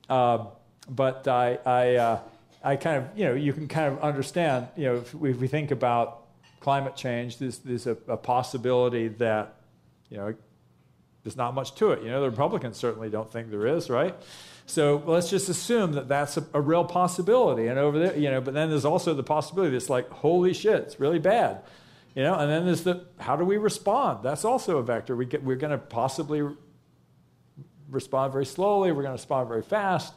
Um, 0.08 0.48
but 0.90 1.28
I, 1.28 1.58
I, 1.64 2.18
I 2.64 2.74
kind 2.74 2.96
of, 2.96 3.16
you 3.16 3.26
know, 3.26 3.35
you 3.35 3.52
can 3.52 3.68
kind 3.68 3.92
of 3.92 4.02
understand, 4.02 4.66
you 4.76 4.87
know, 4.87 4.96
if 4.96 5.14
if 5.14 5.40
we 5.40 5.46
think 5.46 5.70
about 5.70 6.21
climate 6.62 6.96
change, 6.96 7.38
there's, 7.38 7.59
there's 7.59 7.87
a, 7.87 7.96
a, 8.07 8.16
possibility 8.16 9.09
that, 9.09 9.57
you 10.09 10.16
know, 10.16 10.35
there's 11.25 11.37
not 11.37 11.55
much 11.55 11.75
to 11.75 11.90
it. 11.90 12.03
You 12.03 12.11
know, 12.11 12.20
the 12.20 12.31
Republicans 12.31 12.77
certainly 12.77 13.11
don't 13.11 13.31
think 13.31 13.51
there 13.51 13.66
is, 13.66 13.90
right? 13.90 14.14
So 14.66 15.03
let's 15.05 15.29
just 15.29 15.48
assume 15.48 15.92
that 15.92 16.09
that's 16.09 16.37
a, 16.37 16.46
a 16.55 16.61
real 16.61 16.85
possibility. 16.85 17.66
And 17.66 17.79
over 17.79 17.98
there, 17.98 18.16
you 18.16 18.31
know, 18.31 18.40
but 18.40 18.55
then 18.55 18.70
there's 18.70 18.85
also 18.85 19.12
the 19.12 19.25
possibility 19.25 19.72
that's 19.72 19.90
like, 19.90 20.09
holy 20.09 20.55
shit, 20.55 20.77
it's 20.77 21.01
really 21.01 21.18
bad. 21.18 21.62
You 22.14 22.22
know, 22.22 22.35
and 22.35 22.51
then 22.51 22.64
there's 22.64 22.85
the 22.85 23.07
how 23.18 23.37
do 23.37 23.44
we 23.44 23.57
respond? 23.57 24.22
That's 24.22 24.44
also 24.44 24.79
a 24.79 24.83
vector. 24.83 25.16
We 25.16 25.27
get, 25.27 25.42
we're 25.42 25.57
going 25.57 25.72
to 25.72 25.79
possibly 25.79 26.42
respond 27.88 28.33
very 28.33 28.46
slowly. 28.46 28.92
We're 28.92 29.03
going 29.03 29.16
to 29.16 29.20
respond 29.20 29.48
very 29.48 29.62
fast. 29.62 30.14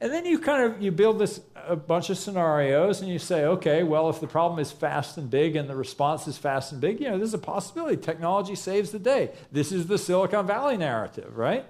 And 0.00 0.12
then 0.12 0.26
you 0.26 0.38
kind 0.38 0.64
of 0.64 0.82
you 0.82 0.90
build 0.90 1.18
this 1.18 1.40
a 1.66 1.76
bunch 1.76 2.10
of 2.10 2.18
scenarios 2.18 3.00
and 3.00 3.10
you 3.10 3.18
say, 3.18 3.44
okay, 3.44 3.82
well, 3.82 4.10
if 4.10 4.20
the 4.20 4.26
problem 4.26 4.58
is 4.58 4.70
fast 4.70 5.16
and 5.16 5.30
big 5.30 5.56
and 5.56 5.68
the 5.68 5.76
response 5.76 6.26
is 6.26 6.36
fast 6.36 6.72
and 6.72 6.80
big, 6.80 7.00
you 7.00 7.08
know, 7.08 7.16
there's 7.16 7.34
a 7.34 7.38
possibility 7.38 7.96
technology 7.96 8.54
saves 8.54 8.90
the 8.90 8.98
day. 8.98 9.30
This 9.50 9.72
is 9.72 9.86
the 9.86 9.96
Silicon 9.96 10.46
Valley 10.46 10.76
narrative, 10.76 11.36
right? 11.36 11.64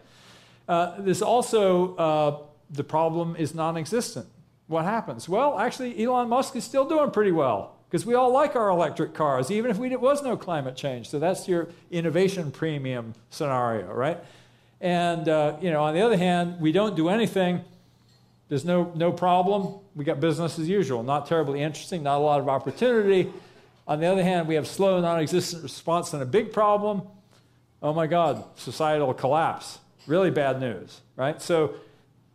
Uh, 0.67 1.01
there's 1.01 1.23
also 1.23 1.95
uh, 1.97 2.39
the 2.71 2.85
problem 2.85 3.37
is 3.37 3.55
non-existent. 3.55 4.27
What 4.67 4.85
happens? 4.85 5.29
Well, 5.29 5.59
actually, 5.59 6.03
Elon 6.03 6.29
Musk 6.29 6.57
is 6.57 6.65
still 6.65 6.89
doing 6.89 7.11
pretty 7.11 7.33
well 7.33 7.77
because 7.89 8.07
we 8.07 8.15
all 8.15 8.33
like 8.33 8.57
our 8.57 8.71
electric 8.71 9.15
cars, 9.15 9.51
even 9.51 9.71
if 9.71 9.79
there 9.79 9.99
was 9.99 10.23
no 10.23 10.37
climate 10.37 10.75
change. 10.75 11.11
So 11.11 11.19
that's 11.19 11.47
your 11.47 11.69
innovation 11.91 12.51
premium 12.51 13.15
scenario, 13.29 13.93
right? 13.93 14.19
And 14.81 15.29
uh, 15.29 15.59
you 15.61 15.71
know, 15.71 15.85
on 15.85 15.95
the 15.95 16.01
other 16.01 16.17
hand, 16.17 16.61
we 16.61 16.73
don't 16.73 16.97
do 16.97 17.11
anything 17.11 17.63
there's 18.49 18.65
no, 18.65 18.93
no 18.95 19.11
problem. 19.11 19.81
We 19.95 20.05
got 20.05 20.21
business 20.21 20.59
as 20.59 20.69
usual. 20.69 21.03
Not 21.03 21.27
terribly 21.27 21.63
interesting, 21.63 22.03
not 22.03 22.19
a 22.19 22.25
lot 22.25 22.41
of 22.41 22.49
opportunity. 22.49 23.33
On 23.87 24.01
the 24.01 24.07
other 24.07 24.23
hand, 24.23 24.49
we 24.49 24.55
have 24.55 24.67
slow, 24.67 25.01
non 25.01 25.21
existent 25.21 25.63
response 25.63 26.13
and 26.13 26.23
a 26.23 26.27
big 26.27 26.53
problem. 26.53 27.03
Oh 27.83 27.93
my 27.93 28.07
God, 28.07 28.45
societal 28.57 29.13
collapse. 29.15 29.79
Really 30.07 30.31
bad 30.31 30.61
news, 30.61 31.01
right? 31.17 31.41
So, 31.41 31.75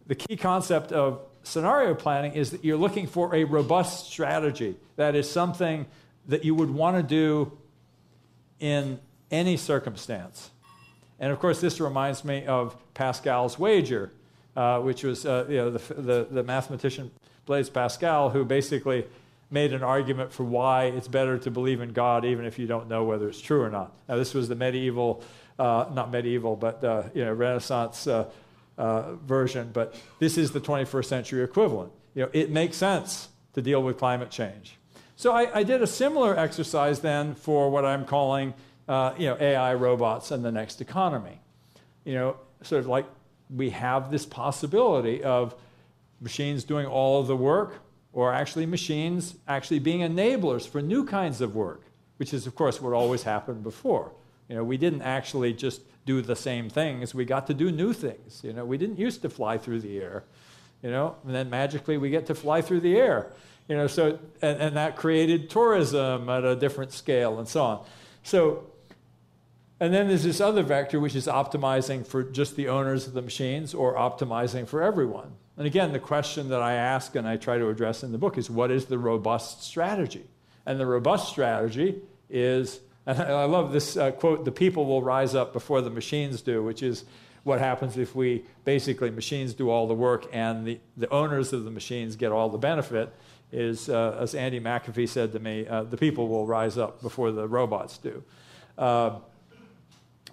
the 0.08 0.16
key 0.16 0.36
concept 0.36 0.92
of 0.92 1.22
scenario 1.44 1.94
planning 1.94 2.34
is 2.34 2.52
that 2.52 2.66
you're 2.66 2.78
looking 2.78 3.06
for 3.06 3.36
a 3.36 3.44
robust 3.44 4.12
strategy. 4.12 4.76
That 4.96 5.16
is 5.16 5.30
something 5.30 5.86
that 6.28 6.44
you 6.44 6.56
would 6.56 6.72
want 6.72 6.98
to 6.98 7.04
do 7.04 7.58
in 8.60 9.00
any 9.30 9.56
circumstance. 9.58 10.50
And 11.20 11.32
of 11.32 11.40
course, 11.40 11.62
this 11.62 11.80
reminds 11.80 12.24
me 12.24 12.46
of 12.46 12.76
Pascal's 12.94 13.60
wager 13.60 14.12
uh, 14.60 14.78
which 14.82 15.04
was 15.04 15.26
uh, 15.26 15.46
you 15.48 15.56
know, 15.56 15.70
the, 15.70 15.94
the, 15.94 16.28
the 16.30 16.44
mathematician 16.44 17.10
Blaise 17.46 17.70
Pascal, 17.70 18.30
who 18.30 18.44
basically 18.44 19.06
made 19.50 19.72
an 19.72 19.84
argument 19.84 20.34
for 20.34 20.44
why 20.44 20.88
it's 20.88 21.08
better 21.08 21.38
to 21.38 21.50
believe 21.50 21.80
in 21.80 21.94
God 21.94 22.26
even 22.26 22.44
if 22.44 22.60
you 22.60 22.68
don't 22.68 22.90
know 22.90 23.06
whether 23.06 23.30
it's 23.30 23.40
true 23.40 23.62
or 23.62 23.70
not. 23.70 23.94
Now, 24.10 24.18
this 24.18 24.34
was 24.34 24.50
the 24.50 24.56
medieval, 24.56 25.24
uh, 25.58 25.86
not 25.94 26.12
medieval, 26.12 26.58
but 26.58 26.84
uh, 26.84 27.04
you 27.14 27.24
know, 27.24 27.32
Renaissance 27.32 28.06
uh, 28.06 28.26
version, 29.26 29.70
but 29.72 29.96
this 30.20 30.38
is 30.38 30.52
the 30.52 30.60
21st 30.60 31.06
century 31.06 31.42
equivalent. 31.42 31.94
You 32.14 32.24
know, 32.24 32.30
it 32.34 32.52
makes 32.52 32.76
sense 32.76 33.30
to 33.54 33.62
deal 33.62 33.82
with 33.82 33.98
climate 33.98 34.30
change. 34.30 34.76
So 35.16 35.32
I, 35.32 35.60
I 35.60 35.64
did 35.64 35.82
a 35.82 35.88
similar 35.88 36.38
exercise 36.38 37.00
then 37.00 37.34
for 37.34 37.70
what 37.70 37.86
I'm 37.86 38.04
calling 38.04 38.54
uh, 38.90 39.14
you 39.18 39.28
know, 39.28 39.38
AI 39.40 39.74
robots 39.76 40.32
and 40.32 40.44
the 40.44 40.52
next 40.52 40.82
economy. 40.82 41.40
You 42.04 42.16
know, 42.16 42.38
sort 42.62 42.82
of 42.82 42.88
like 42.88 43.06
we 43.50 43.72
have 43.72 44.12
this 44.12 44.26
possibility 44.26 45.24
of 45.24 45.56
machines 46.22 46.64
doing 46.64 46.86
all 46.86 47.20
of 47.20 47.28
the 47.28 47.36
work 47.36 47.82
or 48.14 48.34
actually 48.34 48.66
machines 48.66 49.36
actually 49.48 49.80
being 49.80 50.02
enablers 50.02 50.68
for 50.68 50.82
new 50.82 51.06
kinds 51.06 51.42
of 51.42 51.56
work, 51.56 51.84
which 52.18 52.34
is, 52.34 52.48
of 52.48 52.56
course, 52.56 52.82
what 52.82 52.94
always 52.94 53.24
happened 53.24 53.64
before. 53.64 54.12
You 54.48 54.56
know, 54.56 54.64
we 54.64 54.78
didn't 54.78 55.04
actually 55.04 55.54
just 55.54 55.82
do 56.06 56.22
the 56.22 56.36
same 56.36 56.70
things. 56.70 57.14
We 57.14 57.26
got 57.26 57.48
to 57.48 57.54
do 57.54 57.72
new 57.72 57.94
things. 57.94 58.42
You 58.44 58.54
know, 58.54 58.66
we 58.66 58.78
didn't 58.78 58.98
used 58.98 59.22
to 59.22 59.30
fly 59.30 59.58
through 59.58 59.82
the 59.82 60.00
air. 60.00 60.24
You 60.82 60.90
know, 60.90 61.16
and 61.26 61.36
then 61.36 61.50
magically 61.50 61.98
we 61.98 62.10
get 62.10 62.26
to 62.28 62.36
fly 62.36 62.62
through 62.62 62.80
the 62.80 62.98
air. 62.98 63.32
You 63.68 63.78
know, 63.78 63.88
so 63.88 64.18
and, 64.42 64.60
and 64.60 64.76
that 64.76 64.96
created 64.96 65.50
tourism 65.50 66.30
at 66.30 66.44
a 66.44 66.56
different 66.56 66.94
scale 66.94 67.38
and 67.38 67.48
so 67.48 67.64
on. 67.64 67.86
So 68.24 68.64
and 69.80 69.94
then 69.94 70.08
there's 70.08 70.24
this 70.24 70.42
other 70.42 70.64
vector, 70.64 71.00
which 71.00 71.16
is 71.16 71.28
optimizing 71.28 72.06
for 72.06 72.24
just 72.24 72.56
the 72.56 72.68
owners 72.68 73.08
of 73.08 73.14
the 73.14 73.22
machines 73.22 73.74
or 73.74 73.96
optimizing 73.96 74.68
for 74.68 74.82
everyone. 74.82 75.32
And 75.58 75.66
again, 75.66 75.94
the 75.94 76.00
question 76.00 76.50
that 76.50 76.62
I 76.62 76.74
ask 76.74 77.16
and 77.16 77.28
I 77.28 77.38
try 77.38 77.58
to 77.58 77.68
address 77.70 78.04
in 78.04 78.12
the 78.12 78.18
book 78.18 78.38
is 78.38 78.50
what 78.50 78.72
is 78.72 78.86
the 78.86 78.98
robust 78.98 79.64
strategy? 79.64 80.26
And 80.66 80.80
the 80.80 80.86
robust 80.86 81.30
strategy 81.30 82.02
is, 82.30 82.80
and 83.06 83.20
I 83.20 83.46
love 83.46 83.72
this 83.72 83.98
uh, 83.98 84.12
quote, 84.12 84.46
the 84.46 84.52
people 84.52 84.86
will 84.86 85.02
rise 85.02 85.36
up 85.36 85.54
before 85.54 85.82
the 85.82 85.90
machines 85.90 86.42
do, 86.42 86.64
which 86.64 86.84
is 86.84 87.06
what 87.44 87.60
happens 87.60 87.98
if 87.98 88.16
we 88.16 88.46
basically 88.66 89.10
machines 89.10 89.54
do 89.54 89.70
all 89.70 89.88
the 89.88 89.94
work 89.94 90.28
and 90.32 90.66
the, 90.66 90.80
the 90.98 91.10
owners 91.10 91.54
of 91.54 91.64
the 91.64 91.72
machines 91.72 92.16
get 92.16 92.32
all 92.32 92.50
the 92.50 92.58
benefit 92.58 93.14
is, 93.52 93.90
uh, 93.90 94.18
as 94.20 94.36
Andy 94.36 94.60
McAfee 94.60 95.10
said 95.10 95.32
to 95.34 95.40
me, 95.40 95.66
uh, 95.68 95.84
the 95.84 95.98
people 95.98 96.28
will 96.28 96.46
rise 96.46 96.78
up 96.78 97.02
before 97.02 97.32
the 97.32 97.48
robots 97.48 97.98
do. 97.98 98.24
Uh, 98.78 99.20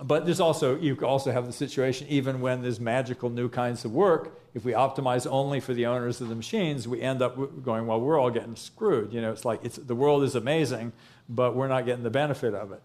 but 0.03 0.25
there's 0.25 0.41
also, 0.41 0.77
you 0.77 0.95
also 0.97 1.33
have 1.33 1.47
the 1.47 1.53
situation, 1.53 2.07
even 2.09 2.41
when 2.41 2.63
there's 2.63 2.81
magical 2.81 3.31
new 3.31 3.49
kinds 3.49 3.85
of 3.85 3.93
work, 3.93 4.39
if 4.55 4.65
we 4.65 4.73
optimize 4.73 5.27
only 5.31 5.61
for 5.61 5.75
the 5.75 5.87
owners 5.87 6.21
of 6.21 6.29
the 6.29 6.35
machines, 6.35 6.89
we 6.89 7.01
end 7.03 7.23
up 7.23 7.37
going, 7.63 7.87
well, 7.87 8.01
we're 8.01 8.19
all 8.19 8.31
getting 8.31 8.57
screwed. 8.57 9.13
You 9.13 9.21
know, 9.21 9.33
it's 9.33 9.45
like 9.45 9.65
it's, 9.65 9.77
the 9.77 9.95
world 9.95 10.23
is 10.23 10.35
amazing, 10.35 10.93
but 11.29 11.55
we're 11.55 11.69
not 11.69 11.85
getting 11.87 12.03
the 12.03 12.11
benefit 12.11 12.55
of 12.55 12.73
it. 12.73 12.83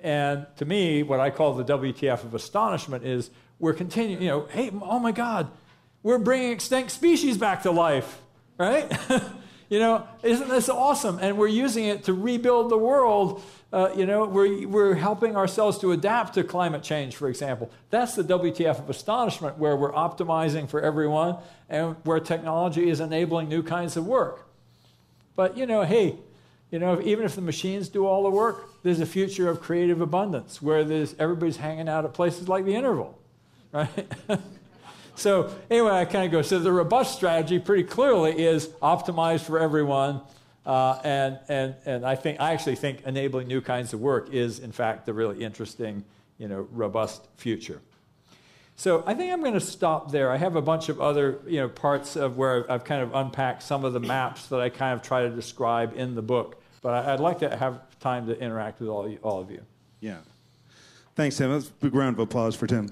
And 0.00 0.46
to 0.56 0.64
me, 0.64 1.02
what 1.02 1.20
I 1.20 1.30
call 1.30 1.54
the 1.54 1.64
WTF 1.64 2.24
of 2.24 2.34
astonishment 2.34 3.04
is 3.04 3.30
we're 3.58 3.72
continuing, 3.72 4.22
you 4.22 4.28
know, 4.28 4.46
hey, 4.46 4.70
oh 4.82 4.98
my 4.98 5.12
God, 5.12 5.50
we're 6.02 6.18
bringing 6.18 6.52
extinct 6.52 6.92
species 6.92 7.36
back 7.36 7.62
to 7.62 7.70
life, 7.70 8.20
right? 8.56 8.90
you 9.68 9.78
know, 9.80 10.06
isn't 10.22 10.48
this 10.48 10.68
awesome? 10.68 11.18
And 11.20 11.36
we're 11.36 11.48
using 11.48 11.84
it 11.86 12.04
to 12.04 12.12
rebuild 12.12 12.70
the 12.70 12.78
world 12.78 13.42
uh, 13.70 13.90
you 13.94 14.06
know, 14.06 14.24
we're, 14.24 14.66
we're 14.66 14.94
helping 14.94 15.36
ourselves 15.36 15.78
to 15.78 15.92
adapt 15.92 16.34
to 16.34 16.44
climate 16.44 16.82
change, 16.82 17.16
for 17.16 17.28
example. 17.28 17.70
That's 17.90 18.14
the 18.14 18.24
WTF 18.24 18.78
of 18.78 18.88
astonishment, 18.88 19.58
where 19.58 19.76
we're 19.76 19.92
optimizing 19.92 20.68
for 20.68 20.80
everyone 20.80 21.36
and 21.68 21.96
where 22.04 22.18
technology 22.18 22.88
is 22.88 23.00
enabling 23.00 23.48
new 23.48 23.62
kinds 23.62 23.96
of 23.98 24.06
work. 24.06 24.48
But, 25.36 25.56
you 25.58 25.66
know, 25.66 25.82
hey, 25.82 26.16
you 26.70 26.78
know, 26.78 27.00
even 27.02 27.26
if 27.26 27.34
the 27.34 27.42
machines 27.42 27.90
do 27.90 28.06
all 28.06 28.22
the 28.22 28.30
work, 28.30 28.70
there's 28.82 29.00
a 29.00 29.06
future 29.06 29.50
of 29.50 29.60
creative 29.60 30.00
abundance 30.00 30.62
where 30.62 30.82
there's, 30.82 31.14
everybody's 31.18 31.58
hanging 31.58 31.88
out 31.88 32.06
at 32.06 32.14
places 32.14 32.48
like 32.48 32.64
the 32.64 32.74
interval, 32.74 33.18
right? 33.72 33.88
so, 35.14 35.54
anyway, 35.70 35.90
I 35.90 36.06
kind 36.06 36.24
of 36.24 36.32
go. 36.32 36.40
So, 36.40 36.58
the 36.58 36.72
robust 36.72 37.16
strategy 37.16 37.58
pretty 37.58 37.84
clearly 37.84 38.46
is 38.46 38.68
optimized 38.82 39.42
for 39.42 39.58
everyone 39.58 40.22
uh, 40.68 41.00
and, 41.02 41.38
and, 41.48 41.74
and 41.86 42.04
I, 42.04 42.14
think, 42.14 42.40
I 42.40 42.52
actually 42.52 42.76
think 42.76 43.02
enabling 43.06 43.48
new 43.48 43.62
kinds 43.62 43.94
of 43.94 44.00
work 44.00 44.28
is, 44.34 44.58
in 44.58 44.70
fact, 44.70 45.06
the 45.06 45.14
really 45.14 45.42
interesting, 45.42 46.04
you 46.36 46.46
know, 46.46 46.68
robust 46.70 47.26
future. 47.38 47.80
So 48.76 49.02
I 49.06 49.14
think 49.14 49.32
I'm 49.32 49.40
going 49.40 49.54
to 49.54 49.60
stop 49.60 50.12
there. 50.12 50.30
I 50.30 50.36
have 50.36 50.56
a 50.56 50.62
bunch 50.62 50.90
of 50.90 51.00
other 51.00 51.40
you 51.46 51.58
know, 51.60 51.70
parts 51.70 52.16
of 52.16 52.36
where 52.36 52.70
I've 52.70 52.84
kind 52.84 53.02
of 53.02 53.14
unpacked 53.14 53.62
some 53.62 53.86
of 53.86 53.94
the 53.94 54.00
maps 54.00 54.48
that 54.48 54.60
I 54.60 54.68
kind 54.68 54.92
of 54.92 55.00
try 55.00 55.22
to 55.22 55.30
describe 55.30 55.94
in 55.96 56.14
the 56.14 56.22
book. 56.22 56.62
But 56.82 57.08
I'd 57.08 57.18
like 57.18 57.38
to 57.38 57.56
have 57.56 57.80
time 57.98 58.26
to 58.26 58.38
interact 58.38 58.78
with 58.80 58.90
all, 58.90 59.12
all 59.22 59.40
of 59.40 59.50
you. 59.50 59.62
Yeah. 60.00 60.18
Thanks, 61.16 61.38
Tim. 61.38 61.50
Let's 61.50 61.70
big 61.70 61.94
round 61.94 62.16
of 62.16 62.20
applause 62.20 62.54
for 62.54 62.66
Tim. 62.66 62.90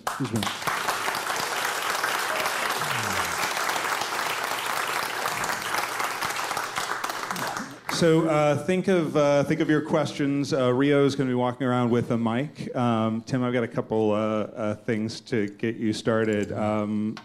So 7.97 8.29
uh, 8.29 8.59
think 8.59 8.89
of 8.89 9.17
uh, 9.17 9.43
think 9.45 9.61
of 9.61 9.71
your 9.71 9.81
questions. 9.81 10.53
Uh, 10.53 10.71
Rio 10.71 11.07
is 11.07 11.17
going 11.17 11.29
to 11.29 11.31
be 11.31 11.35
walking 11.35 11.67
around 11.67 11.89
with 11.89 12.11
a 12.11 12.19
mic. 12.19 12.77
Um, 12.77 13.23
Tim, 13.23 13.43
I've 13.43 13.55
got 13.55 13.65
a 13.65 13.69
couple 13.69 14.13
uh, 14.13 14.17
uh, 14.17 14.75
things 14.75 15.23
to 15.23 15.49
get 15.49 15.77
you 15.77 15.95
started. 15.95 16.53
Um, 16.53 17.17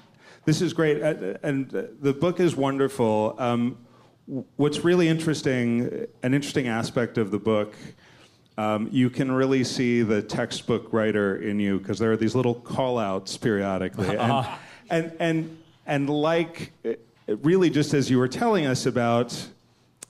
this 0.45 0.61
is 0.61 0.71
great, 0.71 1.03
uh, 1.03 1.37
and 1.43 1.69
the 1.69 2.13
book 2.13 2.39
is 2.39 2.55
wonderful. 2.55 3.35
Um, 3.37 3.79
what's 4.55 4.85
really 4.85 5.09
interesting, 5.09 6.07
an 6.23 6.33
interesting 6.33 6.69
aspect 6.69 7.17
of 7.17 7.31
the 7.31 7.39
book. 7.39 7.75
Um, 8.57 8.87
you 8.93 9.09
can 9.09 9.29
really 9.29 9.65
see 9.65 10.03
the 10.03 10.21
textbook 10.21 10.93
writer 10.93 11.35
in 11.35 11.59
you 11.59 11.79
because 11.79 11.99
there 11.99 12.13
are 12.13 12.17
these 12.17 12.33
little 12.33 12.55
call-outs 12.55 13.35
periodically, 13.35 14.15
and, 14.15 14.47
and 14.89 15.11
and 15.19 15.57
and 15.85 16.09
like 16.09 16.71
really 17.27 17.69
just 17.69 17.93
as 17.93 18.09
you 18.09 18.17
were 18.17 18.29
telling 18.29 18.65
us 18.65 18.85
about 18.85 19.35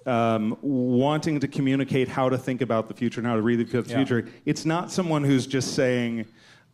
um, 0.05 0.57
wanting 0.61 1.39
to 1.39 1.47
communicate 1.47 2.07
how 2.07 2.29
to 2.29 2.37
think 2.37 2.61
about 2.61 2.87
the 2.87 2.93
future 2.93 3.19
and 3.19 3.27
how 3.27 3.35
to 3.35 3.41
read 3.41 3.59
the 3.59 3.83
future. 3.83 4.19
Yeah. 4.19 4.31
It's 4.45 4.65
not 4.65 4.91
someone 4.91 5.23
who's 5.23 5.45
just 5.47 5.75
saying, 5.75 6.25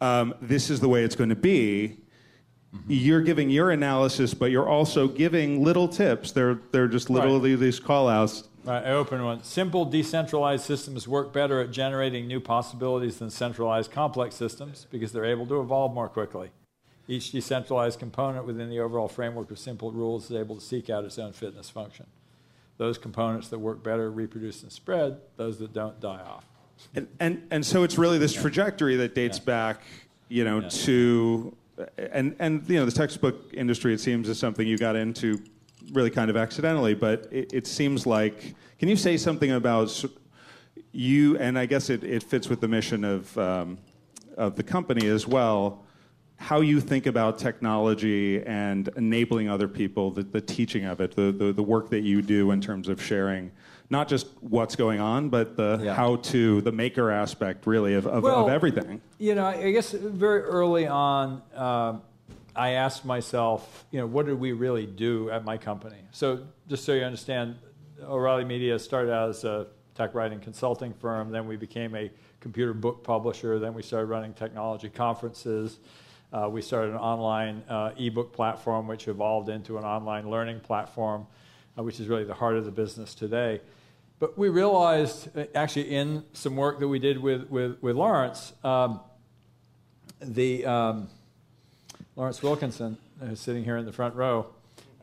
um, 0.01 0.33
this 0.41 0.69
is 0.69 0.79
the 0.79 0.89
way 0.89 1.03
it's 1.03 1.15
going 1.15 1.29
to 1.29 1.35
be. 1.35 1.97
Mm-hmm. 2.73 2.91
You're 2.91 3.21
giving 3.21 3.49
your 3.49 3.71
analysis, 3.71 4.33
but 4.33 4.51
you're 4.51 4.67
also 4.67 5.07
giving 5.07 5.63
little 5.63 5.87
tips. 5.87 6.31
They're, 6.31 6.59
they're 6.71 6.87
just 6.87 7.09
little 7.09 7.39
right. 7.39 7.59
these 7.59 7.79
call 7.79 8.07
outs. 8.07 8.47
Right, 8.63 8.83
I 8.83 8.91
open 8.91 9.23
one. 9.23 9.43
Simple 9.43 9.85
decentralized 9.85 10.65
systems 10.65 11.07
work 11.07 11.31
better 11.31 11.61
at 11.61 11.71
generating 11.71 12.27
new 12.27 12.41
possibilities 12.41 13.17
than 13.19 13.29
centralized 13.29 13.91
complex 13.91 14.35
systems 14.35 14.87
because 14.91 15.13
they're 15.13 15.25
able 15.25 15.47
to 15.47 15.61
evolve 15.61 15.93
more 15.93 16.09
quickly. 16.09 16.51
Each 17.07 17.31
decentralized 17.31 17.99
component 17.99 18.45
within 18.45 18.69
the 18.69 18.79
overall 18.79 19.07
framework 19.07 19.49
of 19.51 19.59
simple 19.59 19.93
rules 19.93 20.29
is 20.29 20.35
able 20.35 20.55
to 20.55 20.61
seek 20.61 20.89
out 20.89 21.05
its 21.05 21.17
own 21.17 21.31
fitness 21.31 21.69
function 21.69 22.07
those 22.77 22.97
components 22.97 23.49
that 23.49 23.59
work 23.59 23.83
better 23.83 24.11
reproduce 24.11 24.63
and 24.63 24.71
spread, 24.71 25.17
those 25.35 25.57
that 25.59 25.73
don't 25.73 25.99
die 25.99 26.21
off. 26.21 26.45
And, 26.93 27.07
and, 27.19 27.47
and 27.49 27.65
so 27.65 27.83
it's 27.83 27.97
really 27.97 28.19
this 28.19 28.33
trajectory 28.33 28.95
that 28.97 29.15
dates 29.15 29.39
yeah. 29.39 29.45
back, 29.45 29.81
you 30.29 30.43
know, 30.43 30.59
yeah. 30.59 30.69
to, 30.69 31.57
and, 32.11 32.35
and, 32.37 32.69
you 32.69 32.75
know, 32.75 32.85
the 32.85 32.91
textbook 32.91 33.53
industry, 33.53 33.93
it 33.93 33.99
seems, 33.99 34.29
is 34.29 34.37
something 34.37 34.67
you 34.67 34.77
got 34.77 34.95
into 34.95 35.41
really 35.91 36.11
kind 36.11 36.29
of 36.29 36.37
accidentally, 36.37 36.93
but 36.93 37.27
it, 37.31 37.51
it 37.53 37.67
seems 37.67 38.05
like, 38.05 38.53
can 38.77 38.89
you 38.89 38.95
say 38.95 39.17
something 39.17 39.51
about 39.51 40.05
you, 40.91 41.37
and 41.37 41.57
I 41.57 41.65
guess 41.65 41.89
it, 41.89 42.03
it 42.03 42.21
fits 42.21 42.47
with 42.47 42.61
the 42.61 42.67
mission 42.67 43.03
of, 43.03 43.35
um, 43.37 43.79
of 44.37 44.55
the 44.55 44.63
company 44.63 45.07
as 45.07 45.25
well, 45.25 45.83
how 46.37 46.61
you 46.61 46.79
think 46.79 47.07
about 47.07 47.39
technology 47.39 48.43
and 48.45 48.89
enabling 48.95 49.49
other 49.49 49.67
people, 49.67 50.11
the, 50.11 50.23
the 50.23 50.39
teaching 50.41 50.85
of 50.85 51.01
it, 51.01 51.15
the, 51.15 51.31
the, 51.31 51.51
the, 51.51 51.63
work 51.63 51.89
that 51.89 52.01
you 52.01 52.21
do 52.21 52.51
in 52.51 52.61
terms 52.61 52.87
of 52.87 53.01
sharing 53.01 53.51
not 53.89 54.07
just 54.07 54.27
what's 54.41 54.75
going 54.75 54.99
on, 54.99 55.29
but 55.29 55.55
the 55.55 55.79
yeah. 55.81 55.93
how 55.93 56.17
to, 56.17 56.61
the 56.61 56.71
maker 56.71 57.09
aspect, 57.09 57.65
really, 57.65 57.93
of, 57.93 58.05
of, 58.05 58.23
well, 58.23 58.45
of 58.45 58.51
everything. 58.51 59.01
You 59.17 59.35
know, 59.35 59.45
I 59.45 59.71
guess 59.71 59.91
very 59.91 60.41
early 60.41 60.87
on, 60.87 61.41
uh, 61.55 61.97
I 62.55 62.71
asked 62.71 63.05
myself, 63.05 63.85
you 63.91 63.99
know, 63.99 64.05
what 64.05 64.25
did 64.25 64.39
we 64.39 64.51
really 64.51 64.85
do 64.85 65.29
at 65.29 65.45
my 65.45 65.57
company? 65.57 65.99
So, 66.11 66.43
just 66.67 66.83
so 66.83 66.93
you 66.93 67.03
understand, 67.03 67.55
O'Reilly 68.03 68.43
Media 68.43 68.77
started 68.77 69.11
out 69.11 69.29
as 69.29 69.43
a 69.43 69.67
tech 69.95 70.13
writing 70.13 70.39
consulting 70.39 70.93
firm, 70.93 71.31
then 71.31 71.47
we 71.47 71.55
became 71.55 71.95
a 71.95 72.11
computer 72.39 72.73
book 72.73 73.03
publisher, 73.03 73.57
then 73.57 73.73
we 73.73 73.81
started 73.81 74.07
running 74.07 74.33
technology 74.33 74.89
conferences. 74.89 75.79
Uh, 76.33 76.49
we 76.49 76.61
started 76.61 76.91
an 76.91 76.97
online 76.97 77.63
uh, 77.69 77.91
ebook 77.97 78.33
platform, 78.33 78.87
which 78.87 79.07
evolved 79.07 79.47
into 79.47 79.77
an 79.77 79.85
online 79.85 80.29
learning 80.29 80.59
platform, 80.59 81.25
uh, 81.77 81.83
which 81.83 81.99
is 81.99 82.07
really 82.07 82.25
the 82.25 82.33
heart 82.33 82.55
of 82.57 82.65
the 82.65 82.71
business 82.71 83.15
today. 83.15 83.61
But 84.19 84.37
we 84.37 84.49
realized, 84.49 85.29
uh, 85.37 85.45
actually, 85.55 85.95
in 85.95 86.23
some 86.33 86.55
work 86.55 86.79
that 86.79 86.87
we 86.87 86.99
did 86.99 87.17
with, 87.17 87.49
with, 87.49 87.81
with 87.81 87.95
Lawrence, 87.95 88.51
um, 88.63 88.99
the 90.19 90.65
um, 90.65 91.07
Lawrence 92.15 92.43
Wilkinson, 92.43 92.97
uh, 93.21 93.35
sitting 93.35 93.63
here 93.63 93.77
in 93.77 93.85
the 93.85 93.93
front 93.93 94.15
row, 94.15 94.47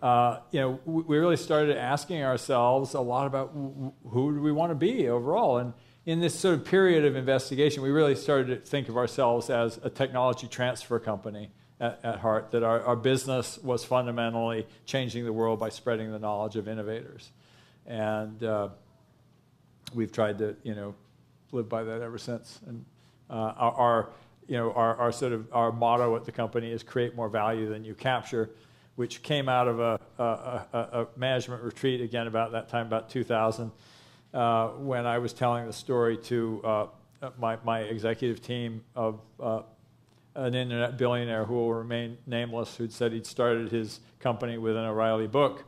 uh, 0.03 0.41
you 0.51 0.61
know, 0.61 0.81
we, 0.85 1.03
we 1.05 1.19
really 1.19 1.37
started 1.37 1.79
asking 1.79 2.23
ourselves 2.23 2.93
a 2.93 3.01
lot 3.01 3.27
about 3.27 3.53
who 3.55 4.35
do 4.35 4.43
we 4.43 4.53
want 4.53 4.71
to 4.71 4.75
be 4.75 5.09
overall. 5.09 5.57
And 5.57 5.73
in 6.07 6.21
this 6.21 6.39
sort 6.39 6.55
of 6.55 6.65
period 6.65 7.05
of 7.05 7.17
investigation, 7.17 7.83
we 7.83 7.91
really 7.91 8.15
started 8.15 8.47
to 8.49 8.57
think 8.57 8.89
of 8.89 8.97
ourselves 8.97 9.49
as 9.49 9.79
a 9.83 9.91
technology 9.91 10.47
transfer 10.47 10.99
company 10.99 11.51
at, 11.81 11.99
at 12.05 12.19
heart, 12.19 12.51
that 12.51 12.63
our, 12.63 12.83
our 12.83 12.97
business 12.97 13.59
was 13.59 13.85
fundamentally 13.85 14.67
changing 14.85 15.25
the 15.25 15.33
world 15.33 15.59
by 15.59 15.71
spreading 15.71 16.13
the 16.13 16.19
knowledge 16.19 16.57
of 16.57 16.69
innovators. 16.69 17.33
And 17.87 18.43
uh, 18.45 18.69
we've 19.95 20.13
tried 20.13 20.39
to, 20.39 20.57
you 20.63 20.75
know, 20.75 20.95
live 21.53 21.69
by 21.69 21.85
that 21.85 22.03
ever 22.03 22.19
since. 22.19 22.61
And 22.67 22.85
uh, 23.31 23.55
our, 23.57 24.11
you 24.47 24.57
know, 24.57 24.73
our, 24.73 24.97
our 24.97 25.13
sort 25.13 25.33
of 25.33 25.49
our 25.53 25.73
motto 25.73 26.15
at 26.17 26.25
the 26.25 26.33
company 26.33 26.71
is 26.71 26.83
create 26.83 27.15
more 27.15 27.31
value 27.31 27.69
than 27.69 27.85
you 27.85 27.95
capture, 27.95 28.51
which 28.97 29.23
came 29.23 29.49
out 29.49 29.69
of 29.69 29.81
a, 29.81 30.01
a, 30.19 30.23
a, 30.23 30.79
a 30.79 31.07
management 31.17 31.63
retreat 31.63 32.03
again 32.03 32.27
about 32.27 32.53
that 32.53 32.69
time, 32.69 32.87
about 32.87 33.09
2000, 33.09 33.71
uh, 34.35 34.69
when 34.71 35.07
I 35.07 35.19
was 35.19 35.33
telling 35.33 35.67
the 35.67 35.73
story 35.73 36.17
to 36.25 36.61
uh, 36.65 36.87
my, 37.39 37.57
my 37.65 37.81
executive 37.81 38.43
team 38.43 38.83
of 38.95 39.21
uh, 39.41 39.63
an 40.35 40.55
internet 40.55 40.99
billionaire 40.99 41.45
who 41.45 41.55
will 41.55 41.73
remain 41.73 42.19
nameless, 42.27 42.77
who'd 42.77 42.93
said 42.93 43.13
he'd 43.13 43.27
started 43.27 43.71
his 43.71 44.01
company 44.19 44.59
with 44.59 44.77
an 44.77 44.85
O'Reilly 44.85 45.29
book. 45.29 45.65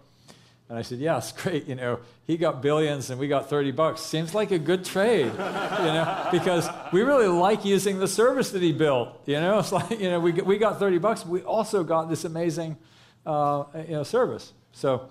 And 0.68 0.76
I 0.76 0.82
said, 0.82 0.98
yes, 0.98 1.30
great. 1.42 1.68
You 1.68 1.76
know, 1.76 2.00
he 2.26 2.36
got 2.36 2.60
billions 2.60 3.10
and 3.10 3.20
we 3.20 3.28
got 3.28 3.48
30 3.48 3.70
bucks. 3.70 4.00
Seems 4.00 4.34
like 4.34 4.50
a 4.50 4.58
good 4.58 4.84
trade, 4.84 5.26
you 5.26 5.30
know, 5.30 6.28
because 6.32 6.68
we 6.92 7.02
really 7.02 7.28
like 7.28 7.64
using 7.64 8.00
the 8.00 8.08
service 8.08 8.50
that 8.50 8.62
he 8.62 8.72
built. 8.72 9.20
You 9.26 9.40
know, 9.40 9.58
it's 9.60 9.70
like, 9.70 10.00
you 10.00 10.10
know, 10.10 10.18
we, 10.18 10.32
we 10.32 10.58
got 10.58 10.80
30 10.80 10.98
bucks. 10.98 11.24
We 11.24 11.42
also 11.42 11.84
got 11.84 12.08
this 12.08 12.24
amazing, 12.24 12.76
uh, 13.24 13.64
you 13.76 13.94
know, 13.94 14.02
service. 14.02 14.52
So, 14.72 15.08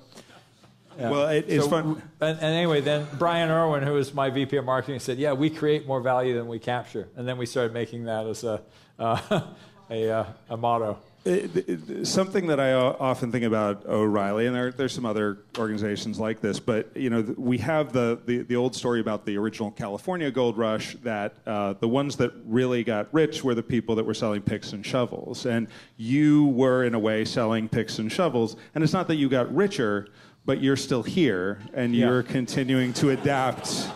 yeah. 0.97 1.09
Well, 1.09 1.27
it, 1.29 1.45
it's 1.47 1.65
so, 1.65 1.69
fun. 1.69 2.01
And, 2.21 2.37
and, 2.39 2.43
anyway, 2.43 2.81
then 2.81 3.07
Brian 3.17 3.49
Erwin, 3.49 3.83
who 3.83 3.93
was 3.93 4.13
my 4.13 4.29
VP 4.29 4.57
of 4.57 4.65
marketing, 4.65 4.99
said, 4.99 5.17
"Yeah, 5.17 5.33
we 5.33 5.49
create 5.49 5.87
more 5.87 6.01
value 6.01 6.35
than 6.35 6.47
we 6.47 6.59
capture." 6.59 7.07
And 7.15 7.27
then 7.27 7.37
we 7.37 7.45
started 7.45 7.73
making 7.73 8.05
that 8.05 8.25
as 8.25 8.43
a 8.43 8.61
uh, 8.99 9.41
a, 9.89 10.09
uh, 10.09 10.25
a 10.49 10.57
motto. 10.57 10.99
It, 11.25 11.55
it, 11.55 12.05
something 12.05 12.45
that 12.47 12.59
I 12.59 12.73
often 12.73 13.31
think 13.31 13.45
about 13.45 13.87
O'Reilly, 13.87 14.45
and 14.45 14.55
there, 14.55 14.71
there's 14.71 14.93
some 14.93 15.07
other 15.07 15.39
organizations 15.57 16.19
like 16.19 16.39
this, 16.39 16.59
but 16.59 16.95
you 16.95 17.09
know 17.09 17.21
we 17.35 17.57
have 17.57 17.91
the, 17.91 18.19
the, 18.27 18.43
the 18.43 18.55
old 18.55 18.75
story 18.75 18.99
about 18.99 19.25
the 19.25 19.35
original 19.35 19.71
California 19.71 20.29
gold 20.29 20.55
rush 20.55 20.95
that 20.97 21.33
uh, 21.47 21.73
the 21.79 21.87
ones 21.87 22.15
that 22.17 22.31
really 22.45 22.83
got 22.83 23.11
rich 23.11 23.43
were 23.43 23.55
the 23.55 23.63
people 23.63 23.95
that 23.95 24.05
were 24.05 24.13
selling 24.13 24.43
picks 24.43 24.73
and 24.73 24.85
shovels, 24.85 25.47
and 25.47 25.67
you 25.97 26.45
were 26.49 26.83
in 26.83 26.93
a 26.93 26.99
way 26.99 27.25
selling 27.25 27.67
picks 27.69 27.97
and 27.97 28.11
shovels, 28.11 28.55
and 28.75 28.83
it's 28.83 28.93
not 28.93 29.07
that 29.07 29.15
you 29.15 29.27
got 29.27 29.51
richer, 29.53 30.09
but 30.45 30.61
you're 30.61 30.77
still 30.77 31.03
here 31.03 31.59
and 31.73 31.95
yeah. 31.95 32.05
you're 32.05 32.23
continuing 32.23 32.93
to 32.93 33.09
adapt. 33.09 33.89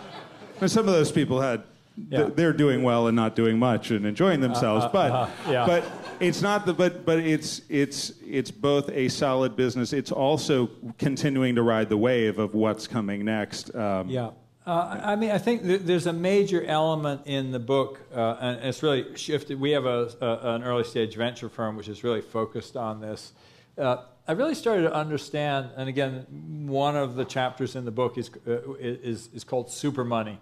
And 0.60 0.70
some 0.70 0.86
of 0.88 0.94
those 0.94 1.12
people 1.12 1.40
had 1.40 1.62
yeah. 2.08 2.30
they're 2.34 2.52
doing 2.52 2.82
well 2.82 3.06
and 3.06 3.16
not 3.16 3.36
doing 3.36 3.58
much 3.58 3.90
and 3.90 4.06
enjoying 4.06 4.40
themselves. 4.40 4.84
Uh, 4.84 4.88
uh, 4.88 4.92
but 4.92 5.12
uh, 5.12 5.28
yeah. 5.50 5.66
but 5.66 5.84
it's 6.20 6.42
not 6.42 6.66
the 6.66 6.72
but 6.72 7.04
but 7.04 7.18
it's 7.18 7.62
it's 7.68 8.12
it's 8.26 8.50
both 8.50 8.88
a 8.90 9.08
solid 9.08 9.56
business. 9.56 9.92
It's 9.92 10.12
also 10.12 10.70
continuing 10.98 11.54
to 11.56 11.62
ride 11.62 11.88
the 11.88 11.96
wave 11.96 12.38
of 12.38 12.54
what's 12.54 12.86
coming 12.86 13.24
next. 13.24 13.74
Um, 13.74 14.08
yeah. 14.08 14.30
Uh, 14.66 15.00
I 15.02 15.16
mean, 15.16 15.30
I 15.30 15.38
think 15.38 15.62
th- 15.62 15.80
there's 15.80 16.06
a 16.06 16.12
major 16.12 16.62
element 16.64 17.22
in 17.24 17.50
the 17.50 17.58
book, 17.58 17.98
uh, 18.14 18.36
and 18.40 18.64
it's 18.64 18.82
really 18.82 19.16
shifted. 19.16 19.58
We 19.58 19.70
have 19.70 19.86
a, 19.86 20.10
a, 20.20 20.54
an 20.54 20.62
early 20.62 20.84
stage 20.84 21.16
venture 21.16 21.48
firm 21.48 21.76
which 21.76 21.88
is 21.88 22.04
really 22.04 22.20
focused 22.20 22.76
on 22.76 23.00
this. 23.00 23.32
Uh, 23.78 24.02
I 24.30 24.32
really 24.34 24.54
started 24.54 24.82
to 24.82 24.94
understand, 24.94 25.70
and 25.76 25.88
again, 25.88 26.24
one 26.68 26.94
of 26.94 27.16
the 27.16 27.24
chapters 27.24 27.74
in 27.74 27.84
the 27.84 27.90
book 27.90 28.16
is, 28.16 28.30
uh, 28.46 28.74
is, 28.78 29.28
is 29.34 29.42
called 29.42 29.72
Super 29.72 30.04
Money. 30.04 30.38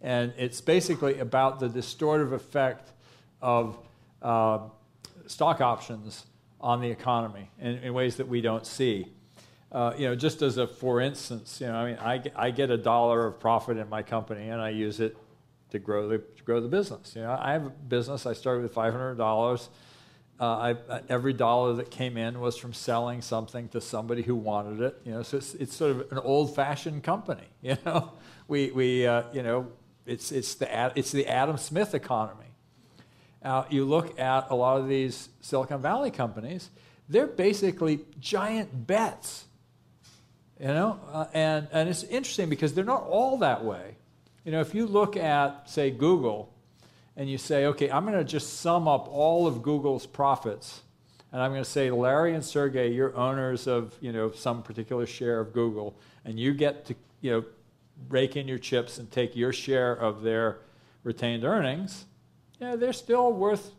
And 0.00 0.32
it's 0.36 0.60
basically 0.60 1.20
about 1.20 1.60
the 1.60 1.68
distortive 1.68 2.32
effect 2.32 2.90
of 3.40 3.78
uh, 4.22 4.58
stock 5.28 5.60
options 5.60 6.26
on 6.60 6.80
the 6.80 6.90
economy 6.90 7.48
in, 7.60 7.76
in 7.76 7.94
ways 7.94 8.16
that 8.16 8.26
we 8.26 8.40
don't 8.40 8.66
see. 8.66 9.06
Uh, 9.70 9.94
you 9.96 10.08
know, 10.08 10.16
just 10.16 10.42
as 10.42 10.58
a 10.58 10.66
for 10.66 11.00
instance, 11.00 11.60
you 11.60 11.68
know, 11.68 11.76
I 11.76 11.90
mean, 11.90 11.98
I, 12.00 12.22
I 12.34 12.50
get 12.50 12.72
a 12.72 12.76
dollar 12.76 13.28
of 13.28 13.38
profit 13.38 13.76
in 13.76 13.88
my 13.88 14.02
company 14.02 14.48
and 14.48 14.60
I 14.60 14.70
use 14.70 14.98
it 14.98 15.16
to 15.70 15.78
grow 15.78 16.08
the, 16.08 16.18
to 16.18 16.42
grow 16.42 16.60
the 16.60 16.66
business. 16.66 17.12
You 17.14 17.22
know, 17.22 17.38
I 17.40 17.52
have 17.52 17.66
a 17.66 17.70
business, 17.70 18.26
I 18.26 18.32
started 18.32 18.64
with 18.64 18.74
$500. 18.74 19.68
Uh, 20.42 20.74
I, 20.88 20.92
uh, 20.92 21.00
every 21.08 21.32
dollar 21.32 21.74
that 21.74 21.92
came 21.92 22.16
in 22.16 22.40
was 22.40 22.56
from 22.56 22.72
selling 22.72 23.22
something 23.22 23.68
to 23.68 23.80
somebody 23.80 24.22
who 24.22 24.34
wanted 24.34 24.80
it. 24.80 25.00
You 25.04 25.12
know, 25.12 25.22
so 25.22 25.36
it's, 25.36 25.54
it's 25.54 25.76
sort 25.76 25.92
of 25.92 26.10
an 26.10 26.18
old-fashioned 26.18 27.04
company. 27.04 27.44
You 27.62 27.76
know, 27.86 28.10
we, 28.48 28.72
we 28.72 29.06
uh, 29.06 29.22
you 29.32 29.44
know, 29.44 29.68
it's, 30.04 30.32
it's, 30.32 30.56
the, 30.56 30.92
it's 30.96 31.12
the 31.12 31.28
Adam 31.28 31.56
Smith 31.58 31.94
economy. 31.94 32.46
Now, 33.44 33.66
you 33.70 33.84
look 33.84 34.18
at 34.18 34.50
a 34.50 34.56
lot 34.56 34.80
of 34.80 34.88
these 34.88 35.28
Silicon 35.42 35.80
Valley 35.80 36.10
companies; 36.10 36.70
they're 37.08 37.28
basically 37.28 38.00
giant 38.18 38.88
bets. 38.88 39.44
You 40.58 40.66
know, 40.66 41.00
uh, 41.12 41.26
and 41.32 41.68
and 41.72 41.88
it's 41.88 42.02
interesting 42.02 42.48
because 42.48 42.74
they're 42.74 42.84
not 42.84 43.04
all 43.04 43.38
that 43.38 43.64
way. 43.64 43.96
You 44.44 44.50
know, 44.50 44.60
if 44.60 44.74
you 44.74 44.86
look 44.86 45.16
at 45.16 45.70
say 45.70 45.92
Google, 45.92 46.51
and 47.16 47.28
you 47.30 47.38
say, 47.38 47.66
okay, 47.66 47.90
I'm 47.90 48.04
going 48.04 48.18
to 48.18 48.24
just 48.24 48.60
sum 48.60 48.88
up 48.88 49.08
all 49.08 49.46
of 49.46 49.62
Google's 49.62 50.06
profits, 50.06 50.82
and 51.30 51.40
I'm 51.40 51.50
going 51.50 51.64
to 51.64 51.68
say, 51.68 51.90
Larry 51.90 52.34
and 52.34 52.44
Sergey, 52.44 52.92
you're 52.92 53.16
owners 53.16 53.66
of, 53.66 53.94
you 54.00 54.12
know, 54.12 54.30
some 54.32 54.62
particular 54.62 55.06
share 55.06 55.40
of 55.40 55.52
Google, 55.52 55.94
and 56.24 56.38
you 56.38 56.54
get 56.54 56.86
to, 56.86 56.94
you 57.20 57.30
know, 57.30 57.44
rake 58.08 58.36
in 58.36 58.48
your 58.48 58.58
chips 58.58 58.98
and 58.98 59.10
take 59.10 59.36
your 59.36 59.52
share 59.52 59.92
of 59.92 60.22
their 60.22 60.58
retained 61.04 61.44
earnings, 61.44 62.06
yeah, 62.60 62.76
they're 62.76 62.92
still 62.92 63.32
worth, 63.32 63.72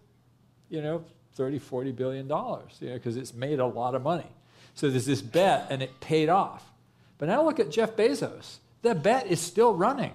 you 0.69 0.81
know, 0.81 1.03
30, 1.35 1.59
40 1.59 1.91
billion 1.91 2.27
dollars, 2.27 2.77
you 2.79 2.89
know, 2.89 2.95
because 2.95 3.17
it's 3.17 3.33
made 3.33 3.59
a 3.59 3.65
lot 3.65 3.95
of 3.95 4.03
money. 4.03 4.27
So 4.75 4.89
there's 4.89 5.05
this 5.05 5.21
bet 5.21 5.67
and 5.69 5.81
it 5.81 5.99
paid 5.99 6.29
off. 6.29 6.71
But 7.17 7.27
now 7.27 7.43
look 7.43 7.59
at 7.59 7.71
Jeff 7.71 7.95
Bezos. 7.95 8.57
That 8.81 9.01
bet 9.01 9.27
is 9.27 9.39
still 9.39 9.73
running. 9.73 10.13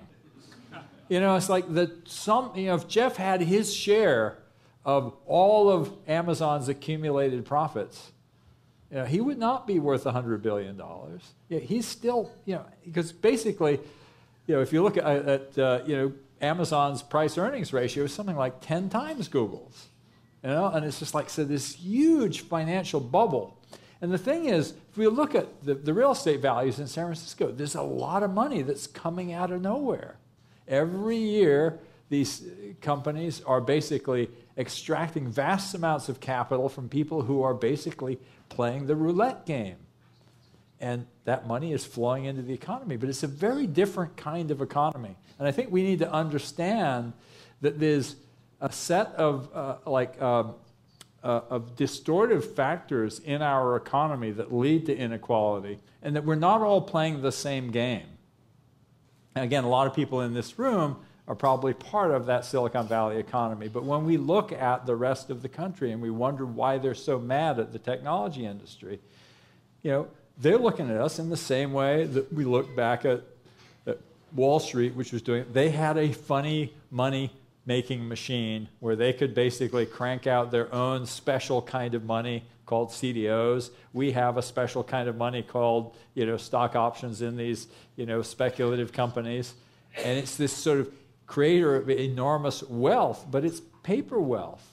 You 1.09 1.21
know, 1.21 1.37
it's 1.37 1.49
like 1.49 1.73
the 1.73 1.93
some 2.05 2.53
you 2.55 2.67
know, 2.67 2.75
if 2.75 2.87
Jeff 2.89 3.17
had 3.17 3.41
his 3.41 3.75
share 3.75 4.39
of 4.85 5.15
all 5.27 5.71
of 5.71 5.93
Amazon's 6.07 6.69
accumulated 6.69 7.45
profits, 7.45 8.13
you 8.91 8.99
know, 8.99 9.05
he 9.05 9.21
would 9.21 9.39
not 9.39 9.67
be 9.67 9.79
worth 9.79 10.05
$100 10.05 10.41
billion. 10.41 10.81
Yeah, 11.49 11.59
he's 11.59 11.87
still, 11.87 12.33
you 12.47 12.55
know, 12.55 12.65
because 12.85 13.13
basically, 13.13 13.81
you 14.47 14.55
know, 14.55 14.63
if 14.63 14.73
you 14.73 14.83
look 14.83 14.97
at, 14.97 15.05
at 15.05 15.59
uh, 15.59 15.81
you 15.87 15.97
know, 15.97 16.13
Amazon's 16.41 17.03
price 17.03 17.37
earnings 17.37 17.73
ratio 17.73 18.05
is 18.05 18.15
something 18.15 18.37
like 18.37 18.61
10 18.61 18.89
times 18.89 19.29
Google's. 19.29 19.89
You 20.43 20.51
know, 20.51 20.69
and 20.69 20.87
it's 20.87 21.01
just 21.01 21.15
like, 21.15 21.29
so 21.29 21.45
this 21.45 21.75
huge 21.75 22.43
financial 22.43 23.01
bubble. 23.01 23.59
And 24.01 24.13
the 24.13 24.19
thing 24.19 24.47
is, 24.47 24.73
if 24.91 24.97
we 24.97 25.07
look 25.09 25.35
at 25.35 25.65
the, 25.65 25.75
the 25.75 25.93
real 25.93 26.13
estate 26.13 26.41
values 26.41 26.79
in 26.79 26.87
San 26.87 27.07
Francisco, 27.07 27.51
there's 27.51 27.75
a 27.75 27.83
lot 27.83 28.23
of 28.23 28.31
money 28.31 28.63
that's 28.63 28.87
coming 28.87 29.33
out 29.33 29.51
of 29.51 29.61
nowhere. 29.61 30.17
Every 30.69 31.17
year, 31.17 31.81
these 32.09 32.45
companies 32.81 33.43
are 33.43 33.61
basically 33.61 34.31
extracting 34.57 35.31
vast 35.31 35.75
amounts 35.75 36.09
of 36.09 36.21
capital 36.21 36.69
from 36.69 36.89
people 36.89 37.23
who 37.23 37.43
are 37.43 37.55
basically 37.55 38.19
playing 38.49 38.87
the 38.87 38.97
roulette 38.97 39.47
game. 39.47 39.77
And 40.81 41.07
that 41.25 41.47
money 41.47 41.73
is 41.73 41.85
flowing 41.85 42.27
into 42.27 42.43
the 42.43 42.55
economy. 42.55 42.97
But 42.97 43.09
it's 43.09 43.23
a 43.25 43.29
very 43.29 43.67
different 43.67 44.17
kind 44.17 44.51
of 44.51 44.63
economy. 44.63 45.17
And 45.39 45.49
I 45.49 45.51
think 45.51 45.73
we 45.73 45.83
need 45.83 45.99
to 46.01 46.13
understand 46.13 47.13
that 47.61 47.81
there's 47.81 48.17
a 48.61 48.71
set 48.71 49.09
of 49.15 49.49
uh, 49.55 49.77
like 49.87 50.21
um, 50.21 50.55
uh, 51.23 51.41
of 51.51 51.77
distortive 51.77 52.45
factors 52.45 53.19
in 53.21 53.43
our 53.43 53.77
economy 53.77 54.31
that 54.33 54.53
lead 54.53 54.87
to 54.87 54.97
inequality, 54.97 55.79
and 56.03 56.15
that 56.17 56.25
we're 56.25 56.35
not 56.37 56.61
all 56.61 56.81
playing 56.81 57.23
the 57.23 57.33
same 57.33 57.71
game. 57.71 58.07
And 59.35 59.45
again, 59.45 59.65
a 59.65 59.69
lot 59.69 59.87
of 59.87 59.95
people 59.95 60.21
in 60.23 60.35
this 60.35 60.59
room 60.59 60.97
are 61.29 61.35
probably 61.35 61.75
part 61.75 62.11
of 62.11 62.27
that 62.27 62.45
Silicon 62.45 62.89
Valley 62.89 63.19
economy. 63.19 63.69
But 63.69 63.85
when 63.85 64.05
we 64.05 64.17
look 64.17 64.51
at 64.51 64.87
the 64.87 64.97
rest 64.97 65.29
of 65.29 65.43
the 65.43 65.49
country 65.49 65.93
and 65.93 66.01
we 66.01 66.11
wonder 66.11 66.47
why 66.47 66.79
they're 66.79 66.95
so 66.95 67.19
mad 67.19 67.59
at 67.59 67.73
the 67.73 67.79
technology 67.79 68.47
industry, 68.47 68.99
you 69.83 69.91
know, 69.91 70.09
they're 70.39 70.59
looking 70.59 70.91
at 70.91 70.97
us 70.97 71.19
in 71.19 71.29
the 71.29 71.37
same 71.37 71.73
way 71.73 72.05
that 72.05 72.33
we 72.33 72.45
look 72.45 72.75
back 72.75 73.05
at, 73.05 73.23
at 73.87 73.99
Wall 74.35 74.59
Street, 74.59 74.95
which 74.95 75.13
was 75.13 75.21
doing, 75.21 75.45
they 75.53 75.71
had 75.71 75.99
a 75.99 76.13
funny 76.13 76.73
money 76.91 77.33
making 77.69 78.09
machine 78.09 78.67
where 78.81 78.97
they 78.97 79.13
could 79.13 79.35
basically 79.35 79.85
crank 79.85 80.27
out 80.27 80.51
their 80.51 80.75
own 80.75 81.05
special 81.05 81.61
kind 81.61 81.95
of 81.95 82.03
money 82.03 82.43
called 82.65 82.89
CDOs. 82.89 83.69
We 83.93 84.13
have 84.13 84.39
a 84.39 84.43
special 84.43 84.83
kind 84.83 85.07
of 85.07 85.19
money 85.19 85.43
called, 85.43 85.95
you 86.15 86.25
know, 86.25 86.39
stock 86.39 86.75
options 86.75 87.21
in 87.21 87.37
these, 87.37 87.69
you 87.95 88.07
know, 88.07 88.23
speculative 88.23 88.91
companies. 88.91 89.53
And 90.03 90.19
it's 90.19 90.35
this 90.35 90.53
sort 90.53 90.81
of 90.81 90.91
creator 91.27 91.77
of 91.77 91.91
enormous 91.91 92.63
wealth, 92.63 93.27
but 93.31 93.45
it's 93.45 93.61
paper 93.83 94.19
wealth. 94.19 94.67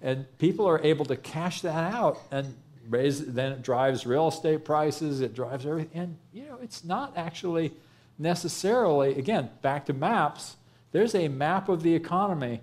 And 0.00 0.24
people 0.38 0.66
are 0.66 0.80
able 0.82 1.04
to 1.04 1.16
cash 1.16 1.60
that 1.60 1.92
out 1.92 2.18
and 2.30 2.56
raises, 2.88 3.34
then 3.34 3.52
it 3.52 3.60
drives 3.60 4.06
real 4.06 4.28
estate 4.28 4.64
prices, 4.64 5.20
it 5.20 5.34
drives 5.34 5.66
everything. 5.66 6.00
And, 6.00 6.16
you 6.32 6.46
know, 6.46 6.58
it's 6.62 6.84
not 6.84 7.12
actually 7.18 7.72
necessarily, 8.18 9.18
again, 9.18 9.50
back 9.60 9.84
to 9.86 9.92
maps, 9.92 10.56
there's 10.92 11.14
a 11.14 11.28
map 11.28 11.68
of 11.68 11.82
the 11.82 11.94
economy 11.94 12.60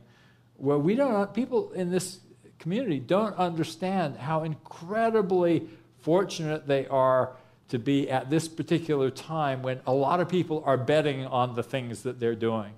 where 0.58 0.78
we 0.78 0.96
don't, 0.96 1.34
people 1.34 1.72
in 1.72 1.92
this 1.92 2.20
community 2.60 3.00
don't 3.00 3.36
understand 3.38 4.18
how 4.18 4.44
incredibly 4.44 5.68
fortunate 6.00 6.68
they 6.68 6.88
are 6.88 7.32
to 7.70 7.78
be 7.78 8.10
at 8.10 8.30
this 8.30 8.48
particular 8.48 9.10
time 9.10 9.62
when 9.62 9.80
a 9.86 9.92
lot 9.92 10.20
of 10.20 10.30
people 10.30 10.64
are 10.66 10.78
betting 10.78 11.26
on 11.26 11.56
the 11.56 11.64
things 11.64 12.04
that 12.04 12.20
they're 12.20 12.36
doing. 12.36 12.72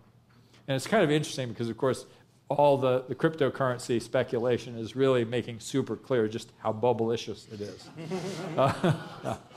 And 0.67 0.75
it's 0.75 0.87
kind 0.87 1.03
of 1.03 1.11
interesting 1.11 1.49
because, 1.49 1.69
of 1.69 1.77
course, 1.77 2.05
all 2.49 2.77
the, 2.77 3.03
the 3.07 3.13
cryptocurrency 3.13 4.01
speculation 4.01 4.77
is 4.77 4.95
really 4.95 5.23
making 5.23 5.59
super 5.59 5.95
clear 5.95 6.27
just 6.27 6.51
how 6.57 6.73
bubblicious 6.73 7.51
it 7.53 7.61
is. 7.61 7.89
uh, 8.57 9.35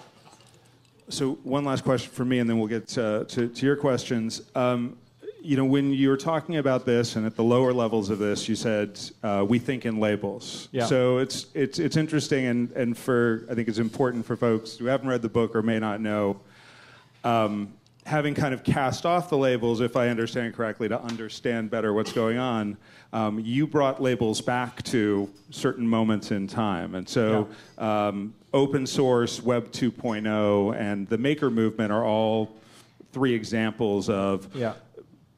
So 1.09 1.33
one 1.43 1.65
last 1.65 1.85
question 1.85 2.11
for 2.11 2.25
me, 2.25 2.39
and 2.39 2.49
then 2.49 2.59
we'll 2.59 2.69
get 2.69 2.89
to, 2.89 3.27
to, 3.29 3.49
to 3.49 3.67
your 3.67 3.77
questions. 3.77 4.41
Um, 4.55 4.97
you 5.43 5.57
know, 5.57 5.65
when 5.65 5.93
you 5.93 6.09
were 6.09 6.17
talking 6.17 6.57
about 6.57 6.87
this, 6.87 7.17
and 7.17 7.27
at 7.27 7.37
the 7.37 7.43
lower 7.43 7.73
levels 7.73 8.11
of 8.11 8.19
this, 8.19 8.49
you 8.49 8.55
said 8.55 8.99
uh, 9.23 9.45
we 9.47 9.59
think 9.59 9.85
in 9.85 9.99
labels. 9.99 10.69
Yeah. 10.73 10.87
So 10.87 11.19
it's 11.19 11.47
it's 11.55 11.79
it's 11.79 11.97
interesting, 11.97 12.47
and 12.47 12.71
and 12.73 12.97
for 12.97 13.47
I 13.51 13.55
think 13.55 13.69
it's 13.69 13.79
important 13.79 14.25
for 14.25 14.37
folks 14.37 14.77
who 14.77 14.87
haven't 14.87 15.09
read 15.09 15.23
the 15.23 15.29
book 15.29 15.55
or 15.57 15.63
may 15.63 15.79
not 15.79 16.01
know. 16.01 16.41
Um, 17.25 17.75
having 18.05 18.35
kind 18.35 18.53
of 18.53 18.65
cast 18.65 19.07
off 19.07 19.29
the 19.31 19.39
labels, 19.39 19.81
if 19.81 19.97
I 19.97 20.09
understand 20.09 20.55
correctly, 20.55 20.89
to 20.89 21.01
understand 21.01 21.71
better 21.71 21.93
what's 21.93 22.13
going 22.13 22.37
on, 22.37 22.77
um, 23.13 23.39
you 23.39 23.67
brought 23.67 24.03
labels 24.03 24.41
back 24.41 24.83
to 24.85 25.31
certain 25.51 25.87
moments 25.87 26.33
in 26.33 26.49
time. 26.49 26.97
And 26.97 27.09
so, 27.09 27.49
yeah. 27.79 28.09
um, 28.09 28.35
open 28.53 28.87
source, 28.87 29.41
Web 29.41 29.71
2.0, 29.71 30.77
and 30.77 31.09
the 31.09 31.19
maker 31.19 31.49
movement 31.49 31.93
are 31.93 32.05
all 32.05 32.57
three 33.13 33.35
examples 33.35 34.09
of 34.09 34.49
yeah. 34.55 34.75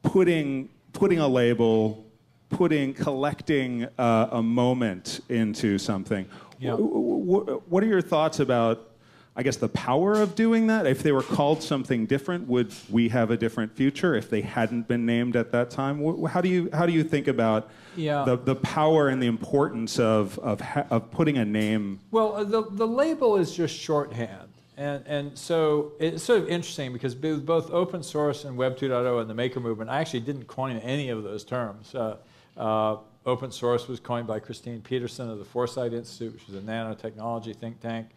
Putting, 0.05 0.69
putting 0.93 1.19
a 1.19 1.27
label, 1.27 2.05
putting, 2.49 2.93
collecting 2.93 3.87
uh, 3.97 4.29
a 4.31 4.41
moment 4.41 5.19
into 5.29 5.77
something. 5.77 6.25
Yeah. 6.59 6.75
What 6.75 7.83
are 7.83 7.87
your 7.87 8.01
thoughts 8.01 8.39
about 8.39 8.95
I 9.37 9.43
guess, 9.43 9.57
the 9.57 9.67
power 9.67 10.13
of 10.13 10.33
doing 10.33 10.67
that? 10.67 10.87
If 10.87 11.03
they 11.03 11.11
were 11.11 11.21
called 11.21 11.61
something 11.61 12.05
different, 12.05 12.47
would 12.47 12.73
we 12.89 13.09
have 13.09 13.31
a 13.31 13.37
different 13.37 13.75
future 13.75 14.15
if 14.15 14.29
they 14.29 14.39
hadn't 14.39 14.87
been 14.87 15.05
named 15.05 15.35
at 15.35 15.51
that 15.51 15.69
time? 15.69 16.23
How 16.25 16.39
do 16.39 16.47
you, 16.47 16.69
how 16.71 16.85
do 16.85 16.93
you 16.93 17.03
think 17.03 17.27
about 17.27 17.69
yeah. 17.97 18.23
the, 18.23 18.37
the 18.37 18.55
power 18.55 19.09
and 19.09 19.21
the 19.21 19.27
importance 19.27 19.99
of, 19.99 20.39
of, 20.39 20.61
of 20.89 21.11
putting 21.11 21.37
a 21.37 21.43
name? 21.43 21.99
Well, 22.11 22.33
uh, 22.33 22.43
the, 22.45 22.63
the 22.63 22.87
label 22.87 23.35
is 23.35 23.53
just 23.53 23.77
shorthand. 23.77 24.54
And, 24.77 25.05
and 25.07 25.37
so 25.37 25.93
it's 25.99 26.23
sort 26.23 26.39
of 26.39 26.49
interesting 26.49 26.91
because 26.91 27.15
both 27.15 27.71
open 27.71 28.03
source 28.03 28.43
and 28.43 28.57
Web 28.57 28.77
2.0 28.77 29.21
and 29.21 29.29
the 29.29 29.33
maker 29.33 29.59
movement, 29.59 29.89
I 29.89 30.01
actually 30.01 30.19
didn't 30.21 30.47
coin 30.47 30.77
any 30.79 31.09
of 31.09 31.23
those 31.23 31.45
terms. 31.45 31.95
Uh, 31.95 32.17
uh, 32.57 32.97
open 33.25 33.51
source 33.51 33.87
was 33.87 33.99
coined 33.99 34.27
by 34.27 34.39
Christine 34.39 34.81
Peterson 34.81 35.29
of 35.29 35.39
the 35.39 35.45
Foresight 35.45 35.93
Institute, 35.93 36.33
which 36.33 36.49
is 36.49 36.55
a 36.55 36.61
nanotechnology 36.61 37.55
think 37.55 37.79
tank. 37.79 38.07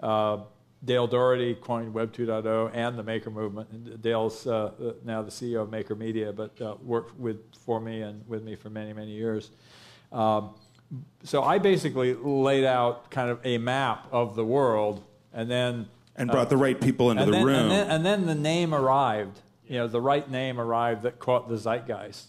Uh, 0.00 0.38
Dale 0.84 1.06
Dougherty 1.06 1.54
coined 1.54 1.92
Web 1.92 2.12
2.0 2.12 2.70
and 2.74 2.98
the 2.98 3.02
Maker 3.02 3.30
movement. 3.30 3.68
And 3.70 4.00
Dale's 4.00 4.46
uh 4.46 4.94
now 5.04 5.22
the 5.22 5.30
CEO 5.30 5.62
of 5.62 5.70
Maker 5.70 5.94
Media, 5.94 6.32
but 6.32 6.60
uh, 6.60 6.76
worked 6.82 7.18
with 7.18 7.54
for 7.54 7.80
me 7.80 8.00
and 8.00 8.26
with 8.26 8.42
me 8.42 8.54
for 8.54 8.70
many 8.70 8.92
many 8.92 9.12
years. 9.12 9.50
Um, 10.10 10.54
so 11.22 11.42
I 11.42 11.58
basically 11.58 12.14
laid 12.14 12.64
out 12.64 13.10
kind 13.10 13.30
of 13.30 13.38
a 13.44 13.58
map 13.58 14.08
of 14.10 14.34
the 14.34 14.44
world, 14.44 15.04
and 15.34 15.50
then 15.50 15.86
and 16.20 16.30
brought 16.30 16.46
uh, 16.46 16.50
the 16.50 16.56
right 16.56 16.80
people 16.80 17.10
into 17.10 17.24
the 17.24 17.32
then, 17.32 17.44
room. 17.44 17.56
And 17.56 17.70
then, 17.70 17.90
and 17.90 18.06
then, 18.06 18.26
the 18.26 18.34
name 18.34 18.74
arrived. 18.74 19.40
You 19.66 19.78
know, 19.78 19.86
the 19.86 20.00
right 20.00 20.28
name 20.30 20.60
arrived 20.60 21.02
that 21.02 21.18
caught 21.18 21.48
the 21.48 21.56
zeitgeist. 21.56 22.26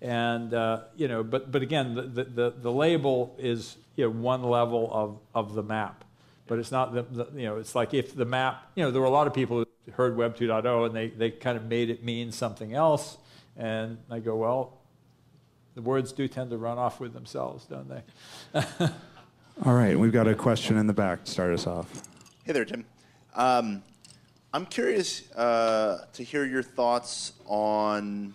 And 0.00 0.54
uh, 0.54 0.82
you 0.96 1.08
know, 1.08 1.22
but 1.22 1.50
but 1.50 1.62
again, 1.62 1.94
the, 1.94 2.24
the, 2.24 2.54
the 2.56 2.72
label 2.72 3.36
is 3.38 3.76
you 3.96 4.04
know, 4.04 4.10
one 4.10 4.42
level 4.42 4.88
of, 4.92 5.18
of 5.34 5.54
the 5.54 5.62
map 5.62 6.04
but 6.50 6.58
it's 6.58 6.72
not 6.72 6.92
the, 6.92 7.02
the, 7.02 7.28
you 7.40 7.46
know 7.46 7.58
it's 7.58 7.76
like 7.76 7.94
if 7.94 8.14
the 8.14 8.24
map 8.24 8.70
you 8.74 8.82
know 8.82 8.90
there 8.90 9.00
were 9.00 9.06
a 9.06 9.10
lot 9.10 9.28
of 9.28 9.32
people 9.32 9.58
who 9.58 9.92
heard 9.92 10.16
web 10.16 10.36
2.0 10.36 10.86
and 10.86 10.94
they, 10.94 11.08
they 11.08 11.30
kind 11.30 11.56
of 11.56 11.64
made 11.66 11.88
it 11.88 12.02
mean 12.02 12.32
something 12.32 12.74
else 12.74 13.18
and 13.56 13.96
i 14.10 14.18
go 14.18 14.34
well 14.34 14.76
the 15.76 15.80
words 15.80 16.12
do 16.12 16.26
tend 16.26 16.50
to 16.50 16.58
run 16.58 16.76
off 16.76 16.98
with 16.98 17.12
themselves 17.12 17.66
don't 17.66 17.88
they 17.88 18.02
all 19.64 19.74
right 19.74 19.96
we've 19.96 20.12
got 20.12 20.26
a 20.26 20.34
question 20.34 20.76
in 20.76 20.88
the 20.88 20.92
back 20.92 21.24
to 21.24 21.30
start 21.30 21.52
us 21.52 21.68
off 21.68 22.02
hey 22.44 22.52
there 22.52 22.64
tim 22.64 22.84
um, 23.34 23.82
i'm 24.52 24.66
curious 24.66 25.30
uh, 25.32 26.04
to 26.12 26.22
hear 26.22 26.44
your 26.44 26.62
thoughts 26.62 27.32
on 27.46 28.34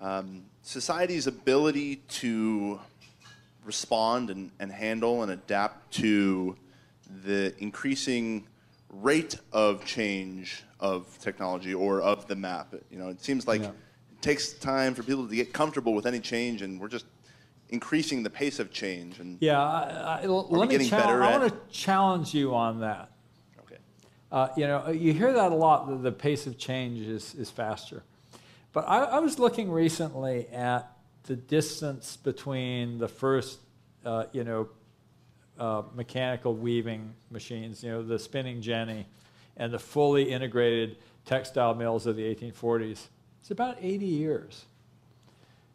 um, 0.00 0.44
society's 0.62 1.26
ability 1.26 1.96
to 2.08 2.78
respond 3.64 4.30
and, 4.30 4.50
and 4.58 4.72
handle 4.72 5.22
and 5.22 5.32
adapt 5.32 5.92
to 5.92 6.56
the 7.24 7.54
increasing 7.58 8.46
rate 8.88 9.36
of 9.52 9.84
change 9.84 10.64
of 10.80 11.18
technology 11.18 11.74
or 11.74 12.00
of 12.00 12.26
the 12.28 12.36
map. 12.36 12.74
You 12.90 12.98
know, 12.98 13.08
it 13.08 13.22
seems 13.22 13.46
like 13.46 13.62
yeah. 13.62 13.68
it 13.68 14.22
takes 14.22 14.52
time 14.54 14.94
for 14.94 15.02
people 15.02 15.28
to 15.28 15.34
get 15.34 15.52
comfortable 15.52 15.94
with 15.94 16.06
any 16.06 16.20
change, 16.20 16.62
and 16.62 16.80
we're 16.80 16.88
just 16.88 17.06
increasing 17.68 18.22
the 18.22 18.30
pace 18.30 18.58
of 18.58 18.70
change. 18.72 19.18
And 19.18 19.38
yeah, 19.40 19.60
I, 19.60 20.20
I, 20.22 20.26
let 20.26 20.68
me 20.68 20.88
challenge. 20.88 21.22
I 21.22 21.38
want 21.38 21.52
to 21.52 21.72
challenge 21.72 22.34
you 22.34 22.54
on 22.54 22.80
that. 22.80 23.10
Uh, 24.30 24.48
you 24.56 24.66
know, 24.66 24.90
you 24.90 25.12
hear 25.12 25.32
that 25.32 25.52
a 25.52 25.54
lot. 25.54 25.88
That 25.88 26.02
the 26.02 26.12
pace 26.12 26.46
of 26.46 26.58
change 26.58 27.00
is 27.00 27.34
is 27.34 27.50
faster. 27.50 28.02
But 28.72 28.88
I, 28.88 29.04
I 29.04 29.18
was 29.20 29.38
looking 29.38 29.70
recently 29.70 30.46
at 30.48 30.92
the 31.24 31.36
distance 31.36 32.16
between 32.16 32.98
the 32.98 33.08
first, 33.08 33.58
uh, 34.04 34.24
you 34.32 34.44
know, 34.44 34.68
uh, 35.58 35.82
mechanical 35.94 36.54
weaving 36.54 37.14
machines, 37.30 37.82
you 37.82 37.90
know, 37.90 38.02
the 38.02 38.18
spinning 38.18 38.60
jenny, 38.62 39.06
and 39.56 39.72
the 39.72 39.78
fully 39.78 40.30
integrated 40.30 40.96
textile 41.24 41.74
mills 41.74 42.06
of 42.06 42.16
the 42.16 42.34
1840s. 42.34 43.06
It's 43.40 43.50
about 43.50 43.76
80 43.80 44.06
years. 44.06 44.64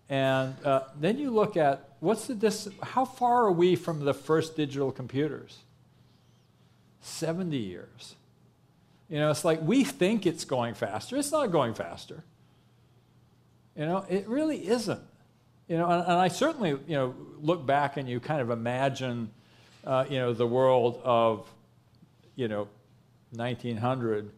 And 0.10 0.56
uh, 0.66 0.82
then 1.00 1.18
you 1.18 1.32
look 1.32 1.58
at 1.58 1.90
what's 2.00 2.28
the 2.28 2.36
distance, 2.36 2.76
how 2.82 3.06
far 3.06 3.46
are 3.46 3.52
we 3.52 3.76
from 3.76 4.06
the 4.06 4.14
first 4.14 4.56
digital 4.56 4.92
computers? 4.92 5.60
70 7.02 7.58
years. 7.58 8.16
You 9.10 9.20
know, 9.20 9.30
it's 9.30 9.46
like 9.46 9.62
we 9.62 9.84
think 9.84 10.26
it's 10.26 10.46
going 10.46 10.74
faster. 10.74 11.18
It's 11.18 11.32
not 11.32 11.52
going 11.52 11.74
faster. 11.74 12.24
You 13.76 13.86
know, 13.86 14.06
it 14.10 14.28
really 14.28 14.68
isn't. 14.68 15.02
You 15.68 15.78
know, 15.78 15.90
and, 15.90 16.04
and 16.04 16.14
I 16.14 16.28
certainly, 16.28 16.70
you 16.70 16.96
know, 16.96 17.16
look 17.40 17.66
back 17.66 17.98
and 17.98 18.08
you 18.08 18.20
kind 18.20 18.42
of 18.42 18.50
imagine 18.50 19.30
uh, 19.86 20.06
you 20.10 20.18
know, 20.18 20.34
the 20.34 20.48
world 20.48 21.02
of, 21.04 21.50
you 22.36 22.48
know, 22.48 22.68
1900 23.32 24.32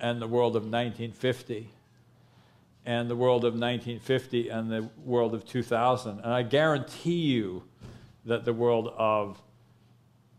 and 0.00 0.20
the 0.20 0.26
world 0.26 0.56
of 0.56 0.62
1950 0.62 1.68
and 2.86 3.08
the 3.08 3.16
world 3.16 3.44
of 3.44 3.54
1950 3.54 4.48
and 4.50 4.70
the 4.70 4.88
world 5.04 5.34
of 5.34 5.46
2000. 5.46 6.20
And 6.20 6.32
I 6.32 6.42
guarantee 6.42 7.22
you 7.22 7.62
that 8.26 8.44
the 8.44 8.52
world 8.52 8.92
of 8.96 9.40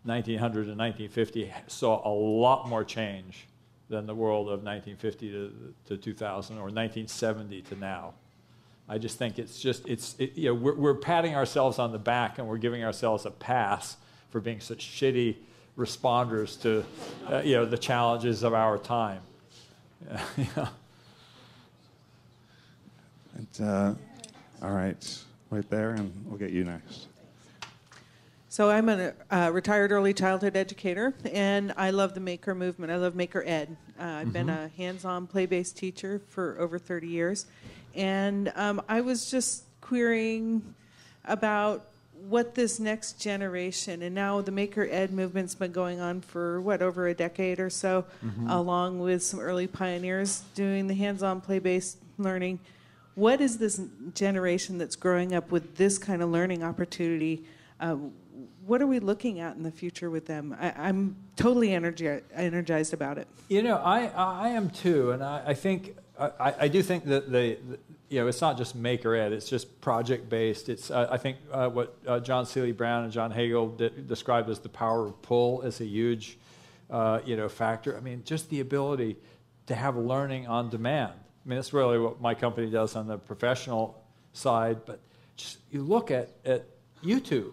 1900 0.03 0.67
and 0.67 0.77
1950 0.77 1.51
saw 1.67 2.07
a 2.07 2.13
lot 2.13 2.69
more 2.69 2.83
change 2.83 3.47
than 3.89 4.05
the 4.05 4.15
world 4.15 4.47
of 4.47 4.63
1950 4.63 5.31
to, 5.31 5.73
to 5.87 5.97
2000 5.97 6.57
or 6.57 6.61
1970 6.61 7.61
to 7.61 7.75
now. 7.75 8.13
I 8.87 8.97
just 8.97 9.17
think 9.17 9.39
it's 9.39 9.59
just, 9.59 9.87
it's, 9.87 10.15
it, 10.19 10.35
you 10.35 10.49
know, 10.49 10.53
we're, 10.53 10.75
we're 10.75 10.95
patting 10.95 11.35
ourselves 11.35 11.79
on 11.79 11.91
the 11.91 11.99
back 11.99 12.37
and 12.37 12.47
we're 12.47 12.57
giving 12.57 12.83
ourselves 12.83 13.25
a 13.25 13.31
pass 13.31 13.97
for 14.29 14.39
being 14.39 14.59
such 14.59 14.85
shitty 14.85 15.35
responders 15.77 16.61
to 16.61 16.85
uh, 17.29 17.41
you 17.43 17.55
know 17.55 17.65
the 17.65 17.77
challenges 17.77 18.43
of 18.43 18.53
our 18.53 18.77
time. 18.77 19.21
yeah. 20.37 20.67
And, 23.35 23.67
uh, 23.67 23.93
all 24.61 24.71
right, 24.71 25.23
right 25.49 25.69
there, 25.69 25.91
and 25.91 26.11
we'll 26.25 26.37
get 26.37 26.51
you 26.51 26.63
next. 26.63 27.07
So 28.55 28.69
I'm 28.69 28.87
a 28.87 29.11
uh, 29.29 29.51
retired 29.51 29.91
early 29.91 30.13
childhood 30.13 30.55
educator, 30.55 31.13
and 31.29 31.73
I 31.75 31.89
love 31.89 32.13
the 32.13 32.21
maker 32.21 32.55
movement. 32.55 32.89
I 32.89 32.95
love 32.95 33.13
maker 33.13 33.43
ed. 33.45 33.75
Uh, 33.99 34.03
I've 34.03 34.23
mm-hmm. 34.27 34.31
been 34.31 34.49
a 34.49 34.69
hands-on 34.77 35.27
play-based 35.27 35.75
teacher 35.75 36.21
for 36.29 36.55
over 36.57 36.79
30 36.79 37.05
years, 37.05 37.47
and 37.95 38.53
um, 38.55 38.81
I 38.87 39.01
was 39.01 39.29
just 39.29 39.65
querying 39.81 40.73
about 41.25 41.87
what 42.29 42.55
this 42.55 42.79
next 42.79 43.19
generation 43.19 44.01
and 44.01 44.15
now 44.15 44.39
the 44.39 44.51
maker 44.51 44.87
ed 44.89 45.11
movement's 45.11 45.53
been 45.53 45.73
going 45.73 45.99
on 45.99 46.21
for 46.21 46.61
what 46.61 46.81
over 46.81 47.09
a 47.09 47.13
decade 47.13 47.59
or 47.59 47.69
so 47.69 48.05
mm-hmm. 48.25 48.49
along 48.49 48.99
with 48.99 49.21
some 49.21 49.41
early 49.41 49.67
pioneers 49.67 50.43
doing 50.55 50.87
the 50.87 50.93
hands-on 50.93 51.41
play-based 51.41 51.97
learning 52.17 52.57
what 53.15 53.41
is 53.41 53.57
this 53.57 53.81
generation 54.13 54.77
that's 54.77 54.95
growing 54.95 55.35
up 55.35 55.51
with 55.51 55.75
this 55.75 55.97
kind 55.97 56.23
of 56.23 56.29
learning 56.29 56.63
opportunity 56.63 57.43
uh, 57.81 57.97
what 58.65 58.81
are 58.81 58.87
we 58.87 58.99
looking 58.99 59.39
at 59.39 59.55
in 59.55 59.63
the 59.63 59.71
future 59.71 60.09
with 60.09 60.25
them? 60.25 60.55
I, 60.59 60.89
am 60.89 61.15
totally 61.35 61.69
energi- 61.69 62.23
energized 62.33 62.93
about 62.93 63.17
it. 63.17 63.27
You 63.47 63.61
know, 63.61 63.77
I, 63.77 64.07
I 64.07 64.49
am 64.49 64.69
too, 64.69 65.11
and 65.11 65.23
I, 65.23 65.43
I 65.47 65.53
think 65.53 65.95
I, 66.19 66.53
I, 66.61 66.67
do 66.67 66.81
think 66.81 67.05
that 67.05 67.31
the, 67.31 67.57
you 68.09 68.19
know 68.19 68.27
it's 68.27 68.41
not 68.41 68.57
just 68.57 68.75
maker 68.75 69.15
ed; 69.15 69.33
it's 69.33 69.49
just 69.49 69.81
project 69.81 70.29
based. 70.29 70.69
It's 70.69 70.89
uh, 70.89 71.07
I 71.11 71.17
think 71.17 71.37
uh, 71.51 71.69
what 71.69 71.97
uh, 72.07 72.19
John 72.19 72.45
Seely 72.45 72.71
Brown 72.71 73.03
and 73.03 73.13
John 73.13 73.31
Hagel 73.31 73.69
de- 73.69 73.89
described 73.89 74.49
as 74.49 74.59
the 74.59 74.69
power 74.69 75.05
of 75.05 75.21
pull 75.21 75.61
is 75.61 75.81
a 75.81 75.85
huge 75.85 76.37
uh, 76.89 77.19
you 77.25 77.35
know 77.35 77.49
factor. 77.49 77.95
I 77.95 77.99
mean, 77.99 78.23
just 78.25 78.49
the 78.49 78.61
ability 78.61 79.17
to 79.67 79.75
have 79.75 79.95
learning 79.95 80.47
on 80.47 80.69
demand. 80.69 81.13
I 81.13 81.49
mean, 81.49 81.57
that's 81.57 81.73
really 81.73 81.99
what 81.99 82.21
my 82.21 82.33
company 82.33 82.69
does 82.69 82.95
on 82.95 83.07
the 83.07 83.17
professional 83.17 84.03
side. 84.33 84.85
But 84.85 85.01
just 85.35 85.59
you 85.69 85.83
look 85.83 86.09
at 86.09 86.29
at 86.45 86.65
YouTube. 87.03 87.51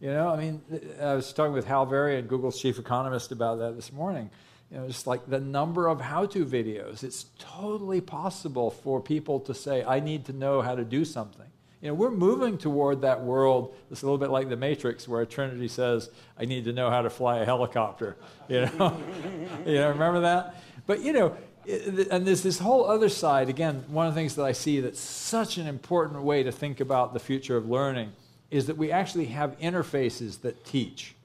You 0.00 0.10
know, 0.10 0.28
I 0.28 0.36
mean, 0.36 0.62
I 1.00 1.14
was 1.14 1.32
talking 1.32 1.52
with 1.52 1.66
Hal 1.66 1.86
Varian, 1.86 2.26
Google's 2.26 2.60
chief 2.60 2.78
economist, 2.78 3.32
about 3.32 3.58
that 3.58 3.76
this 3.76 3.92
morning. 3.92 4.30
You 4.70 4.78
know, 4.78 4.86
just 4.86 5.06
like 5.06 5.26
the 5.28 5.40
number 5.40 5.88
of 5.88 6.00
how-to 6.00 6.44
videos. 6.44 7.04
It's 7.04 7.26
totally 7.38 8.00
possible 8.00 8.70
for 8.70 9.00
people 9.00 9.40
to 9.40 9.54
say, 9.54 9.84
"I 9.84 10.00
need 10.00 10.24
to 10.26 10.32
know 10.32 10.62
how 10.62 10.74
to 10.74 10.84
do 10.84 11.04
something." 11.04 11.46
You 11.80 11.88
know, 11.88 11.94
we're 11.94 12.10
moving 12.10 12.58
toward 12.58 13.02
that 13.02 13.22
world. 13.22 13.74
It's 13.90 14.02
a 14.02 14.06
little 14.06 14.18
bit 14.18 14.30
like 14.30 14.48
the 14.48 14.56
Matrix, 14.56 15.06
where 15.06 15.24
Trinity 15.26 15.68
says, 15.68 16.10
"I 16.38 16.44
need 16.44 16.64
to 16.64 16.72
know 16.72 16.90
how 16.90 17.02
to 17.02 17.10
fly 17.10 17.38
a 17.38 17.44
helicopter." 17.44 18.16
You 18.48 18.66
know, 18.66 18.94
you 19.66 19.74
know, 19.76 19.88
remember 19.88 20.20
that? 20.20 20.56
But 20.86 21.00
you 21.00 21.14
know, 21.14 21.34
and 21.66 22.26
there's 22.26 22.42
this 22.42 22.58
whole 22.58 22.84
other 22.84 23.08
side. 23.08 23.48
Again, 23.48 23.84
one 23.88 24.06
of 24.06 24.14
the 24.14 24.20
things 24.20 24.34
that 24.34 24.44
I 24.44 24.52
see 24.52 24.80
that's 24.80 25.00
such 25.00 25.56
an 25.56 25.66
important 25.66 26.22
way 26.22 26.42
to 26.42 26.52
think 26.52 26.80
about 26.80 27.14
the 27.14 27.20
future 27.20 27.56
of 27.56 27.70
learning 27.70 28.12
is 28.54 28.66
that 28.66 28.76
we 28.76 28.92
actually 28.92 29.24
have 29.24 29.58
interfaces 29.58 30.42
that 30.42 30.64
teach. 30.64 31.16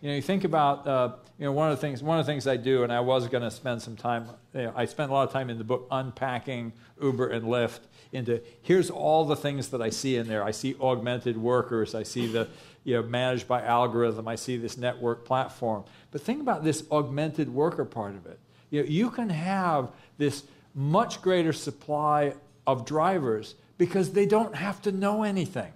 You 0.00 0.08
know, 0.08 0.14
you 0.14 0.22
think 0.22 0.44
about, 0.44 0.86
uh, 0.86 1.12
you 1.38 1.44
know, 1.44 1.52
one 1.52 1.70
of 1.70 1.76
the 1.76 1.80
things, 1.82 2.02
one 2.02 2.18
of 2.18 2.24
the 2.24 2.32
things 2.32 2.46
I 2.46 2.56
do, 2.56 2.82
and 2.82 2.90
I 2.90 3.00
was 3.00 3.28
going 3.28 3.42
to 3.42 3.50
spend 3.50 3.82
some 3.82 3.94
time, 3.94 4.26
you 4.54 4.62
know, 4.62 4.72
I 4.74 4.86
spent 4.86 5.10
a 5.10 5.12
lot 5.12 5.24
of 5.24 5.30
time 5.30 5.50
in 5.50 5.58
the 5.58 5.64
book 5.64 5.86
unpacking 5.90 6.72
Uber 6.98 7.28
and 7.28 7.44
Lyft 7.44 7.80
into 8.10 8.40
here's 8.62 8.88
all 8.88 9.26
the 9.26 9.36
things 9.36 9.68
that 9.68 9.82
I 9.82 9.90
see 9.90 10.16
in 10.16 10.28
there. 10.28 10.42
I 10.42 10.50
see 10.50 10.76
augmented 10.80 11.36
workers. 11.36 11.94
I 11.94 12.04
see 12.04 12.26
the, 12.26 12.48
you 12.84 12.94
know, 12.94 13.02
managed 13.02 13.46
by 13.46 13.60
algorithm. 13.60 14.26
I 14.26 14.36
see 14.36 14.56
this 14.56 14.78
network 14.78 15.26
platform. 15.26 15.84
But 16.10 16.22
think 16.22 16.40
about 16.40 16.64
this 16.64 16.84
augmented 16.90 17.50
worker 17.52 17.84
part 17.84 18.14
of 18.14 18.24
it. 18.24 18.38
You, 18.70 18.82
know, 18.82 18.88
you 18.88 19.10
can 19.10 19.28
have 19.28 19.90
this 20.16 20.44
much 20.74 21.20
greater 21.20 21.52
supply 21.52 22.32
of 22.66 22.86
drivers 22.86 23.56
because 23.76 24.12
they 24.12 24.24
don't 24.24 24.54
have 24.54 24.80
to 24.82 24.90
know 24.90 25.22
anything. 25.22 25.70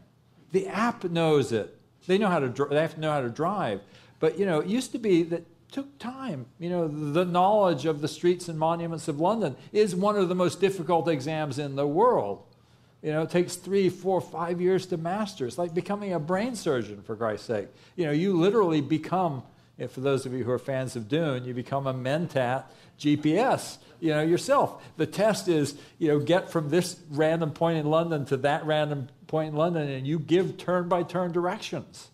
The 0.53 0.69
app 0.69 1.05
knows 1.05 1.53
it. 1.53 1.77
They 2.07 2.19
know 2.19 2.29
how 2.29 2.41
to. 2.41 2.67
They 2.67 2.81
have 2.81 2.95
to 2.95 3.01
know 3.01 3.13
how 3.13 3.21
to 3.21 3.31
drive. 3.31 3.81
But 4.21 4.39
you 4.39 4.47
know, 4.47 4.61
it 4.61 4.69
used 4.69 4.93
to 4.93 4.99
be 4.99 5.23
that 5.25 5.45
took 5.73 5.99
time. 5.99 6.47
You 6.59 6.71
know, 6.71 6.87
the 6.87 7.25
knowledge 7.25 7.87
of 7.87 8.01
the 8.01 8.09
streets 8.09 8.49
and 8.49 8.59
monuments 8.59 9.09
of 9.09 9.19
London 9.19 9.57
is 9.73 9.97
one 9.97 10.17
of 10.17 10.29
the 10.29 10.35
most 10.35 10.61
difficult 10.61 11.09
exams 11.09 11.59
in 11.59 11.75
the 11.75 11.87
world. 11.87 12.45
You 13.03 13.11
know, 13.11 13.23
it 13.23 13.31
takes 13.31 13.57
three, 13.57 13.89
four, 13.89 14.21
five 14.21 14.61
years 14.61 14.87
to 14.87 14.97
master. 14.97 15.47
It's 15.47 15.59
like 15.59 15.75
becoming 15.75 16.13
a 16.13 16.21
brain 16.21 16.55
surgeon, 16.55 17.03
for 17.03 17.17
Christ's 17.17 17.47
sake. 17.47 17.69
You 17.97 18.07
know, 18.07 18.13
you 18.13 18.39
literally 18.39 18.81
become, 18.81 19.43
for 19.89 20.01
those 20.01 20.25
of 20.25 20.33
you 20.33 20.45
who 20.45 20.53
are 20.53 20.59
fans 20.59 20.95
of 20.95 21.09
Dune, 21.09 21.45
you 21.45 21.53
become 21.53 21.89
a 21.89 21.95
Mentat 21.95 22.65
GPS, 23.01 23.79
you 23.99 24.11
know, 24.11 24.23
yourself. 24.23 24.85
The 24.99 25.07
test 25.07 25.49
is, 25.49 25.75
you 25.99 26.09
know, 26.09 26.21
get 26.21 26.51
from 26.51 26.69
this 26.69 27.01
random 27.11 27.51
point 27.51 27.79
in 27.79 27.87
London 27.87 28.25
to 28.27 28.37
that 28.39 28.65
random 28.67 29.09
point 29.33 29.55
in 29.55 29.57
London, 29.57 29.89
and 29.89 30.07
you 30.07 30.19
give 30.19 30.59
turn 30.59 30.91
by 30.91 31.03
turn 31.03 31.33
directions. 31.33 32.11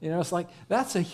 You 0.00 0.10
know, 0.10 0.18
it's 0.20 0.32
like 0.32 0.48
that's 0.68 0.96
a, 0.96 1.04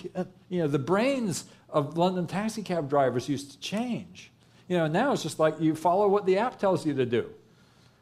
you 0.48 0.60
know, 0.60 0.68
the 0.68 0.78
brains 0.78 1.46
of 1.68 1.98
London 1.98 2.28
taxi 2.28 2.62
cab 2.62 2.88
drivers 2.88 3.28
used 3.28 3.50
to 3.50 3.58
change. 3.58 4.30
You 4.68 4.78
know, 4.78 4.86
now 4.86 5.12
it's 5.12 5.24
just 5.24 5.40
like 5.40 5.60
you 5.60 5.74
follow 5.74 6.06
what 6.06 6.26
the 6.26 6.38
app 6.38 6.60
tells 6.60 6.86
you 6.86 6.94
to 6.94 7.04
do, 7.04 7.28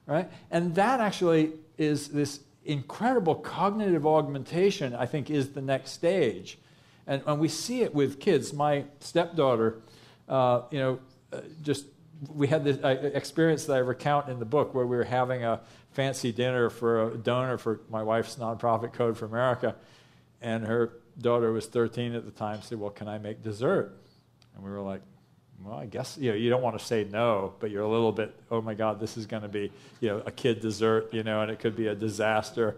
right? 0.05 0.31
And 0.51 0.75
that 0.75 1.01
actually 1.01 1.55
is 1.79 2.09
this 2.09 2.41
incredible 2.67 3.35
cognitive 3.35 4.07
augmentation, 4.07 4.95
I 4.95 5.07
think, 5.07 5.31
is 5.31 5.49
the 5.49 5.63
next 5.63 5.93
stage. 5.93 6.59
And, 7.07 7.23
and 7.27 7.41
we 7.41 7.49
see 7.49 7.81
it 7.81 7.95
with 7.95 8.21
kids. 8.21 8.53
My 8.53 8.85
stepdaughter, 9.01 9.79
uh, 10.29 10.63
you 10.71 10.79
know, 10.79 10.99
uh, 11.33 11.41
just 11.63 11.87
we 12.35 12.49
had 12.49 12.65
this 12.65 12.79
uh, 12.85 13.11
experience 13.15 13.65
that 13.65 13.75
I 13.75 13.79
recount 13.79 14.29
in 14.29 14.39
the 14.39 14.45
book 14.45 14.75
where 14.75 14.87
we 14.87 14.97
were 14.97 15.05
having 15.05 15.45
a 15.45 15.61
fancy 15.97 16.31
dinner 16.31 16.69
for 16.69 17.11
a 17.11 17.17
donor 17.17 17.57
for 17.57 17.81
my 17.89 18.03
wife's 18.03 18.37
nonprofit 18.37 18.93
Code 18.93 19.17
for 19.17 19.25
America, 19.25 19.75
and 20.43 20.67
her 20.67 20.93
daughter 21.19 21.51
was 21.53 21.65
13 21.65 22.15
at 22.15 22.27
the 22.27 22.31
time. 22.31 22.61
Said, 22.61 22.79
"Well, 22.79 22.91
can 22.91 23.09
I 23.09 23.17
make 23.17 23.43
dessert?" 23.43 23.97
And 24.55 24.63
we 24.63 24.71
were 24.71 24.83
like, 24.83 25.01
"Well, 25.65 25.75
I 25.75 25.87
guess 25.87 26.19
you 26.21 26.31
know 26.31 26.37
you 26.37 26.51
don't 26.51 26.63
want 26.63 26.79
to 26.79 26.85
say 26.85 27.05
no, 27.11 27.55
but 27.61 27.71
you're 27.71 27.83
a 27.83 27.89
little 27.89 28.13
bit, 28.13 28.39
oh 28.51 28.61
my 28.61 28.75
God, 28.75 29.01
this 29.01 29.17
is 29.17 29.25
going 29.25 29.43
to 29.43 29.49
be 29.49 29.73
you 30.01 30.11
know 30.11 30.23
a 30.27 30.31
kid 30.31 30.61
dessert, 30.61 31.15
you 31.15 31.23
know, 31.23 31.41
and 31.41 31.51
it 31.51 31.59
could 31.59 31.75
be 31.75 31.87
a 31.87 31.95
disaster." 31.95 32.77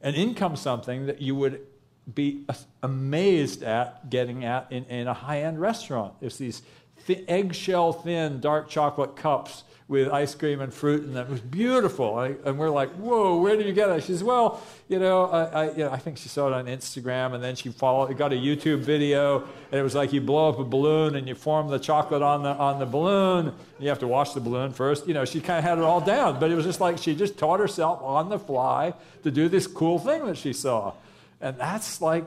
And 0.00 0.14
in 0.14 0.34
comes 0.34 0.60
something 0.60 1.06
that 1.06 1.20
you 1.20 1.34
would 1.34 1.66
be 2.14 2.44
amazed 2.80 3.64
at 3.64 4.08
getting 4.08 4.44
at 4.44 4.70
in, 4.70 4.84
in 4.84 5.08
a 5.08 5.14
high-end 5.14 5.60
restaurant. 5.60 6.14
It's 6.20 6.36
these 6.36 6.62
th- 7.06 7.24
eggshell 7.28 7.92
thin 7.92 8.40
dark 8.40 8.68
chocolate 8.68 9.16
cups 9.16 9.64
with 9.88 10.08
ice 10.10 10.34
cream 10.34 10.60
and 10.60 10.74
fruit, 10.74 11.04
and 11.04 11.14
that 11.14 11.30
was 11.30 11.40
beautiful. 11.40 12.18
I, 12.18 12.34
and 12.44 12.58
we're 12.58 12.70
like, 12.70 12.90
"Whoa, 12.94 13.40
where 13.40 13.56
did 13.56 13.66
you 13.66 13.72
get 13.72 13.86
that?" 13.86 14.02
She 14.02 14.08
says, 14.08 14.24
"Well, 14.24 14.60
you 14.88 14.98
know, 14.98 15.26
I, 15.26 15.44
I, 15.44 15.70
you 15.70 15.84
know, 15.84 15.90
I 15.90 15.98
think 15.98 16.18
she 16.18 16.28
saw 16.28 16.48
it 16.48 16.52
on 16.52 16.66
Instagram, 16.66 17.34
and 17.34 17.44
then 17.44 17.54
she 17.54 17.68
followed, 17.68 18.16
got 18.18 18.32
a 18.32 18.36
YouTube 18.36 18.80
video, 18.80 19.42
and 19.70 19.78
it 19.78 19.84
was 19.84 19.94
like 19.94 20.12
you 20.12 20.20
blow 20.20 20.48
up 20.48 20.58
a 20.58 20.64
balloon 20.64 21.14
and 21.14 21.28
you 21.28 21.36
form 21.36 21.68
the 21.68 21.78
chocolate 21.78 22.22
on 22.22 22.42
the 22.42 22.48
on 22.48 22.80
the 22.80 22.86
balloon. 22.86 23.54
You 23.78 23.88
have 23.88 24.00
to 24.00 24.08
wash 24.08 24.32
the 24.32 24.40
balloon 24.40 24.72
first. 24.72 25.06
You 25.06 25.14
know, 25.14 25.24
she 25.24 25.40
kind 25.40 25.58
of 25.58 25.64
had 25.64 25.78
it 25.78 25.84
all 25.84 26.00
down, 26.00 26.40
but 26.40 26.50
it 26.50 26.56
was 26.56 26.64
just 26.64 26.80
like 26.80 26.98
she 26.98 27.14
just 27.14 27.38
taught 27.38 27.60
herself 27.60 28.02
on 28.02 28.28
the 28.28 28.40
fly 28.40 28.92
to 29.22 29.30
do 29.30 29.48
this 29.48 29.68
cool 29.68 30.00
thing 30.00 30.26
that 30.26 30.36
she 30.36 30.52
saw, 30.52 30.94
and 31.40 31.56
that's 31.58 32.00
like 32.00 32.26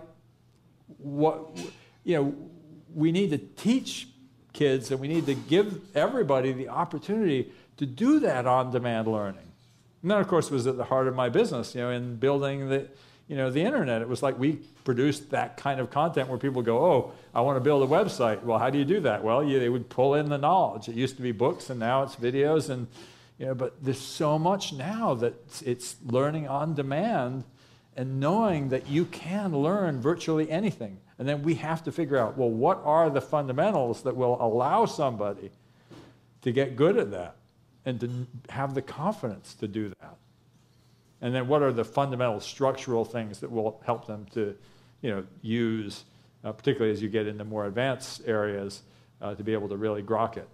what 0.97 1.57
you 2.05 2.15
know. 2.15 2.36
We 2.95 3.11
need 3.11 3.30
to 3.30 3.38
teach 3.38 4.07
kids, 4.54 4.91
and 4.91 5.00
we 5.00 5.08
need 5.08 5.26
to 5.26 5.36
give 5.36 5.80
everybody 5.95 6.52
the 6.52 6.70
opportunity 6.70 7.52
to 7.78 7.86
do 7.86 8.20
that 8.20 8.45
on 8.45 8.72
demand 8.72 9.08
learning. 9.08 9.47
And 10.02 10.12
that, 10.12 10.20
of 10.20 10.28
course, 10.28 10.50
was 10.50 10.68
at 10.68 10.78
the 10.78 10.86
heart 10.86 11.08
of 11.08 11.16
my 11.16 11.30
business, 11.30 11.76
you 11.76 11.82
know, 11.82 11.91
in 11.91 12.16
building 12.16 12.70
the, 12.70 12.88
you 13.28 13.36
know, 13.36 13.52
the 13.52 13.62
internet. 13.62 14.02
It 14.02 14.08
was 14.08 14.24
like 14.24 14.39
we 14.39 14.60
produced 14.84 15.32
that 15.32 15.58
kind 15.58 15.80
of 15.80 15.89
content 15.89 16.30
where 16.30 16.38
people 16.38 16.62
go, 16.62 16.78
oh, 16.84 17.12
I 17.34 17.41
want 17.41 17.58
to 17.58 17.62
build 17.62 17.84
a 17.84 17.88
website. 17.88 18.43
Well, 18.43 18.60
how 18.60 18.70
do 18.70 18.78
you 18.78 18.86
do 18.86 19.02
that? 19.02 19.24
Well, 19.24 19.43
you, 19.43 19.60
they 19.60 19.70
would 19.70 19.89
pull 19.89 20.16
in 20.16 20.30
the 20.30 20.38
knowledge. 20.38 20.89
It 20.89 20.95
used 20.95 21.18
to 21.18 21.22
be 21.22 21.32
books, 21.32 21.70
and 21.70 21.80
now 21.80 22.04
it's 22.04 22.16
videos, 22.16 22.70
and 22.70 22.88
you 23.38 23.45
know, 23.45 23.56
but 23.56 23.84
there's 23.84 24.00
so 24.00 24.38
much 24.38 24.74
now 24.74 25.14
that 25.16 25.34
it's 25.66 25.95
learning 26.06 26.47
on 26.47 26.76
demand 26.76 27.43
and 28.00 28.18
knowing 28.18 28.70
that 28.70 28.88
you 28.88 29.04
can 29.04 29.52
learn 29.52 30.00
virtually 30.00 30.50
anything. 30.50 30.97
And 31.18 31.28
then 31.28 31.43
we 31.43 31.56
have 31.56 31.84
to 31.84 31.91
figure 31.91 32.16
out 32.16 32.38
well, 32.38 32.50
what 32.50 32.82
are 32.86 33.10
the 33.10 33.20
fundamentals 33.20 34.04
that 34.04 34.16
will 34.16 34.41
allow 34.41 34.86
somebody 34.86 35.52
to 36.43 36.54
get 36.54 36.78
good 36.78 36.95
at 36.95 37.12
that 37.12 37.36
and 37.86 38.00
to 38.00 38.26
have 38.47 38.74
the 38.74 38.82
confidence 38.82 39.54
to 39.56 39.68
do 39.68 39.89
that? 39.89 40.16
And 41.20 41.36
then 41.36 41.50
what 41.50 41.62
are 41.62 41.74
the 41.74 41.84
fundamental 41.84 42.39
structural 42.39 43.04
things 43.04 43.41
that 43.41 43.52
will 43.52 43.82
help 43.86 44.08
them 44.08 44.26
to 44.34 44.56
you 45.02 45.10
know, 45.10 45.26
use, 45.41 46.06
uh, 46.45 46.54
particularly 46.54 46.93
as 46.93 47.02
you 47.02 47.10
get 47.10 47.28
into 47.28 47.43
more 47.43 47.66
advanced 47.66 48.22
areas, 48.26 48.82
uh, 49.22 49.36
to 49.36 49.43
be 49.43 49.52
able 49.52 49.68
to 49.68 49.76
really 49.76 50.04
grok 50.04 50.38
it? 50.38 50.47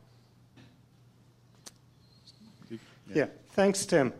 Yeah, 3.13 3.27
thanks, 3.49 3.85
Tim. 3.85 4.13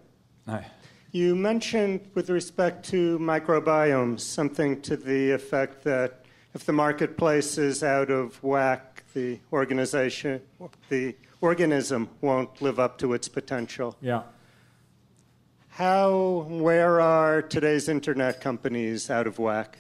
Hi. 0.47 0.67
You 1.15 1.33
mentioned, 1.33 2.01
with 2.13 2.29
respect 2.29 2.89
to 2.89 3.17
microbiomes, 3.19 4.19
something 4.19 4.81
to 4.81 4.97
the 4.97 5.31
effect 5.31 5.81
that 5.85 6.25
if 6.53 6.65
the 6.65 6.73
marketplace 6.73 7.57
is 7.57 7.83
out 7.83 8.11
of 8.11 8.43
whack, 8.43 9.05
the 9.13 9.39
organization, 9.53 10.41
the 10.89 11.15
organism 11.39 12.09
won't 12.19 12.61
live 12.61 12.81
up 12.81 12.97
to 12.97 13.13
its 13.13 13.29
potential. 13.29 13.95
Yeah. 14.01 14.23
How, 15.69 16.47
where 16.49 16.99
are 16.99 17.41
today's 17.41 17.87
internet 17.87 18.41
companies 18.41 19.09
out 19.09 19.25
of 19.25 19.39
whack? 19.39 19.77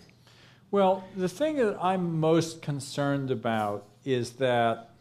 Well, 0.71 1.03
the 1.17 1.27
thing 1.27 1.57
that 1.57 1.77
I'm 1.81 2.17
most 2.17 2.61
concerned 2.61 3.29
about 3.29 3.85
is 4.05 4.31
that 4.35 4.91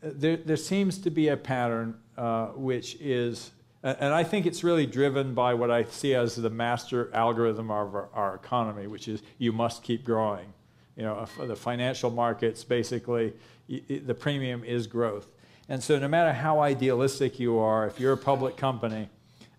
there, 0.00 0.36
there 0.36 0.56
seems 0.56 0.98
to 0.98 1.10
be 1.10 1.26
a 1.26 1.36
pattern 1.36 1.98
uh, 2.16 2.50
which 2.54 2.94
is 3.00 3.50
and 3.82 4.12
I 4.12 4.24
think 4.24 4.46
it's 4.46 4.64
really 4.64 4.86
driven 4.86 5.34
by 5.34 5.54
what 5.54 5.70
I 5.70 5.84
see 5.84 6.14
as 6.14 6.36
the 6.36 6.50
master 6.50 7.10
algorithm 7.14 7.70
of 7.70 7.94
our, 7.94 8.08
our 8.12 8.34
economy, 8.34 8.86
which 8.86 9.06
is 9.06 9.22
you 9.38 9.52
must 9.52 9.82
keep 9.82 10.04
growing. 10.04 10.52
You 10.96 11.04
know, 11.04 11.26
the 11.38 11.56
financial 11.56 12.10
markets 12.10 12.64
basically, 12.64 13.34
the 13.68 14.14
premium 14.14 14.64
is 14.64 14.86
growth. 14.86 15.30
And 15.68 15.82
so, 15.82 15.98
no 15.98 16.08
matter 16.08 16.32
how 16.32 16.60
idealistic 16.60 17.38
you 17.38 17.58
are, 17.58 17.86
if 17.86 18.00
you're 18.00 18.12
a 18.12 18.16
public 18.16 18.56
company, 18.56 19.08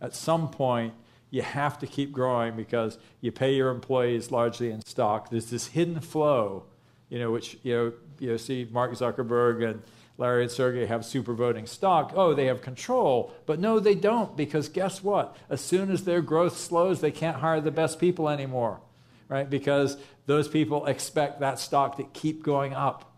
at 0.01 0.15
some 0.15 0.49
point 0.49 0.93
you 1.30 1.41
have 1.41 1.78
to 1.80 1.88
keep 1.88 2.11
growing 2.11 2.55
because 2.55 2.97
you 3.22 3.32
pay 3.32 3.53
your 3.53 3.70
employees 3.70 4.32
largely 4.32 4.72
in 4.72 4.82
stock. 4.82 5.30
There's 5.30 5.49
this 5.49 5.68
hidden 5.68 5.99
flow, 5.99 6.63
you 7.09 7.20
know, 7.20 7.32
which 7.32 7.57
you 7.63 7.74
know, 7.74 7.93
you 8.20 8.30
know, 8.30 8.38
see 8.38 8.68
Mark 8.72 8.91
Zuckerberg 8.91 9.70
and 9.70 9.82
Larry 10.18 10.43
and 10.43 10.51
Sergey 10.51 10.88
have 10.88 11.05
super 11.05 11.34
voting 11.34 11.68
stock. 11.68 12.11
Oh, 12.15 12.34
they 12.34 12.45
have 12.47 12.61
control. 12.61 13.34
But 13.45 13.59
no, 13.59 13.80
they 13.80 13.93
don't, 13.93 14.36
because 14.36 14.68
guess 14.68 15.03
what? 15.03 15.38
As 15.49 15.61
soon 15.61 15.91
as 15.91 16.03
their 16.03 16.22
growth 16.22 16.57
slows, 16.57 17.01
they 17.01 17.11
can't 17.11 17.38
hire 17.38 17.61
the 17.61 17.72
best 17.72 17.99
people 17.99 18.28
anymore, 18.28 18.80
right? 19.30 19.47
Because 19.47 19.97
those 20.26 20.47
people 20.47 20.88
expect 20.88 21.39
that 21.39 21.59
stock 21.59 21.97
to 21.97 22.03
keep 22.03 22.41
going 22.41 22.74
up. 22.74 23.13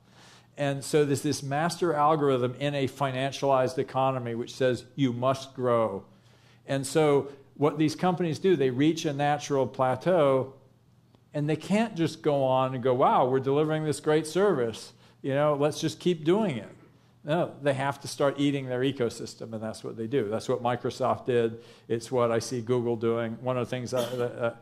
And 0.58 0.84
so 0.84 1.06
there's 1.06 1.22
this 1.22 1.42
master 1.42 1.94
algorithm 1.94 2.54
in 2.60 2.76
a 2.76 2.88
financialized 2.88 3.78
economy 3.78 4.36
which 4.36 4.54
says 4.54 4.84
you 4.96 5.14
must 5.14 5.54
grow. 5.54 6.04
And 6.68 6.86
so 6.86 7.30
what 7.56 7.78
these 7.78 7.96
companies 7.96 8.40
do, 8.40 8.58
they 8.58 8.70
reach 8.70 9.06
a 9.06 9.14
natural 9.14 9.66
plateau 9.66 10.54
and 11.34 11.50
they 11.50 11.56
can't 11.56 11.96
just 11.96 12.22
go 12.22 12.44
on 12.44 12.74
and 12.74 12.84
go, 12.84 12.94
wow, 12.94 13.26
we're 13.26 13.40
delivering 13.40 13.86
this 13.86 14.02
great 14.02 14.28
service. 14.28 14.92
You 15.22 15.34
know, 15.34 15.56
let's 15.56 15.80
just 15.80 16.00
keep 16.02 16.26
doing 16.26 16.58
it. 16.58 16.70
No, 17.24 17.54
they 17.62 17.74
have 17.74 18.00
to 18.02 18.08
start 18.08 18.36
eating 18.40 18.68
their 18.68 18.80
ecosystem, 18.80 19.54
and 19.54 19.62
that's 19.62 19.84
what 19.84 19.98
they 19.98 20.08
do. 20.08 20.30
That's 20.30 20.48
what 20.48 20.64
Microsoft 20.64 21.26
did. 21.26 21.62
It's 21.88 22.12
what 22.12 22.32
I 22.32 22.40
see 22.40 22.62
Google 22.62 22.96
doing. 22.96 23.38
One 23.42 23.58
of 23.58 23.68
the 23.68 23.70
things 23.70 23.92
that, 23.92 24.22
uh, 24.22 24.54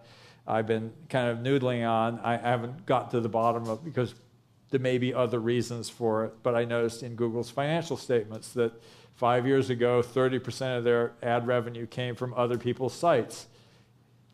I've 0.47 0.65
been 0.65 0.91
kind 1.09 1.29
of 1.29 1.39
noodling 1.39 1.87
on, 1.87 2.19
I 2.21 2.37
haven't 2.37 2.85
got 2.85 3.11
to 3.11 3.19
the 3.19 3.29
bottom 3.29 3.67
of 3.67 3.83
because 3.83 4.15
there 4.69 4.79
may 4.79 4.97
be 4.97 5.13
other 5.13 5.39
reasons 5.39 5.89
for 5.89 6.25
it, 6.25 6.33
but 6.41 6.55
I 6.55 6.65
noticed 6.65 7.03
in 7.03 7.15
Google's 7.15 7.49
financial 7.49 7.95
statements 7.95 8.53
that 8.53 8.73
five 9.15 9.45
years 9.45 9.69
ago, 9.69 10.01
30% 10.01 10.77
of 10.77 10.83
their 10.83 11.13
ad 11.21 11.47
revenue 11.47 11.85
came 11.85 12.15
from 12.15 12.33
other 12.33 12.57
people's 12.57 12.93
sites. 12.93 13.47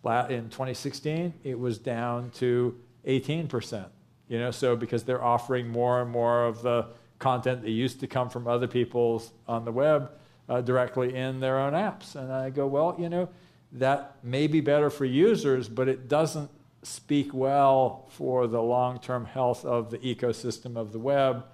In 0.05 0.49
2016, 0.49 1.33
it 1.43 1.57
was 1.57 1.77
down 1.77 2.29
to 2.31 2.77
18%. 3.05 3.85
You 4.27 4.39
know, 4.39 4.51
so 4.51 4.75
because 4.75 5.03
they're 5.03 5.23
offering 5.23 5.67
more 5.67 6.01
and 6.01 6.09
more 6.09 6.45
of 6.45 6.61
the 6.61 6.87
content 7.23 7.61
that 7.61 7.71
used 7.71 8.01
to 8.01 8.07
come 8.07 8.29
from 8.29 8.47
other 8.47 8.67
people's 8.67 9.31
on 9.47 9.63
the 9.63 9.71
web 9.71 10.11
uh, 10.49 10.59
directly 10.59 11.15
in 11.15 11.39
their 11.39 11.57
own 11.57 11.71
apps. 11.73 12.15
And 12.15 12.31
I 12.31 12.49
go, 12.49 12.67
well, 12.67 12.95
you 12.99 13.07
know, 13.07 13.29
that 13.71 14.17
may 14.23 14.47
be 14.47 14.59
better 14.59 14.89
for 14.89 15.05
users, 15.05 15.69
but 15.69 15.87
it 15.87 16.09
doesn't 16.09 16.49
speak 16.83 17.33
well 17.33 18.05
for 18.09 18.45
the 18.47 18.61
long 18.61 18.99
term 18.99 19.25
health 19.25 19.63
of 19.63 19.89
the 19.89 19.99
ecosystem 19.99 20.75
of 20.75 20.91
the 20.91 20.99
web. 20.99 21.45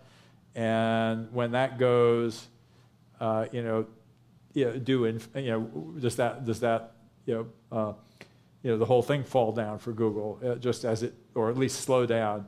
And 0.55 1.31
when 1.31 1.51
that 1.51 1.77
goes, 1.77 2.47
uh, 3.19 3.45
you 3.51 3.61
know, 3.61 3.85
you 4.53 4.65
know, 4.65 4.79
do 4.79 5.05
in, 5.05 5.21
you 5.35 5.51
know, 5.51 5.61
does 5.99 6.15
that 6.15 6.45
does 6.45 6.59
that 6.61 6.95
you 7.25 7.35
know, 7.35 7.77
uh, 7.77 7.93
you 8.63 8.71
know, 8.71 8.77
the 8.77 8.85
whole 8.85 9.03
thing 9.03 9.23
fall 9.23 9.51
down 9.51 9.77
for 9.77 9.91
Google, 9.93 10.39
uh, 10.43 10.55
just 10.55 10.83
as 10.83 11.03
it, 11.03 11.13
or 11.35 11.51
at 11.51 11.57
least 11.57 11.81
slow 11.81 12.07
down. 12.07 12.47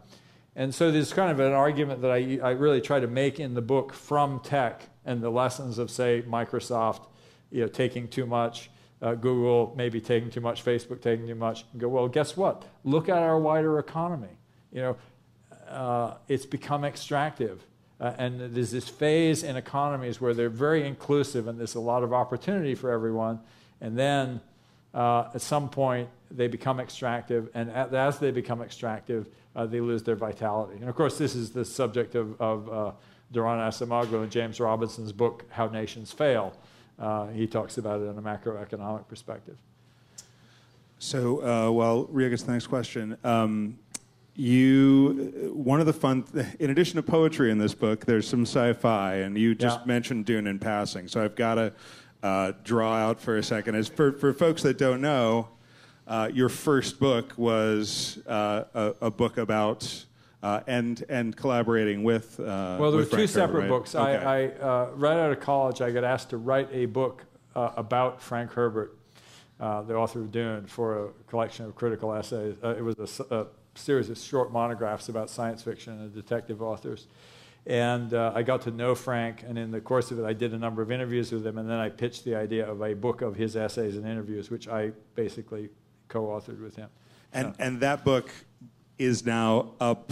And 0.55 0.75
so 0.75 0.91
there's 0.91 1.13
kind 1.13 1.31
of 1.31 1.39
an 1.39 1.53
argument 1.53 2.01
that 2.01 2.11
I, 2.11 2.39
I 2.43 2.51
really 2.51 2.81
try 2.81 2.99
to 2.99 3.07
make 3.07 3.39
in 3.39 3.53
the 3.53 3.61
book 3.61 3.93
from 3.93 4.39
tech 4.41 4.89
and 5.05 5.21
the 5.21 5.29
lessons 5.29 5.77
of, 5.77 5.89
say, 5.89 6.23
Microsoft, 6.27 7.05
you 7.51 7.61
know, 7.61 7.67
taking 7.67 8.07
too 8.07 8.25
much, 8.25 8.69
uh, 9.01 9.15
Google 9.15 9.73
maybe 9.77 10.01
taking 10.01 10.29
too 10.29 10.41
much, 10.41 10.63
Facebook 10.63 11.01
taking 11.01 11.25
too 11.27 11.35
much, 11.35 11.65
and 11.71 11.81
go, 11.81 11.87
well, 11.87 12.07
guess 12.07 12.35
what? 12.35 12.65
Look 12.83 13.09
at 13.09 13.17
our 13.17 13.39
wider 13.39 13.79
economy. 13.79 14.37
You 14.71 14.81
know, 14.81 14.97
uh, 15.69 16.15
it's 16.27 16.45
become 16.45 16.83
extractive. 16.83 17.65
Uh, 17.99 18.13
and 18.17 18.55
there's 18.55 18.71
this 18.71 18.89
phase 18.89 19.43
in 19.43 19.55
economies 19.55 20.19
where 20.19 20.33
they're 20.33 20.49
very 20.49 20.85
inclusive 20.87 21.47
and 21.47 21.59
there's 21.59 21.75
a 21.75 21.79
lot 21.79 22.03
of 22.03 22.13
opportunity 22.13 22.73
for 22.75 22.91
everyone. 22.91 23.39
And 23.79 23.97
then 23.97 24.41
uh, 24.93 25.29
at 25.33 25.41
some 25.41 25.69
point, 25.69 26.09
they 26.35 26.47
become 26.47 26.79
extractive. 26.79 27.49
And 27.53 27.69
as 27.71 28.19
they 28.19 28.31
become 28.31 28.61
extractive, 28.61 29.27
uh, 29.55 29.65
they 29.65 29.81
lose 29.81 30.03
their 30.03 30.15
vitality. 30.15 30.77
And 30.79 30.89
of 30.89 30.95
course, 30.95 31.17
this 31.17 31.35
is 31.35 31.51
the 31.51 31.65
subject 31.65 32.15
of, 32.15 32.39
of 32.39 32.69
uh, 32.69 32.91
Daron 33.33 33.59
Acemoglu 33.59 34.23
and 34.23 34.31
James 34.31 34.59
Robinson's 34.59 35.11
book, 35.11 35.45
How 35.49 35.67
Nations 35.67 36.11
Fail. 36.11 36.55
Uh, 36.99 37.27
he 37.27 37.47
talks 37.47 37.77
about 37.77 38.01
it 38.01 38.05
in 38.05 38.17
a 38.17 38.21
macroeconomic 38.21 39.07
perspective. 39.07 39.57
So, 40.99 41.43
uh, 41.43 41.71
while 41.71 42.05
Ria 42.05 42.29
gets 42.29 42.43
the 42.43 42.51
next 42.51 42.67
question, 42.67 43.17
um, 43.23 43.79
you 44.35 45.51
one 45.53 45.79
of 45.79 45.87
the 45.87 45.93
fun, 45.93 46.25
in 46.59 46.69
addition 46.69 46.97
to 46.97 47.03
poetry 47.03 47.51
in 47.51 47.57
this 47.57 47.73
book, 47.73 48.05
there's 48.05 48.27
some 48.27 48.43
sci-fi, 48.43 49.15
and 49.15 49.37
you 49.37 49.55
just 49.55 49.79
yeah. 49.79 49.85
mentioned 49.85 50.25
Dune 50.25 50.47
in 50.47 50.59
passing. 50.59 51.07
So 51.07 51.23
I've 51.23 51.35
got 51.35 51.55
to 51.55 51.73
uh, 52.23 52.51
draw 52.63 52.93
out 52.93 53.19
for 53.19 53.37
a 53.37 53.43
second. 53.43 53.75
As 53.75 53.87
for, 53.87 54.11
for 54.11 54.33
folks 54.33 54.61
that 54.63 54.77
don't 54.77 55.01
know, 55.01 55.49
uh, 56.07 56.29
your 56.33 56.49
first 56.49 56.99
book 56.99 57.33
was 57.37 58.19
uh, 58.27 58.63
a, 58.73 58.93
a, 59.01 59.11
book 59.11 59.37
about 59.37 60.05
uh, 60.43 60.61
and 60.67 61.03
and 61.09 61.35
collaborating 61.35 62.03
with. 62.03 62.39
Uh, 62.39 62.77
well, 62.79 62.91
there 62.91 62.99
were 62.99 63.05
two 63.05 63.27
separate 63.27 63.61
right? 63.61 63.69
books. 63.69 63.95
Okay. 63.95 64.17
I, 64.17 64.43
I 64.43 64.47
uh, 64.47 64.89
right 64.95 65.17
out 65.17 65.31
of 65.31 65.39
college, 65.39 65.81
I 65.81 65.91
got 65.91 66.03
asked 66.03 66.31
to 66.31 66.37
write 66.37 66.69
a 66.71 66.85
book 66.85 67.23
about 67.55 68.21
Frank 68.21 68.51
Herbert, 68.51 68.97
the 69.59 69.95
author 69.95 70.21
of 70.21 70.31
Dune, 70.31 70.65
for 70.65 71.05
a 71.05 71.09
collection 71.27 71.65
of 71.65 71.75
critical 71.75 72.13
essays. 72.13 72.55
it 72.63 72.83
was 72.83 73.19
a, 73.19 73.35
a, 73.35 73.47
series 73.75 74.09
of 74.09 74.17
short 74.17 74.51
monographs 74.51 75.07
about 75.07 75.29
science 75.29 75.63
fiction 75.63 75.93
and 75.93 76.13
detective 76.13 76.61
authors. 76.61 77.07
And 77.65 78.13
uh, 78.13 78.31
I 78.33 78.41
got 78.41 78.61
to 78.63 78.71
know 78.71 78.95
Frank, 78.95 79.43
and 79.47 79.57
in 79.57 79.69
the 79.71 79.79
course 79.79 80.09
of 80.11 80.19
it, 80.19 80.25
I 80.25 80.33
did 80.33 80.53
a 80.53 80.57
number 80.57 80.81
of 80.81 80.91
interviews 80.91 81.31
with 81.31 81.45
him, 81.45 81.57
and 81.57 81.69
then 81.69 81.77
I 81.77 81.89
pitched 81.89 82.25
the 82.25 82.35
idea 82.35 82.67
of 82.67 82.81
a 82.81 82.95
book 82.95 83.21
of 83.21 83.35
his 83.35 83.55
essays 83.55 83.95
and 83.95 84.05
interviews, 84.05 84.49
which 84.49 84.67
I 84.67 84.91
basically 85.13 85.69
co-authored 86.11 86.61
with 86.61 86.75
him. 86.75 86.89
And 87.33 87.55
and 87.57 87.79
that 87.79 88.03
book 88.03 88.29
is 88.99 89.25
now 89.25 89.71
up 89.79 90.11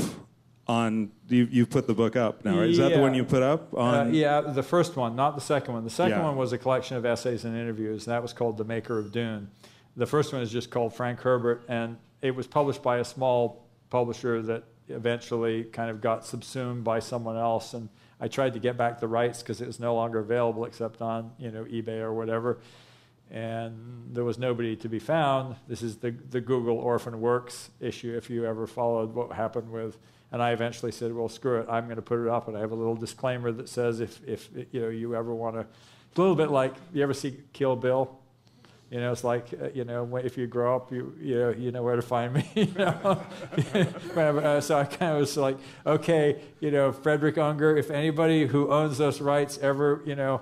on 0.69 1.11
you 1.27 1.47
you've 1.51 1.69
put 1.69 1.87
the 1.87 1.93
book 1.95 2.15
up 2.15 2.45
now 2.45 2.59
right? 2.59 2.69
is 2.69 2.77
that 2.77 2.93
the 2.93 2.99
one 2.99 3.15
you 3.15 3.23
put 3.23 3.41
up 3.41 3.73
uh, 3.73 3.77
on 3.77 4.07
uh, 4.07 4.11
yeah 4.11 4.39
the 4.39 4.61
first 4.61 4.95
one 4.95 5.15
not 5.15 5.33
the 5.33 5.41
second 5.41 5.73
one 5.73 5.83
the 5.83 5.89
second 5.89 6.19
yeah. 6.19 6.23
one 6.23 6.35
was 6.35 6.53
a 6.53 6.59
collection 6.59 6.95
of 6.95 7.07
essays 7.07 7.43
and 7.43 7.57
interviews 7.57 8.05
that 8.05 8.21
was 8.21 8.33
called 8.33 8.55
the 8.55 8.63
maker 8.63 8.99
of 8.99 9.11
dune 9.11 9.49
the 9.97 10.05
first 10.05 10.31
one 10.31 10.43
is 10.43 10.51
just 10.51 10.69
called 10.69 10.93
frank 10.93 11.19
herbert 11.21 11.63
and 11.67 11.97
it 12.21 12.35
was 12.35 12.45
published 12.45 12.83
by 12.83 12.99
a 12.99 13.03
small 13.03 13.65
publisher 13.89 14.43
that 14.43 14.63
eventually 14.89 15.63
kind 15.63 15.89
of 15.89 16.01
got 16.01 16.23
subsumed 16.23 16.83
by 16.83 16.99
someone 16.99 17.35
else 17.35 17.73
and 17.73 17.89
i 18.19 18.27
tried 18.27 18.53
to 18.53 18.59
get 18.59 18.77
back 18.77 18.99
the 18.99 19.07
rights 19.07 19.41
because 19.41 19.61
it 19.61 19.65
was 19.65 19.79
no 19.79 19.95
longer 19.95 20.19
available 20.19 20.65
except 20.65 21.01
on 21.01 21.31
you 21.39 21.49
know 21.49 21.63
ebay 21.63 21.99
or 21.99 22.13
whatever 22.13 22.59
and 23.31 24.07
there 24.11 24.23
was 24.23 24.39
nobody 24.39 24.75
to 24.77 24.89
be 24.89 24.99
found. 24.99 25.55
This 25.67 25.81
is 25.81 25.97
the, 25.97 26.11
the 26.11 26.41
Google 26.41 26.77
Orphan 26.77 27.21
Works 27.21 27.69
issue, 27.79 28.15
if 28.17 28.29
you 28.29 28.45
ever 28.45 28.65
followed 28.65 29.13
what 29.13 29.31
happened 29.31 29.69
with. 29.69 29.97
And 30.31 30.41
I 30.41 30.51
eventually 30.51 30.91
said, 30.91 31.13
well, 31.13 31.29
screw 31.29 31.59
it, 31.59 31.67
I'm 31.69 31.85
going 31.85 31.95
to 31.95 32.01
put 32.01 32.19
it 32.19 32.27
up. 32.27 32.47
And 32.47 32.57
I 32.57 32.59
have 32.59 32.71
a 32.71 32.75
little 32.75 32.95
disclaimer 32.95 33.51
that 33.51 33.69
says 33.69 33.99
if, 33.99 34.19
if 34.27 34.49
you, 34.71 34.81
know, 34.81 34.89
you 34.89 35.15
ever 35.15 35.33
want 35.33 35.55
to, 35.55 35.61
it's 35.61 36.17
a 36.17 36.21
little 36.21 36.35
bit 36.35 36.49
like, 36.49 36.73
you 36.93 37.03
ever 37.03 37.13
see 37.13 37.37
Kill 37.53 37.75
Bill? 37.75 38.19
You 38.89 38.99
know, 38.99 39.11
it's 39.11 39.23
like, 39.23 39.53
uh, 39.53 39.69
you 39.75 39.83
know, 39.85 40.17
if 40.17 40.35
you 40.35 40.47
grow 40.47 40.75
up, 40.75 40.91
you, 40.91 41.13
you, 41.21 41.35
know, 41.35 41.49
you 41.51 41.71
know 41.71 41.83
where 41.83 41.95
to 41.95 42.01
find 42.01 42.33
me. 42.33 42.49
you 42.55 42.73
know? 42.75 43.21
Uh, 44.15 44.59
so 44.59 44.77
I 44.77 44.83
kind 44.83 45.13
of 45.13 45.19
was 45.19 45.37
like, 45.37 45.57
okay, 45.85 46.41
you 46.59 46.71
know, 46.71 46.91
Frederick 46.91 47.35
Ungar, 47.35 47.77
if 47.77 47.89
anybody 47.89 48.47
who 48.47 48.71
owns 48.71 48.97
those 48.97 49.21
rights 49.21 49.57
ever, 49.59 50.01
you 50.05 50.15
know, 50.15 50.41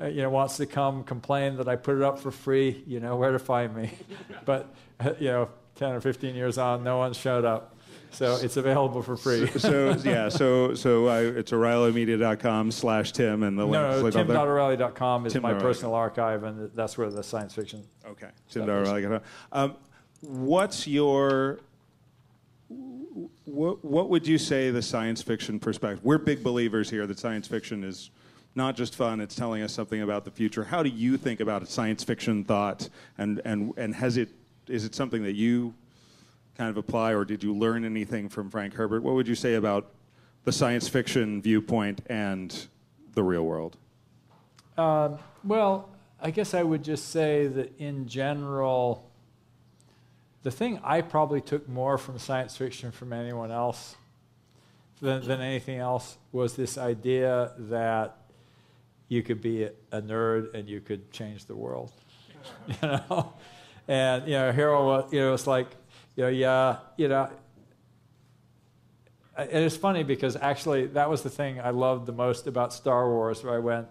uh, 0.00 0.06
you 0.06 0.22
know, 0.22 0.30
wants 0.30 0.56
to 0.56 0.66
come 0.66 1.04
complain 1.04 1.56
that 1.56 1.68
I 1.68 1.76
put 1.76 1.96
it 1.96 2.02
up 2.02 2.18
for 2.18 2.30
free, 2.30 2.82
you 2.86 3.00
know 3.00 3.16
where 3.16 3.32
to 3.32 3.38
find 3.38 3.74
me. 3.74 3.90
but, 4.44 4.72
uh, 5.00 5.12
you 5.18 5.28
know, 5.28 5.48
10 5.76 5.92
or 5.92 6.00
15 6.00 6.34
years 6.34 6.58
on, 6.58 6.82
no 6.84 6.98
one 6.98 7.12
showed 7.12 7.44
up. 7.44 7.76
So 8.12 8.36
it's 8.42 8.56
available 8.56 9.02
for 9.02 9.16
free. 9.16 9.46
so, 9.46 9.96
so, 9.96 9.96
yeah, 10.04 10.28
so 10.28 10.74
so 10.74 11.06
I, 11.06 11.20
it's 11.20 11.52
o'reillymedia.com 11.52 12.72
slash 12.72 13.12
Tim 13.12 13.44
and 13.44 13.56
the 13.56 13.64
no, 13.66 14.00
no, 14.02 14.10
tim.o'reilly.com 14.10 15.26
is 15.26 15.34
Tim 15.34 15.42
my 15.42 15.54
personal 15.54 15.94
archive, 15.94 16.42
and 16.42 16.72
that's 16.74 16.98
where 16.98 17.08
the 17.08 17.22
science 17.22 17.54
fiction. 17.54 17.84
Okay, 18.04 18.30
tim.o'reilly.com. 18.48 19.20
Um, 19.52 19.76
what's 20.22 20.88
your 20.88 21.60
what, 23.44 23.84
what 23.84 24.10
would 24.10 24.26
you 24.26 24.38
say 24.38 24.70
the 24.70 24.82
science 24.82 25.22
fiction 25.22 25.58
perspective? 25.60 26.04
We're 26.04 26.18
big 26.18 26.42
believers 26.42 26.90
here 26.90 27.06
that 27.06 27.18
science 27.18 27.46
fiction 27.46 27.84
is 27.84 28.10
not 28.54 28.76
just 28.76 28.94
fun, 28.94 29.20
it's 29.20 29.34
telling 29.34 29.62
us 29.62 29.72
something 29.72 30.02
about 30.02 30.24
the 30.24 30.30
future. 30.30 30.64
How 30.64 30.82
do 30.82 30.90
you 30.90 31.16
think 31.16 31.40
about 31.40 31.66
science 31.68 32.02
fiction 32.02 32.44
thought? 32.44 32.88
And, 33.16 33.40
and, 33.44 33.72
and 33.76 33.94
has 33.94 34.16
it, 34.16 34.28
is 34.66 34.84
it 34.84 34.94
something 34.94 35.22
that 35.22 35.34
you 35.34 35.74
kind 36.56 36.68
of 36.68 36.76
apply, 36.76 37.14
or 37.14 37.24
did 37.24 37.42
you 37.42 37.54
learn 37.54 37.84
anything 37.84 38.28
from 38.28 38.50
Frank 38.50 38.74
Herbert? 38.74 39.02
What 39.02 39.14
would 39.14 39.28
you 39.28 39.34
say 39.34 39.54
about 39.54 39.90
the 40.44 40.52
science 40.52 40.88
fiction 40.88 41.40
viewpoint 41.40 42.02
and 42.06 42.66
the 43.14 43.22
real 43.22 43.44
world? 43.44 43.76
Uh, 44.76 45.16
well, 45.44 45.88
I 46.20 46.30
guess 46.30 46.52
I 46.52 46.62
would 46.62 46.82
just 46.82 47.08
say 47.08 47.46
that 47.46 47.78
in 47.78 48.06
general, 48.06 49.10
the 50.42 50.50
thing 50.50 50.80
I 50.82 51.02
probably 51.02 51.40
took 51.40 51.68
more 51.68 51.98
from 51.98 52.18
science 52.18 52.56
fiction 52.56 52.90
from 52.90 53.12
anyone 53.12 53.50
else 53.50 53.96
than, 55.00 55.26
than 55.26 55.40
anything 55.40 55.78
else 55.78 56.18
was 56.32 56.56
this 56.56 56.76
idea 56.76 57.52
that 57.58 58.16
you 59.10 59.24
could 59.24 59.42
be 59.42 59.64
a 59.64 60.00
nerd 60.00 60.54
and 60.54 60.68
you 60.68 60.80
could 60.80 61.10
change 61.10 61.46
the 61.46 61.56
world. 61.56 61.92
you 62.68 62.74
know, 62.82 63.34
And 63.88 64.24
you 64.24 64.34
know, 64.34 64.52
Harold, 64.52 65.12
you 65.12 65.18
know, 65.18 65.34
it's 65.34 65.48
like, 65.48 65.66
you 66.14 66.22
know, 66.22 66.28
yeah, 66.28 66.76
you 66.96 67.08
know. 67.08 67.28
And 69.36 69.64
it's 69.64 69.76
funny 69.76 70.04
because 70.04 70.36
actually 70.36 70.86
that 70.88 71.10
was 71.10 71.22
the 71.22 71.30
thing 71.30 71.60
I 71.60 71.70
loved 71.70 72.06
the 72.06 72.12
most 72.12 72.46
about 72.46 72.72
Star 72.72 73.10
Wars, 73.10 73.42
where 73.42 73.52
I 73.52 73.58
went. 73.58 73.88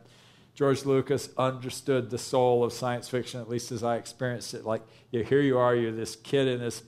George 0.55 0.85
Lucas 0.85 1.29
understood 1.37 2.09
the 2.09 2.17
soul 2.17 2.63
of 2.63 2.71
science 2.71 3.09
fiction, 3.09 3.41
at 3.41 3.49
least 3.49 3.73
as 3.73 3.83
I 3.83 3.97
experienced 3.97 4.53
it. 4.53 4.65
Like, 4.65 4.83
you 5.11 5.19
know, 5.19 5.25
here 5.27 5.41
you 5.41 5.57
are, 5.57 5.75
you're 5.75 5.91
this 5.91 6.15
kid 6.15 6.47
in 6.47 6.61
this, 6.61 6.81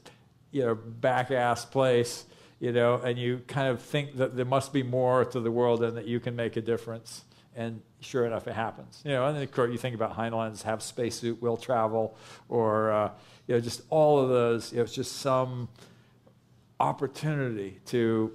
you 0.52 0.66
know, 0.66 0.76
back 0.76 1.32
ass 1.32 1.66
place, 1.66 2.24
you 2.62 2.72
know, 2.72 2.96
and 2.96 3.20
you 3.20 3.42
kind 3.48 3.68
of 3.68 3.82
think 3.82 4.16
that 4.18 4.38
there 4.38 4.46
must 4.46 4.72
be 4.72 4.84
more 4.84 5.26
to 5.26 5.42
the 5.42 5.52
world 5.52 5.84
and 5.84 5.98
that 5.98 6.06
you 6.08 6.22
can 6.22 6.36
make 6.36 6.56
a 6.56 6.62
difference. 6.62 7.26
And 7.56 7.82
sure 8.02 8.26
enough, 8.26 8.48
it 8.48 8.54
happens. 8.54 9.02
You 9.06 9.12
know, 9.12 9.26
and 9.28 9.36
then 9.36 9.44
of 9.44 9.52
course 9.52 9.72
you 9.72 9.78
think 9.78 9.96
about 9.96 10.14
Heinlein's 10.14 10.64
have 10.64 10.84
spacesuit, 10.84 11.42
will 11.42 11.58
travel, 11.58 12.18
or 12.50 12.92
uh, 12.92 13.12
you 13.48 13.56
know, 13.56 13.62
just 13.62 13.82
all 13.90 14.20
of 14.20 14.30
those. 14.30 14.72
You 14.72 14.78
know, 14.78 14.84
it's 14.84 14.94
just 14.94 15.18
some 15.18 15.70
opportunity 16.80 17.80
to 17.86 18.34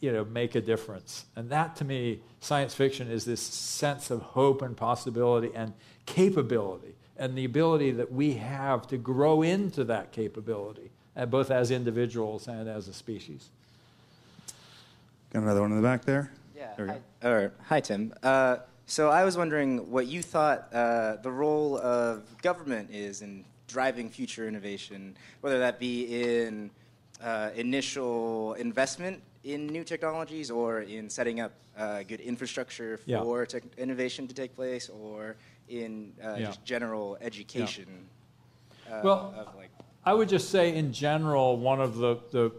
you 0.00 0.12
know 0.12 0.24
make 0.24 0.54
a 0.54 0.60
difference. 0.60 1.26
And 1.36 1.50
that 1.50 1.76
to 1.76 1.84
me, 1.84 2.20
science 2.40 2.74
fiction 2.74 3.10
is 3.10 3.24
this 3.24 3.40
sense 3.40 4.10
of 4.10 4.20
hope 4.22 4.62
and 4.62 4.76
possibility 4.76 5.50
and 5.54 5.72
capability, 6.06 6.94
and 7.16 7.36
the 7.36 7.44
ability 7.44 7.92
that 7.92 8.12
we 8.12 8.34
have 8.34 8.86
to 8.88 8.96
grow 8.96 9.42
into 9.42 9.84
that 9.84 10.12
capability, 10.12 10.90
uh, 11.16 11.26
both 11.26 11.50
as 11.50 11.70
individuals 11.70 12.48
and 12.48 12.68
as 12.68 12.88
a 12.88 12.92
species. 12.92 13.50
Got 15.32 15.44
another 15.44 15.62
one 15.62 15.70
in 15.70 15.76
the 15.76 15.82
back 15.82 16.04
there. 16.04 16.30
Yeah. 16.54 16.74
There 16.76 16.86
Hi, 16.86 16.98
go. 17.22 17.30
or, 17.30 17.52
hi, 17.64 17.80
Tim. 17.80 18.12
Uh, 18.22 18.58
so 18.86 19.10
I 19.10 19.24
was 19.24 19.36
wondering 19.36 19.90
what 19.90 20.06
you 20.06 20.22
thought 20.22 20.68
uh, 20.72 21.16
the 21.16 21.30
role 21.30 21.78
of 21.78 22.22
government 22.42 22.90
is 22.90 23.22
in 23.22 23.44
driving 23.68 24.10
future 24.10 24.46
innovation, 24.48 25.16
whether 25.40 25.58
that 25.58 25.78
be 25.78 26.22
in 26.22 26.70
uh, 27.22 27.50
initial 27.54 28.54
investment 28.54 29.22
in 29.44 29.66
new 29.66 29.84
technologies 29.84 30.50
or 30.50 30.80
in 30.82 31.08
setting 31.08 31.40
up 31.40 31.52
uh, 31.78 32.02
good 32.02 32.20
infrastructure 32.20 33.00
Yeah. 33.06 33.22
for 33.22 33.46
tech 33.46 33.62
innovation 33.78 34.28
to 34.28 34.34
take 34.34 34.54
place, 34.54 34.88
or 34.90 35.36
in 35.68 36.12
uh, 36.22 36.36
Yeah. 36.38 36.46
just 36.48 36.64
general 36.64 37.16
education. 37.20 38.08
Uh, 38.90 39.00
Well, 39.02 39.34
of 39.38 39.54
like, 39.56 39.70
I 40.04 40.12
would 40.12 40.28
just 40.28 40.50
say, 40.50 40.74
in 40.74 40.92
general, 40.92 41.56
one 41.56 41.80
of 41.80 41.96
the, 41.96 42.18
the 42.30 42.52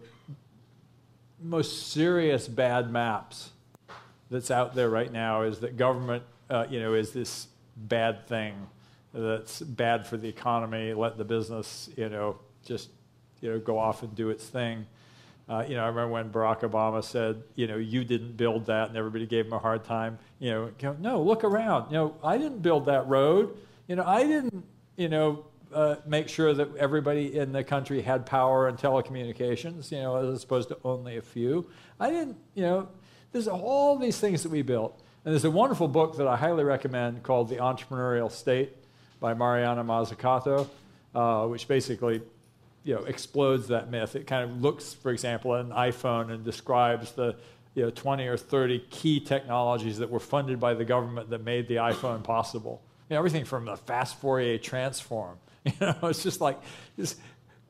most 1.42 1.92
serious 1.92 2.48
bad 2.48 2.90
maps 2.90 3.52
that's 4.34 4.50
out 4.52 4.74
there 4.74 4.90
right 4.90 5.12
now 5.12 5.44
is 5.44 5.60
that 5.60 5.78
government, 5.78 6.24
uh, 6.50 6.66
you 6.70 6.80
know, 6.80 6.96
is 6.96 7.14
this 7.14 7.48
bad 7.78 8.28
thing 8.28 8.68
that's 9.14 9.62
bad 9.62 10.08
for 10.08 10.18
the 10.18 10.28
economy. 10.28 10.94
Let 10.94 11.18
the 11.18 11.24
business, 11.24 11.90
you 11.96 12.10
know, 12.10 12.40
just 12.66 12.90
you 13.42 13.52
know 13.52 13.60
go 13.60 13.78
off 13.78 14.02
and 14.02 14.14
do 14.16 14.32
its 14.32 14.46
thing. 14.46 14.88
Uh, 15.48 15.64
you 15.68 15.76
know, 15.76 15.84
I 15.84 15.88
remember 15.88 16.14
when 16.14 16.32
Barack 16.32 16.62
Obama 16.62 17.04
said, 17.04 17.44
you 17.56 17.68
know, 17.68 17.76
you 17.76 18.04
didn't 18.04 18.36
build 18.36 18.66
that, 18.66 18.88
and 18.88 18.98
everybody 18.98 19.28
gave 19.28 19.46
him 19.46 19.54
a 19.54 19.60
hard 19.60 19.84
time. 19.84 20.18
You 20.40 20.52
know, 20.52 20.72
go, 20.80 20.96
no, 21.00 21.22
look 21.22 21.44
around. 21.44 21.92
You 21.92 21.98
know, 21.98 22.16
I 22.24 22.38
didn't 22.38 22.62
build 22.62 22.86
that 22.88 23.08
road. 23.08 23.56
You 23.88 23.98
know, 23.98 24.06
I 24.06 24.24
didn't, 24.24 24.64
you 24.96 25.10
know, 25.10 25.46
uh, 25.74 25.98
make 26.08 26.30
sure 26.30 26.54
that 26.54 26.76
everybody 26.78 27.38
in 27.38 27.52
the 27.52 27.64
country 27.64 28.02
had 28.02 28.26
power 28.26 28.68
and 28.68 28.78
telecommunications. 28.78 29.92
You 29.92 30.00
know, 30.00 30.16
as 30.16 30.44
opposed 30.44 30.70
to 30.70 30.78
only 30.84 31.18
a 31.18 31.22
few. 31.22 31.70
I 32.00 32.10
didn't, 32.10 32.38
you 32.56 32.64
know, 32.64 32.88
there's 33.34 33.48
all 33.48 33.98
these 33.98 34.18
things 34.20 34.44
that 34.44 34.50
we 34.50 34.62
built. 34.62 34.98
And 35.26 35.34
there's 35.34 35.46
a 35.46 35.52
wonderful 35.52 35.88
book 35.88 36.18
that 36.18 36.28
I 36.28 36.38
highly 36.38 36.64
recommend 36.64 37.24
called 37.24 37.50
The 37.50 37.58
Entrepreneurial 37.58 38.32
State 38.32 38.74
by 39.20 39.34
Mariana 39.34 39.84
Mazzucato, 39.84 40.70
uh, 41.16 41.48
which 41.48 41.68
basically 41.68 42.22
you 42.84 42.96
know, 42.96 43.04
explodes 43.04 43.68
that 43.70 43.90
myth. 43.90 44.16
It 44.16 44.28
kind 44.28 44.50
of 44.50 44.62
looks, 44.62 44.94
for 44.94 45.12
example, 45.12 45.56
at 45.56 45.66
an 45.66 45.72
iPhone 45.72 46.32
and 46.32 46.44
describes 46.44 47.14
the 47.14 47.36
you 47.76 47.84
know, 47.84 47.90
20 47.90 48.28
or 48.28 48.38
30 48.38 48.80
key 48.90 49.20
technologies 49.20 49.98
that 49.98 50.10
were 50.10 50.20
funded 50.20 50.60
by 50.60 50.74
the 50.74 50.86
government 50.86 51.30
that 51.30 51.44
made 51.44 51.68
the 51.68 51.76
iPhone 51.76 52.24
possible. 52.24 52.82
You 53.10 53.16
know, 53.16 53.20
everything 53.20 53.46
from 53.46 53.66
the 53.66 53.78
fast 53.78 54.20
Fourier 54.20 54.58
transform. 54.58 55.38
You 55.66 55.72
know, 55.80 55.96
it's 56.10 56.22
just 56.22 56.42
like, 56.42 56.60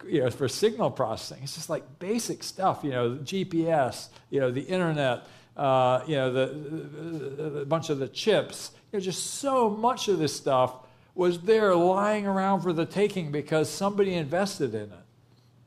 you 0.07 0.22
know, 0.22 0.32
for 0.32 0.47
signal 0.47 0.89
processing, 0.89 1.43
it's 1.43 1.53
just 1.53 1.70
like 1.70 1.99
basic 1.99 2.41
stuff. 2.41 2.80
You 2.84 2.89
know, 2.89 3.18
GPS, 3.18 4.07
you 4.32 4.39
know, 4.39 4.49
the 4.49 4.61
internet, 4.61 5.28
uh, 5.56 6.01
you 6.08 6.16
know, 6.16 6.32
the, 6.32 7.62
a 7.62 7.66
bunch 7.66 7.89
of 7.89 7.99
the 7.99 8.08
chips. 8.08 8.72
You 8.91 8.99
know, 8.99 9.04
just 9.04 9.36
so 9.36 9.70
much 9.70 10.08
of 10.08 10.20
this 10.20 10.36
stuff 10.36 10.76
was 11.16 11.39
there 11.41 11.76
lying 11.76 12.26
around 12.26 12.62
for 12.62 12.74
the 12.74 12.86
taking 12.86 13.32
because 13.32 13.70
somebody 13.70 14.14
invested 14.14 14.74
in 14.74 14.84
it. 14.84 15.06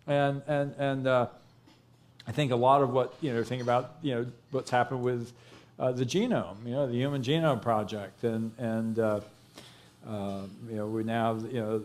And, 0.06 0.42
and, 0.46 0.74
and 0.78 1.06
uh, 1.06 1.26
I 2.26 2.32
think 2.32 2.52
a 2.52 2.56
lot 2.56 2.82
of 2.82 2.90
what, 2.90 3.14
you 3.20 3.32
know, 3.32 3.42
think 3.44 3.62
about, 3.62 3.96
you 4.02 4.14
know, 4.14 4.26
what's 4.50 4.70
happened 4.70 5.02
with 5.02 5.32
uh, 5.78 5.92
the 5.92 6.04
genome, 6.04 6.64
you 6.64 6.72
know, 6.72 6.86
the 6.86 6.94
Human 6.94 7.22
Genome 7.22 7.62
Project. 7.62 8.24
And, 8.24 8.52
and 8.58 8.98
uh, 8.98 9.20
uh, 10.08 10.42
you 10.68 10.76
know, 10.76 10.86
we 10.86 11.02
now, 11.04 11.34
you 11.34 11.60
know, 11.60 11.82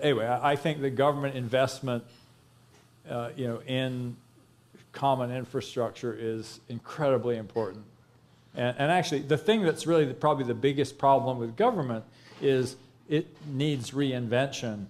anyway, 0.00 0.26
I, 0.26 0.52
I 0.52 0.56
think 0.56 0.80
the 0.80 0.90
government 0.90 1.36
investment, 1.36 2.04
uh, 3.08 3.30
you 3.36 3.48
know, 3.48 3.60
in 3.66 4.16
common 4.92 5.30
infrastructure 5.30 6.16
is 6.18 6.60
incredibly 6.68 7.36
important. 7.36 7.84
And, 8.54 8.76
and 8.78 8.92
actually, 8.92 9.20
the 9.20 9.38
thing 9.38 9.62
that's 9.62 9.86
really 9.86 10.04
the, 10.04 10.14
probably 10.14 10.44
the 10.44 10.54
biggest 10.54 10.98
problem 10.98 11.38
with 11.38 11.56
government 11.56 12.04
is 12.40 12.76
it 13.08 13.26
needs 13.46 13.90
reinvention, 13.92 14.86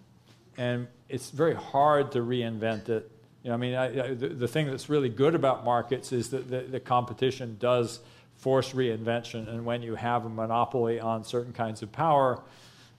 and 0.57 0.87
it's 1.09 1.31
very 1.31 1.55
hard 1.55 2.13
to 2.13 2.19
reinvent 2.21 2.89
it. 2.89 3.11
You 3.43 3.49
know, 3.49 3.55
I 3.55 3.57
mean, 3.57 3.75
I, 3.75 3.85
I, 3.87 4.15
the, 4.15 4.29
the 4.29 4.49
thing 4.49 4.67
that's 4.67 4.89
really 4.89 5.09
good 5.09 5.35
about 5.35 5.65
markets 5.65 6.13
is 6.13 6.31
that 6.31 6.51
the, 6.51 6.61
the 6.61 6.81
competition 6.81 7.57
does 7.61 8.01
force 8.37 8.73
reinvention, 8.73 9.49
and 9.49 9.65
when 9.65 9.83
you 9.83 9.95
have 9.95 10.25
a 10.25 10.29
monopoly 10.29 10.99
on 11.01 11.25
certain 11.25 11.53
kinds 11.53 11.83
of 11.83 11.93
power, 11.93 12.41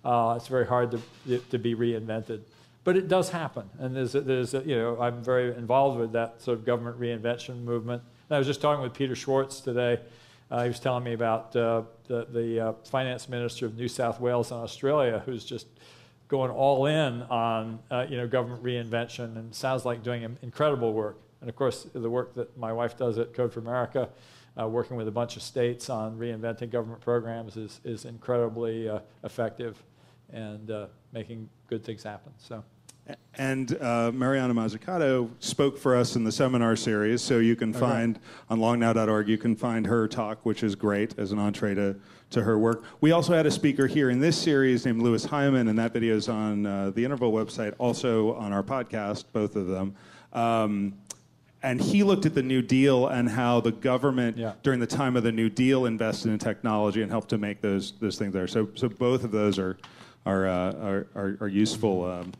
uh, 0.05 0.35
it's 0.37 0.47
very 0.47 0.65
hard 0.65 0.91
to, 0.91 1.37
to 1.39 1.57
be 1.57 1.75
reinvented. 1.75 2.41
But 2.83 2.97
it 2.97 3.07
does 3.07 3.29
happen, 3.29 3.69
and 3.79 3.95
there's, 3.95 4.13
a, 4.13 4.21
there's 4.21 4.53
a, 4.53 4.61
you 4.61 4.75
know, 4.75 4.99
I'm 4.99 5.23
very 5.23 5.55
involved 5.55 5.97
with 5.97 6.11
that 6.13 6.41
sort 6.41 6.57
of 6.57 6.65
government 6.65 6.99
reinvention 6.99 7.63
movement. 7.63 8.03
And 8.29 8.35
I 8.35 8.37
was 8.37 8.47
just 8.47 8.61
talking 8.61 8.83
with 8.83 8.93
Peter 8.93 9.15
Schwartz 9.15 9.61
today. 9.61 9.99
Uh, 10.51 10.63
he 10.63 10.67
was 10.67 10.81
telling 10.81 11.03
me 11.03 11.13
about 11.13 11.55
uh, 11.55 11.83
the, 12.07 12.27
the 12.29 12.59
uh, 12.59 12.73
finance 12.83 13.29
minister 13.29 13.65
of 13.65 13.75
New 13.75 13.87
South 13.87 14.19
Wales 14.19 14.51
in 14.51 14.57
Australia, 14.57 15.23
who's 15.25 15.45
just 15.45 15.67
going 16.27 16.51
all 16.51 16.85
in 16.85 17.21
on 17.23 17.79
uh, 17.89 18.05
you 18.09 18.17
know 18.17 18.27
government 18.27 18.61
reinvention, 18.61 19.37
and 19.37 19.55
sounds 19.55 19.85
like 19.85 20.03
doing 20.03 20.37
incredible 20.41 20.91
work. 20.91 21.17
And 21.39 21.49
of 21.49 21.55
course, 21.55 21.87
the 21.93 22.09
work 22.09 22.35
that 22.35 22.57
my 22.57 22.73
wife 22.73 22.97
does 22.97 23.17
at 23.17 23.33
Code 23.33 23.53
for 23.53 23.61
America, 23.61 24.09
uh, 24.59 24.67
working 24.67 24.97
with 24.97 25.07
a 25.07 25.11
bunch 25.11 25.37
of 25.37 25.41
states 25.41 25.89
on 25.89 26.17
reinventing 26.17 26.69
government 26.69 26.99
programs, 26.99 27.55
is 27.55 27.79
is 27.85 28.03
incredibly 28.03 28.89
uh, 28.89 28.99
effective 29.23 29.81
and 30.33 30.69
making 31.13 31.47
good 31.67 31.83
things 31.85 32.03
happen. 32.03 32.33
So. 32.39 32.63
And 33.35 33.75
uh, 33.81 34.11
Mariana 34.13 34.53
Mazzucato 34.53 35.29
spoke 35.39 35.77
for 35.77 35.95
us 35.95 36.15
in 36.15 36.23
the 36.23 36.31
seminar 36.31 36.75
series, 36.75 37.21
so 37.21 37.39
you 37.39 37.55
can 37.55 37.73
find 37.73 38.19
on 38.49 38.59
longnow.org, 38.59 39.27
you 39.27 39.37
can 39.39 39.55
find 39.55 39.87
her 39.87 40.07
talk, 40.07 40.45
which 40.45 40.61
is 40.63 40.75
great 40.75 41.17
as 41.17 41.31
an 41.31 41.39
entree 41.39 41.73
to, 41.73 41.95
to 42.29 42.43
her 42.43 42.59
work. 42.59 42.83
We 43.01 43.11
also 43.11 43.33
had 43.33 43.45
a 43.47 43.51
speaker 43.51 43.87
here 43.87 44.09
in 44.11 44.19
this 44.19 44.37
series 44.37 44.85
named 44.85 45.01
Louis 45.01 45.25
Hyman, 45.25 45.67
and 45.67 45.77
that 45.79 45.93
video 45.93 46.15
is 46.15 46.29
on 46.29 46.65
uh, 46.65 46.91
the 46.91 47.03
Interval 47.03 47.31
website, 47.33 47.73
also 47.79 48.35
on 48.35 48.53
our 48.53 48.63
podcast, 48.63 49.25
both 49.33 49.55
of 49.55 49.67
them. 49.67 49.95
Um, 50.31 50.93
and 51.63 51.81
he 51.81 52.03
looked 52.03 52.25
at 52.25 52.35
the 52.35 52.43
New 52.43 52.61
Deal 52.61 53.07
and 53.07 53.27
how 53.27 53.61
the 53.61 53.71
government, 53.71 54.37
Yeah. 54.37 54.53
during 54.63 54.79
the 54.79 54.87
time 54.87 55.15
of 55.17 55.23
the 55.23 55.31
New 55.31 55.49
Deal, 55.49 55.85
invested 55.85 56.29
in 56.31 56.37
technology 56.37 57.01
and 57.01 57.09
helped 57.09 57.29
to 57.29 57.37
make 57.37 57.61
those, 57.61 57.93
those 57.99 58.17
things 58.17 58.31
there. 58.33 58.47
So, 58.47 58.69
so 58.75 58.89
both 58.89 59.23
of 59.23 59.31
those 59.31 59.57
are, 59.57 59.77
are, 60.25 60.45
uh, 60.47 60.73
are, 60.73 61.07
are, 61.15 61.37
are 61.41 61.47
useful. 61.47 62.05
Um, 62.05 62.33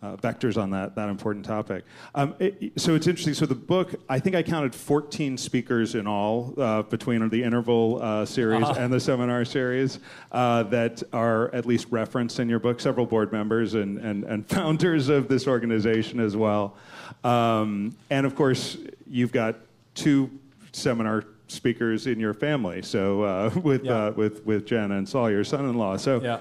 uh, 0.00 0.16
vectors 0.16 0.60
on 0.60 0.70
that 0.70 0.94
that 0.94 1.08
important 1.08 1.44
topic. 1.44 1.84
Um, 2.14 2.34
it, 2.38 2.72
so 2.76 2.94
it's 2.94 3.06
interesting. 3.06 3.34
So 3.34 3.46
the 3.46 3.54
book, 3.54 3.94
I 4.08 4.18
think 4.20 4.36
I 4.36 4.42
counted 4.42 4.74
14 4.74 5.36
speakers 5.36 5.94
in 5.94 6.06
all 6.06 6.54
uh, 6.56 6.82
between 6.82 7.28
the 7.28 7.42
interval 7.42 7.98
uh, 8.00 8.24
series 8.24 8.68
and 8.68 8.92
the 8.92 9.00
seminar 9.00 9.44
series 9.44 9.98
uh, 10.30 10.62
that 10.64 11.02
are 11.12 11.52
at 11.54 11.66
least 11.66 11.88
referenced 11.90 12.38
in 12.38 12.48
your 12.48 12.60
book. 12.60 12.80
Several 12.80 13.06
board 13.06 13.32
members 13.32 13.74
and 13.74 13.98
and, 13.98 14.24
and 14.24 14.46
founders 14.48 15.08
of 15.08 15.28
this 15.28 15.48
organization 15.48 16.20
as 16.20 16.36
well. 16.36 16.76
Um, 17.24 17.96
and 18.10 18.24
of 18.24 18.36
course, 18.36 18.76
you've 19.08 19.32
got 19.32 19.56
two 19.94 20.30
seminar 20.70 21.24
speakers 21.48 22.06
in 22.06 22.20
your 22.20 22.34
family. 22.34 22.82
So 22.82 23.22
uh, 23.22 23.50
with 23.62 23.84
Yeah. 23.84 24.06
uh, 24.06 24.10
with 24.12 24.46
with 24.46 24.64
Jen 24.64 24.92
and 24.92 25.08
Saul, 25.08 25.30
your 25.30 25.44
son-in-law. 25.44 25.96
So. 25.96 26.20
Yeah. 26.22 26.40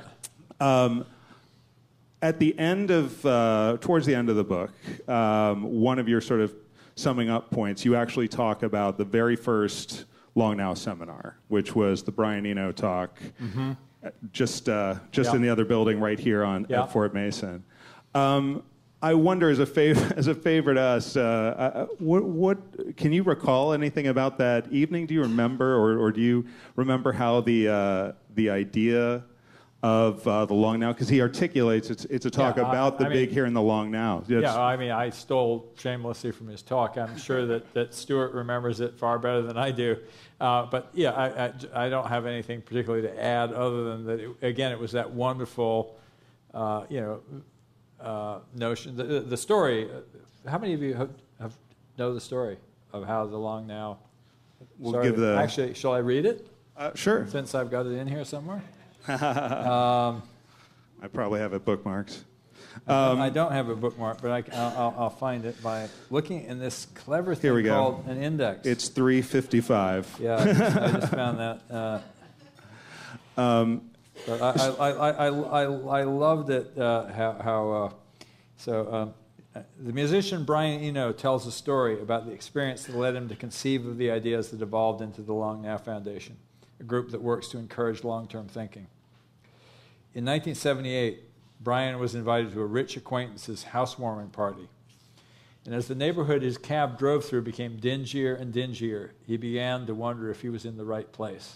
Um, 0.60 1.06
at 2.28 2.40
the 2.40 2.58
end 2.60 2.92
of, 2.92 3.26
uh, 3.26 3.78
towards 3.80 4.06
the 4.06 4.14
end 4.14 4.30
of 4.30 4.36
the 4.36 4.44
book, 4.44 4.72
um, 5.10 5.64
one 5.64 5.98
of 5.98 6.10
your 6.10 6.20
sort 6.20 6.42
of 6.42 6.54
summing 6.96 7.30
up 7.30 7.50
points, 7.52 7.86
you 7.86 7.96
actually 7.96 8.28
talk 8.28 8.64
about 8.64 8.98
the 8.98 9.06
very 9.06 9.38
first 9.38 10.04
Long 10.36 10.58
Now 10.58 10.74
seminar, 10.74 11.38
which 11.48 11.74
was 11.74 12.04
the 12.04 12.12
Brian 12.12 12.46
Eno 12.46 12.74
talk, 12.74 13.18
uh, 13.58 14.10
just 14.34 14.68
uh, 14.68 14.96
just 15.12 15.30
Yeah. 15.32 15.38
in 15.38 15.42
the 15.42 15.48
other 15.50 15.64
building 15.64 16.02
right 16.02 16.20
here 16.20 16.44
on 16.44 16.66
Yeah. 16.70 16.84
at 16.84 16.92
Fort 16.92 17.14
Mason. 17.14 17.64
Um, 18.14 18.62
I 19.02 19.14
wonder, 19.14 19.50
as 19.50 19.60
a 19.60 19.66
favor, 19.66 20.14
as 20.18 20.28
a 20.28 20.36
favor 20.36 20.74
to 20.74 20.82
us, 20.82 21.16
uh, 21.16 21.22
uh, 21.22 21.86
what, 22.00 22.24
what 22.26 22.98
can 22.98 23.14
you 23.14 23.24
recall 23.24 23.72
anything 23.72 24.08
about 24.08 24.38
that 24.40 24.70
evening? 24.72 25.06
Do 25.06 25.14
you 25.14 25.22
remember, 25.22 25.76
or, 25.76 25.98
or 25.98 26.12
do 26.12 26.20
you 26.20 26.46
remember 26.76 27.14
how 27.14 27.40
the 27.42 27.70
uh, 27.70 28.12
the 28.36 28.50
idea 28.50 29.24
of 29.84 30.28
uh, 30.28 30.46
the 30.46 30.54
long 30.54 30.80
now? 30.80 30.92
Because 30.92 31.08
he 31.10 31.22
articulates 31.22 31.90
it's 31.90 32.06
it's 32.06 32.26
a 32.26 32.32
talk 32.32 32.58
Yeah, 32.58 32.64
I- 32.64 32.70
about 32.70 32.98
the 32.98 33.06
I 33.06 33.10
big 33.10 33.30
mean- 33.30 33.34
here 33.36 33.46
and 33.46 33.56
the 33.56 33.62
long 33.62 33.92
now. 33.92 34.24
Yeah, 34.28 34.60
I 34.60 34.76
mean, 34.78 34.92
I 34.92 35.10
stole 35.12 35.72
shamelessly 35.78 36.32
from 36.32 36.48
his 36.48 36.62
talk. 36.62 36.98
I'm 36.98 37.18
sure 37.18 37.46
that, 37.46 37.74
that 37.74 37.94
Stewart 37.94 38.34
remembers 38.34 38.80
it 38.80 38.98
far 38.98 39.20
better 39.20 39.42
than 39.42 39.58
I 39.58 39.72
do. 39.72 39.98
Uh, 40.42 40.66
but 40.66 40.90
yeah, 40.94 41.12
I, 41.12 41.46
I, 41.48 41.86
I 41.86 41.90
don't 41.90 42.08
have 42.08 42.26
anything 42.26 42.62
particularly 42.62 43.04
to 43.08 43.24
add 43.24 43.54
other 43.54 43.84
than 43.86 44.06
that, 44.06 44.20
it, 44.20 44.30
again, 44.42 44.72
it 44.72 44.80
was 44.80 44.92
that 44.92 45.10
wonderful, 45.12 45.96
uh, 46.54 46.86
you 46.90 47.02
know, 47.02 47.22
uh, 48.00 48.40
notion. 48.56 48.96
The, 48.96 49.22
the 49.22 49.38
story, 49.38 49.90
uh, 49.90 50.50
how 50.50 50.58
many 50.60 50.74
of 50.74 50.82
you 50.82 50.94
have, 50.94 51.10
have 51.40 51.54
know 51.98 52.14
the 52.14 52.22
story 52.22 52.58
of 52.94 53.06
how 53.06 53.26
the 53.26 53.38
long 53.38 53.66
now? 53.68 54.00
We'll 54.80 55.02
give 55.04 55.18
the- 55.18 55.36
Actually, 55.38 55.74
shall 55.76 55.94
I 55.94 56.00
read 56.00 56.26
it 56.26 56.48
uh, 56.78 56.92
sure. 56.96 57.28
since 57.28 57.54
I've 57.56 57.70
got 57.72 57.86
it 57.88 57.92
in 57.94 58.08
here 58.08 58.24
somewhere? 58.26 58.62
I 59.08 60.22
probably 61.14 61.40
have 61.40 61.54
it 61.54 61.64
bookmarked. 61.66 62.18
I 62.88 63.30
don't 63.30 63.52
have 63.52 63.70
a 63.70 63.76
bookmark, 63.76 64.22
but 64.22 64.32
I, 64.32 64.40
will 64.42 64.78
I'll, 64.80 64.96
I'll 64.98 65.10
find 65.10 65.46
it 65.46 65.62
by 65.64 65.90
looking 66.10 66.44
in 66.46 66.60
this 66.60 66.88
clever 66.94 67.34
thing 67.36 67.42
Here 67.42 67.54
we 67.56 67.64
go. 67.64 67.74
called 67.74 68.06
an 68.08 68.22
index. 68.22 68.66
It's 68.68 68.88
three 68.90 69.22
fifty 69.22 69.62
five. 69.62 70.08
yeah, 70.20 70.36
I 70.38 70.46
just, 70.46 70.62
I 70.78 70.92
just 70.92 71.12
found 71.14 71.40
that. 71.40 71.62
Uh, 71.70 72.00
Um, 73.38 73.92
but 74.26 74.42
I, 74.42 74.50
I, 74.50 74.90
I, 74.90 75.12
I, 75.12 75.28
I, 75.28 76.00
I 76.00 76.04
loved 76.04 76.50
it 76.50 76.76
uh, 76.78 77.06
how, 77.14 77.34
how 77.40 77.72
uh, 77.72 77.92
so 78.58 78.92
um, 78.94 79.14
uh, 79.56 79.62
the 79.80 79.94
musician 79.94 80.44
Brian 80.44 80.82
Eno 80.82 81.12
tells 81.12 81.46
a 81.46 81.52
story 81.52 82.02
about 82.02 82.26
the 82.26 82.32
experience 82.32 82.86
that 82.86 82.96
led 82.96 83.16
him 83.16 83.30
to 83.30 83.36
conceive 83.36 83.86
of 83.86 83.98
the 84.00 84.10
ideas 84.10 84.50
that 84.50 84.62
evolved 84.64 85.02
into 85.04 85.22
the 85.22 85.34
Long 85.34 85.62
Now 85.62 85.78
Foundation, 85.78 86.36
a 86.80 86.84
group 86.84 87.12
that 87.12 87.22
works 87.22 87.48
to 87.50 87.58
encourage 87.58 88.04
long-term 88.04 88.48
thinking. 88.48 88.88
In 90.14 90.26
1978, 90.26 91.24
Brian 91.60 92.00
was 92.00 92.16
invited 92.16 92.54
to 92.54 92.62
a 92.62 92.66
rich 92.66 92.98
acquaintance's 92.98 93.64
housewarming 93.64 94.30
party. 94.30 94.70
And 95.66 95.76
as 95.76 95.88
the 95.88 95.96
neighborhood 95.96 96.44
his 96.44 96.58
cab 96.58 96.98
drove 96.98 97.26
through 97.26 97.42
became 97.42 97.78
dingier 97.78 98.36
and 98.40 98.54
dingier, 98.54 99.12
he 99.26 99.38
began 99.38 99.86
to 99.88 99.94
wonder 99.94 100.32
if 100.32 100.42
he 100.42 100.50
was 100.50 100.66
in 100.66 100.78
the 100.78 100.86
right 100.86 101.12
place. 101.12 101.56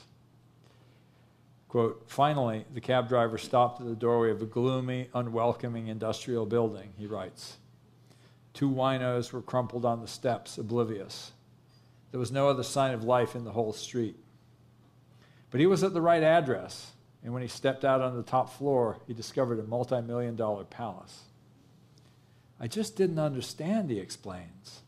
Quote, 1.69 2.03
finally, 2.07 2.65
the 2.74 2.82
cab 2.82 3.07
driver 3.07 3.38
stopped 3.38 3.80
at 3.80 3.88
the 3.88 3.95
doorway 3.95 4.30
of 4.30 4.41
a 4.41 4.45
gloomy, 4.45 5.07
unwelcoming 5.13 5.88
industrial 5.88 6.45
building, 6.45 6.91
he 6.97 7.05
writes. 7.05 7.55
Two 8.53 8.69
winos 8.69 9.32
were 9.32 9.41
crumpled 9.41 9.86
on 9.86 10.01
the 10.01 10.07
steps, 10.07 10.57
oblivious. 10.57 11.32
There 12.11 12.19
was 12.19 12.34
no 12.34 12.49
other 12.49 12.63
sign 12.63 12.93
of 12.93 13.05
life 13.05 13.36
in 13.36 13.45
the 13.45 13.51
whole 13.51 13.72
street. 13.72 14.17
But 15.52 15.60
he 15.60 15.68
was 15.68 15.84
at 15.84 15.93
the 15.93 16.02
right 16.02 16.24
address, 16.24 16.91
and 17.24 17.34
when 17.34 17.41
he 17.41 17.47
stepped 17.47 17.86
out 17.86 18.02
on 18.02 18.16
the 18.16 18.24
top 18.24 18.58
floor, 18.58 18.97
he 19.06 19.14
discovered 19.14 19.60
a 19.60 19.64
multi 19.64 20.02
million 20.02 20.36
dollar 20.36 20.64
palace. 20.64 21.24
I 22.60 22.68
just 22.68 22.95
didn't 22.95 23.20
understand, 23.20 23.89
he 23.89 23.99
explains. 23.99 24.82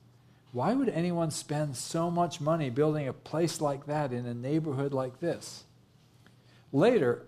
Why 0.52 0.74
would 0.74 0.90
anyone 0.90 1.32
spend 1.32 1.76
so 1.76 2.12
much 2.12 2.40
money 2.40 2.70
building 2.70 3.08
a 3.08 3.14
place 3.14 3.60
like 3.60 3.88
that 3.88 4.14
in 4.14 4.26
a 4.26 4.34
neighborhood 4.34 4.94
like 4.94 5.20
this? 5.20 5.64
Later, 6.72 7.24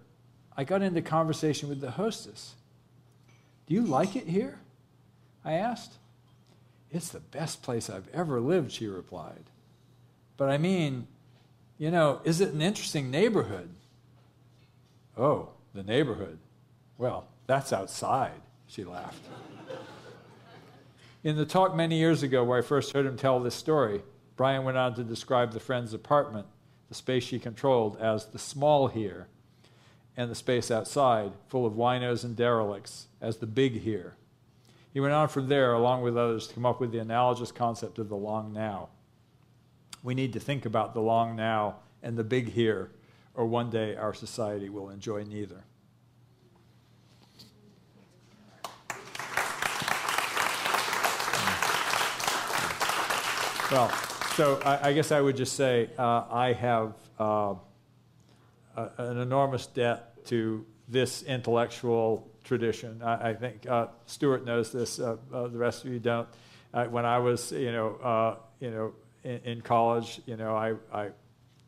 I 0.56 0.64
got 0.64 0.84
into 0.84 1.02
conversation 1.02 1.68
with 1.68 1.82
the 1.82 1.92
hostess. 1.92 2.54
Do 3.68 3.74
you 3.74 3.82
like 3.82 4.16
it 4.16 4.28
here? 4.28 4.60
I 5.44 5.54
asked. 5.54 5.94
It's 6.92 7.10
the 7.10 7.20
best 7.20 7.64
place 7.64 7.90
I've 7.90 8.08
ever 8.14 8.40
lived, 8.40 8.72
she 8.72 8.88
replied. 8.88 9.46
But 10.38 10.50
I 10.50 10.58
mean, 10.58 11.08
you 11.78 11.92
know, 11.92 12.22
is 12.24 12.42
it 12.42 12.54
an 12.54 12.62
interesting 12.62 13.12
neighborhood? 13.12 13.70
Oh, 15.18 15.50
the 15.74 15.84
neighborhood. 15.84 16.40
Well, 16.98 17.28
that's 17.48 17.74
outside, 17.74 18.42
she 18.68 18.84
laughed. 18.84 19.24
In 21.24 21.38
the 21.38 21.46
talk 21.46 21.76
many 21.76 21.98
years 21.98 22.22
ago, 22.22 22.44
where 22.44 22.60
I 22.60 22.62
first 22.62 22.94
heard 22.94 23.06
him 23.06 23.18
tell 23.18 23.40
this 23.40 23.56
story, 23.56 24.04
Brian 24.36 24.64
went 24.64 24.78
on 24.78 24.94
to 24.96 25.04
describe 25.04 25.54
the 25.54 25.60
friend's 25.60 25.94
apartment, 25.94 26.46
the 26.88 26.96
space 26.96 27.24
she 27.24 27.40
controlled, 27.40 27.98
as 28.00 28.28
the 28.28 28.40
small 28.40 28.88
here, 28.88 29.28
and 30.16 30.30
the 30.30 30.36
space 30.36 30.70
outside, 30.70 31.32
full 31.48 31.66
of 31.66 31.74
winos 31.74 32.24
and 32.24 32.36
derelicts, 32.36 33.08
as 33.22 33.38
the 33.38 33.48
big 33.48 33.82
here. 33.82 34.16
He 34.94 35.00
went 35.00 35.14
on 35.14 35.28
from 35.28 35.50
there, 35.50 35.74
along 35.74 36.04
with 36.04 36.18
others, 36.18 36.48
to 36.48 36.54
come 36.54 36.66
up 36.66 36.80
with 36.80 36.92
the 36.92 37.00
analogous 37.00 37.52
concept 37.52 38.00
of 38.00 38.08
the 38.08 38.16
long 38.16 38.54
now. 38.54 38.90
We 40.06 40.14
need 40.14 40.34
to 40.34 40.39
think 40.39 40.68
about 40.68 40.93
the 40.93 41.01
long 41.01 41.36
now 41.36 41.78
and 42.03 42.16
the 42.16 42.24
big 42.24 42.49
here, 42.49 42.91
or 43.34 43.47
one 43.47 43.72
day 43.72 43.95
our 43.95 44.14
society 44.14 44.70
will 44.70 44.89
enjoy 44.89 45.24
neither. 45.24 45.64
Well, 53.72 53.89
so 54.36 54.62
I, 54.64 54.89
I 54.89 54.93
guess 54.93 55.12
I 55.12 55.20
would 55.22 55.36
just 55.36 55.56
say 55.56 55.89
uh, 55.97 56.26
I 56.30 56.53
have 56.53 56.93
uh, 57.20 57.56
a, 58.78 58.89
an 58.99 59.18
enormous 59.18 59.66
debt 59.66 60.24
to 60.28 60.64
this 60.88 61.24
intellectual 61.24 62.30
tradition. 62.43 63.01
I, 63.01 63.30
I 63.30 63.34
think 63.34 63.68
uh, 63.68 63.88
Stewart 64.06 64.45
knows 64.45 64.72
this. 64.72 64.99
Uh, 64.99 65.18
uh, 65.34 65.47
the 65.47 65.58
rest 65.58 65.84
of 65.84 65.91
you 65.91 65.97
don't. 65.97 66.28
Uh, 66.76 66.86
when 66.86 67.06
I 67.08 67.18
was, 67.18 67.51
you 67.51 67.72
know, 67.72 68.38
you 68.60 68.70
know, 68.70 68.93
in, 69.26 69.42
in 69.44 69.62
college, 69.62 70.22
you 70.26 70.38
know, 70.38 70.56
I, 70.56 70.76
I 70.94 71.10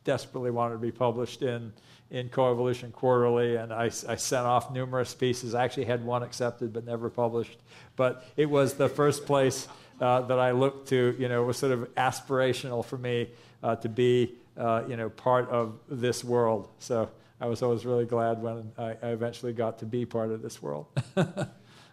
desperately 0.04 0.50
wanted 0.50 0.74
to 0.74 0.80
be 0.80 0.92
published 0.92 1.42
in 1.42 1.72
in 2.10 2.30
Coevolution 2.30 2.90
Quarterly, 2.90 3.56
and 3.56 3.70
I, 3.70 3.84
I 3.84 4.16
sent 4.16 4.46
off 4.46 4.72
numerous 4.72 5.12
pieces. 5.12 5.54
I 5.54 5.62
actually 5.64 5.84
had 5.84 6.02
one 6.02 6.22
accepted 6.22 6.72
but 6.72 6.86
never 6.86 7.10
published. 7.10 7.58
But 7.96 8.24
it 8.34 8.46
was 8.48 8.74
the 8.74 8.88
first 8.88 9.26
place 9.26 9.68
uh, 10.00 10.22
that 10.22 10.38
I 10.38 10.52
looked 10.52 10.88
to. 10.88 11.14
You 11.18 11.28
know, 11.28 11.42
it 11.42 11.46
was 11.46 11.58
sort 11.58 11.72
of 11.72 11.94
aspirational 11.96 12.82
for 12.82 12.96
me 12.96 13.28
uh, 13.62 13.76
to 13.76 13.90
be, 13.90 14.36
uh, 14.56 14.84
you 14.88 14.96
know, 14.96 15.10
part 15.10 15.50
of 15.50 15.78
this 15.90 16.24
world. 16.24 16.70
So 16.78 17.10
I 17.42 17.46
was 17.46 17.62
always 17.62 17.84
really 17.84 18.06
glad 18.06 18.40
when 18.40 18.72
I, 18.78 18.96
I 19.02 19.08
eventually 19.08 19.52
got 19.52 19.80
to 19.80 19.84
be 19.84 20.06
part 20.06 20.30
of 20.30 20.40
this 20.40 20.62
world. 20.62 20.86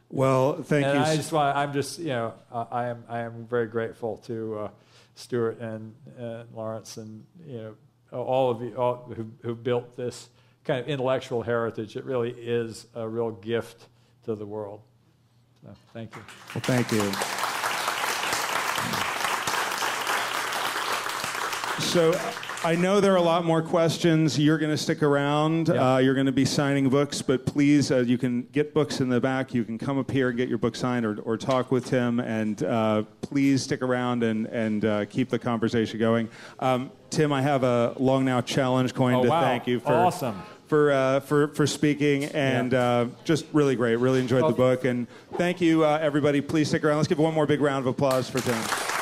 Well, 0.10 0.62
thank 0.62 0.86
and 0.86 1.00
you. 1.00 1.04
I 1.04 1.10
s- 1.10 1.18
just 1.18 1.32
want, 1.32 1.58
I'm 1.58 1.74
just, 1.74 2.00
you 2.00 2.08
know, 2.08 2.34
uh, 2.52 2.66
I 2.72 2.88
am, 2.88 3.04
I 3.10 3.20
am 3.20 3.46
very 3.48 3.68
grateful 3.68 4.18
to 4.28 4.60
uh, 4.60 4.70
Stewart 5.16 5.60
and, 5.60 5.94
and 6.18 6.48
Lawrence 6.54 6.98
and, 6.98 7.26
you 7.46 7.58
know, 7.58 7.76
all 8.18 8.52
of 8.52 8.62
you 8.62 8.76
all 8.76 9.12
who, 9.16 9.32
who 9.42 9.56
built 9.56 9.98
this 9.98 10.30
kind 10.64 10.80
of 10.80 10.88
intellectual 10.88 11.42
heritage. 11.42 11.96
It 11.96 12.06
really 12.06 12.32
is 12.32 12.88
a 12.94 13.08
real 13.08 13.32
gift 13.32 13.88
to 14.24 14.36
the 14.36 14.46
world. 14.46 14.82
So 15.62 15.74
thank 15.94 16.16
you. 16.16 16.22
Well, 16.54 16.62
thank 16.62 16.92
you. 16.92 17.12
So 21.82 22.14
I 22.66 22.74
know 22.76 23.00
there 23.00 23.14
are 23.14 23.18
a 23.18 23.22
lot 23.22 23.46
more 23.46 23.62
questions. 23.62 24.40
You're 24.40 24.58
going 24.58 24.72
to 24.72 24.78
stick 24.78 25.04
around. 25.04 25.68
Yeah. 25.68 25.94
Uh, 25.94 25.98
you're 26.00 26.16
going 26.16 26.26
to 26.26 26.32
be 26.32 26.46
signing 26.46 26.90
books, 26.90 27.22
but 27.22 27.46
please, 27.46 27.92
uh, 27.92 27.98
you 27.98 28.18
can 28.18 28.42
get 28.52 28.74
books 28.74 29.02
in 29.02 29.10
the 29.10 29.22
back. 29.22 29.54
You 29.54 29.64
can 29.64 29.78
come 29.78 30.00
up 30.00 30.10
here 30.10 30.30
and 30.30 30.38
get 30.38 30.50
your 30.50 30.58
book 30.58 30.76
signed 30.76 31.06
or, 31.06 31.20
or 31.22 31.38
talk 31.38 31.72
with 31.72 31.86
Tim. 31.86 32.20
And 32.20 32.64
uh, 32.64 33.04
please 33.22 33.62
stick 33.62 33.84
around 33.84 34.24
and, 34.24 34.48
and 34.48 34.84
uh, 34.84 35.06
keep 35.06 35.30
the 35.30 35.38
conversation 35.38 36.00
going. 36.00 36.28
Um, 36.60 36.92
Tim, 37.12 37.32
I 37.32 37.44
have 37.44 37.64
a 37.64 37.94
Long 37.98 38.26
Now 38.26 38.42
Challenge 38.42 38.96
coin 38.96 39.14
Oh, 39.14 39.24
to 39.24 39.30
wow. 39.30 39.42
thank 39.42 39.68
you 39.68 39.80
for. 39.80 39.94
Awesome. 39.94 40.42
For, 40.66 40.92
uh, 40.92 41.20
for, 41.20 41.50
for 41.50 41.68
speaking 41.68 42.24
and 42.26 42.72
Yeah. 42.72 42.80
uh, 42.82 43.08
just 43.26 43.46
really 43.54 43.76
great. 43.76 43.98
Really 43.98 44.20
enjoyed 44.22 44.42
Well- 44.42 44.50
the 44.50 44.58
book. 44.58 44.86
And 44.86 45.06
thank 45.36 45.62
you, 45.62 45.86
uh, 45.86 46.00
everybody. 46.02 46.42
Please 46.42 46.70
stick 46.70 46.84
around. 46.84 46.98
Let's 46.98 47.08
give 47.08 47.20
one 47.20 47.36
more 47.36 47.46
big 47.46 47.62
round 47.62 47.86
of 47.86 47.88
applause 47.88 48.28
for 48.28 48.40
Tim. 48.40 48.95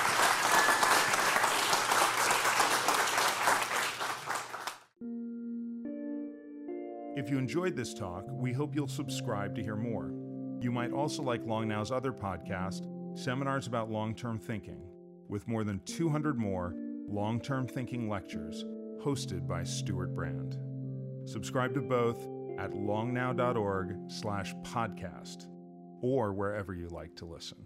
You 7.34 7.40
enjoyed 7.40 7.76
this 7.76 7.96
talk, 7.96 8.26
we 8.30 8.54
hope 8.54 8.76
you'll 8.76 8.88
subscribe 8.88 9.56
to 9.56 9.64
hear 9.64 9.76
more. 9.76 10.14
You 10.62 10.72
might 10.72 10.92
also 10.92 11.24
like 11.24 11.44
Long 11.48 11.68
Now's 11.68 11.92
other 11.92 12.14
podcast, 12.14 12.86
Seminars 13.18 13.66
About 13.66 13.90
Long 13.90 14.14
Term 14.14 14.38
Thinking, 14.38 14.80
with 15.28 15.48
more 15.48 15.64
than 15.64 15.80
200 15.86 16.38
more 16.38 16.76
long 17.10 17.42
term 17.42 17.68
thinking 17.68 18.08
lectures 18.08 18.66
hosted 19.04 19.48
by 19.48 19.64
Stewart 19.64 20.14
Brand. 20.14 20.60
Subscribe 21.28 21.74
to 21.74 21.82
both 21.82 22.22
at 22.60 22.70
longnow.org 22.70 24.12
slash 24.12 24.54
podcast 24.62 25.48
or 26.04 26.34
wherever 26.34 26.76
you 26.76 26.88
like 26.90 27.16
to 27.16 27.26
listen. 27.26 27.58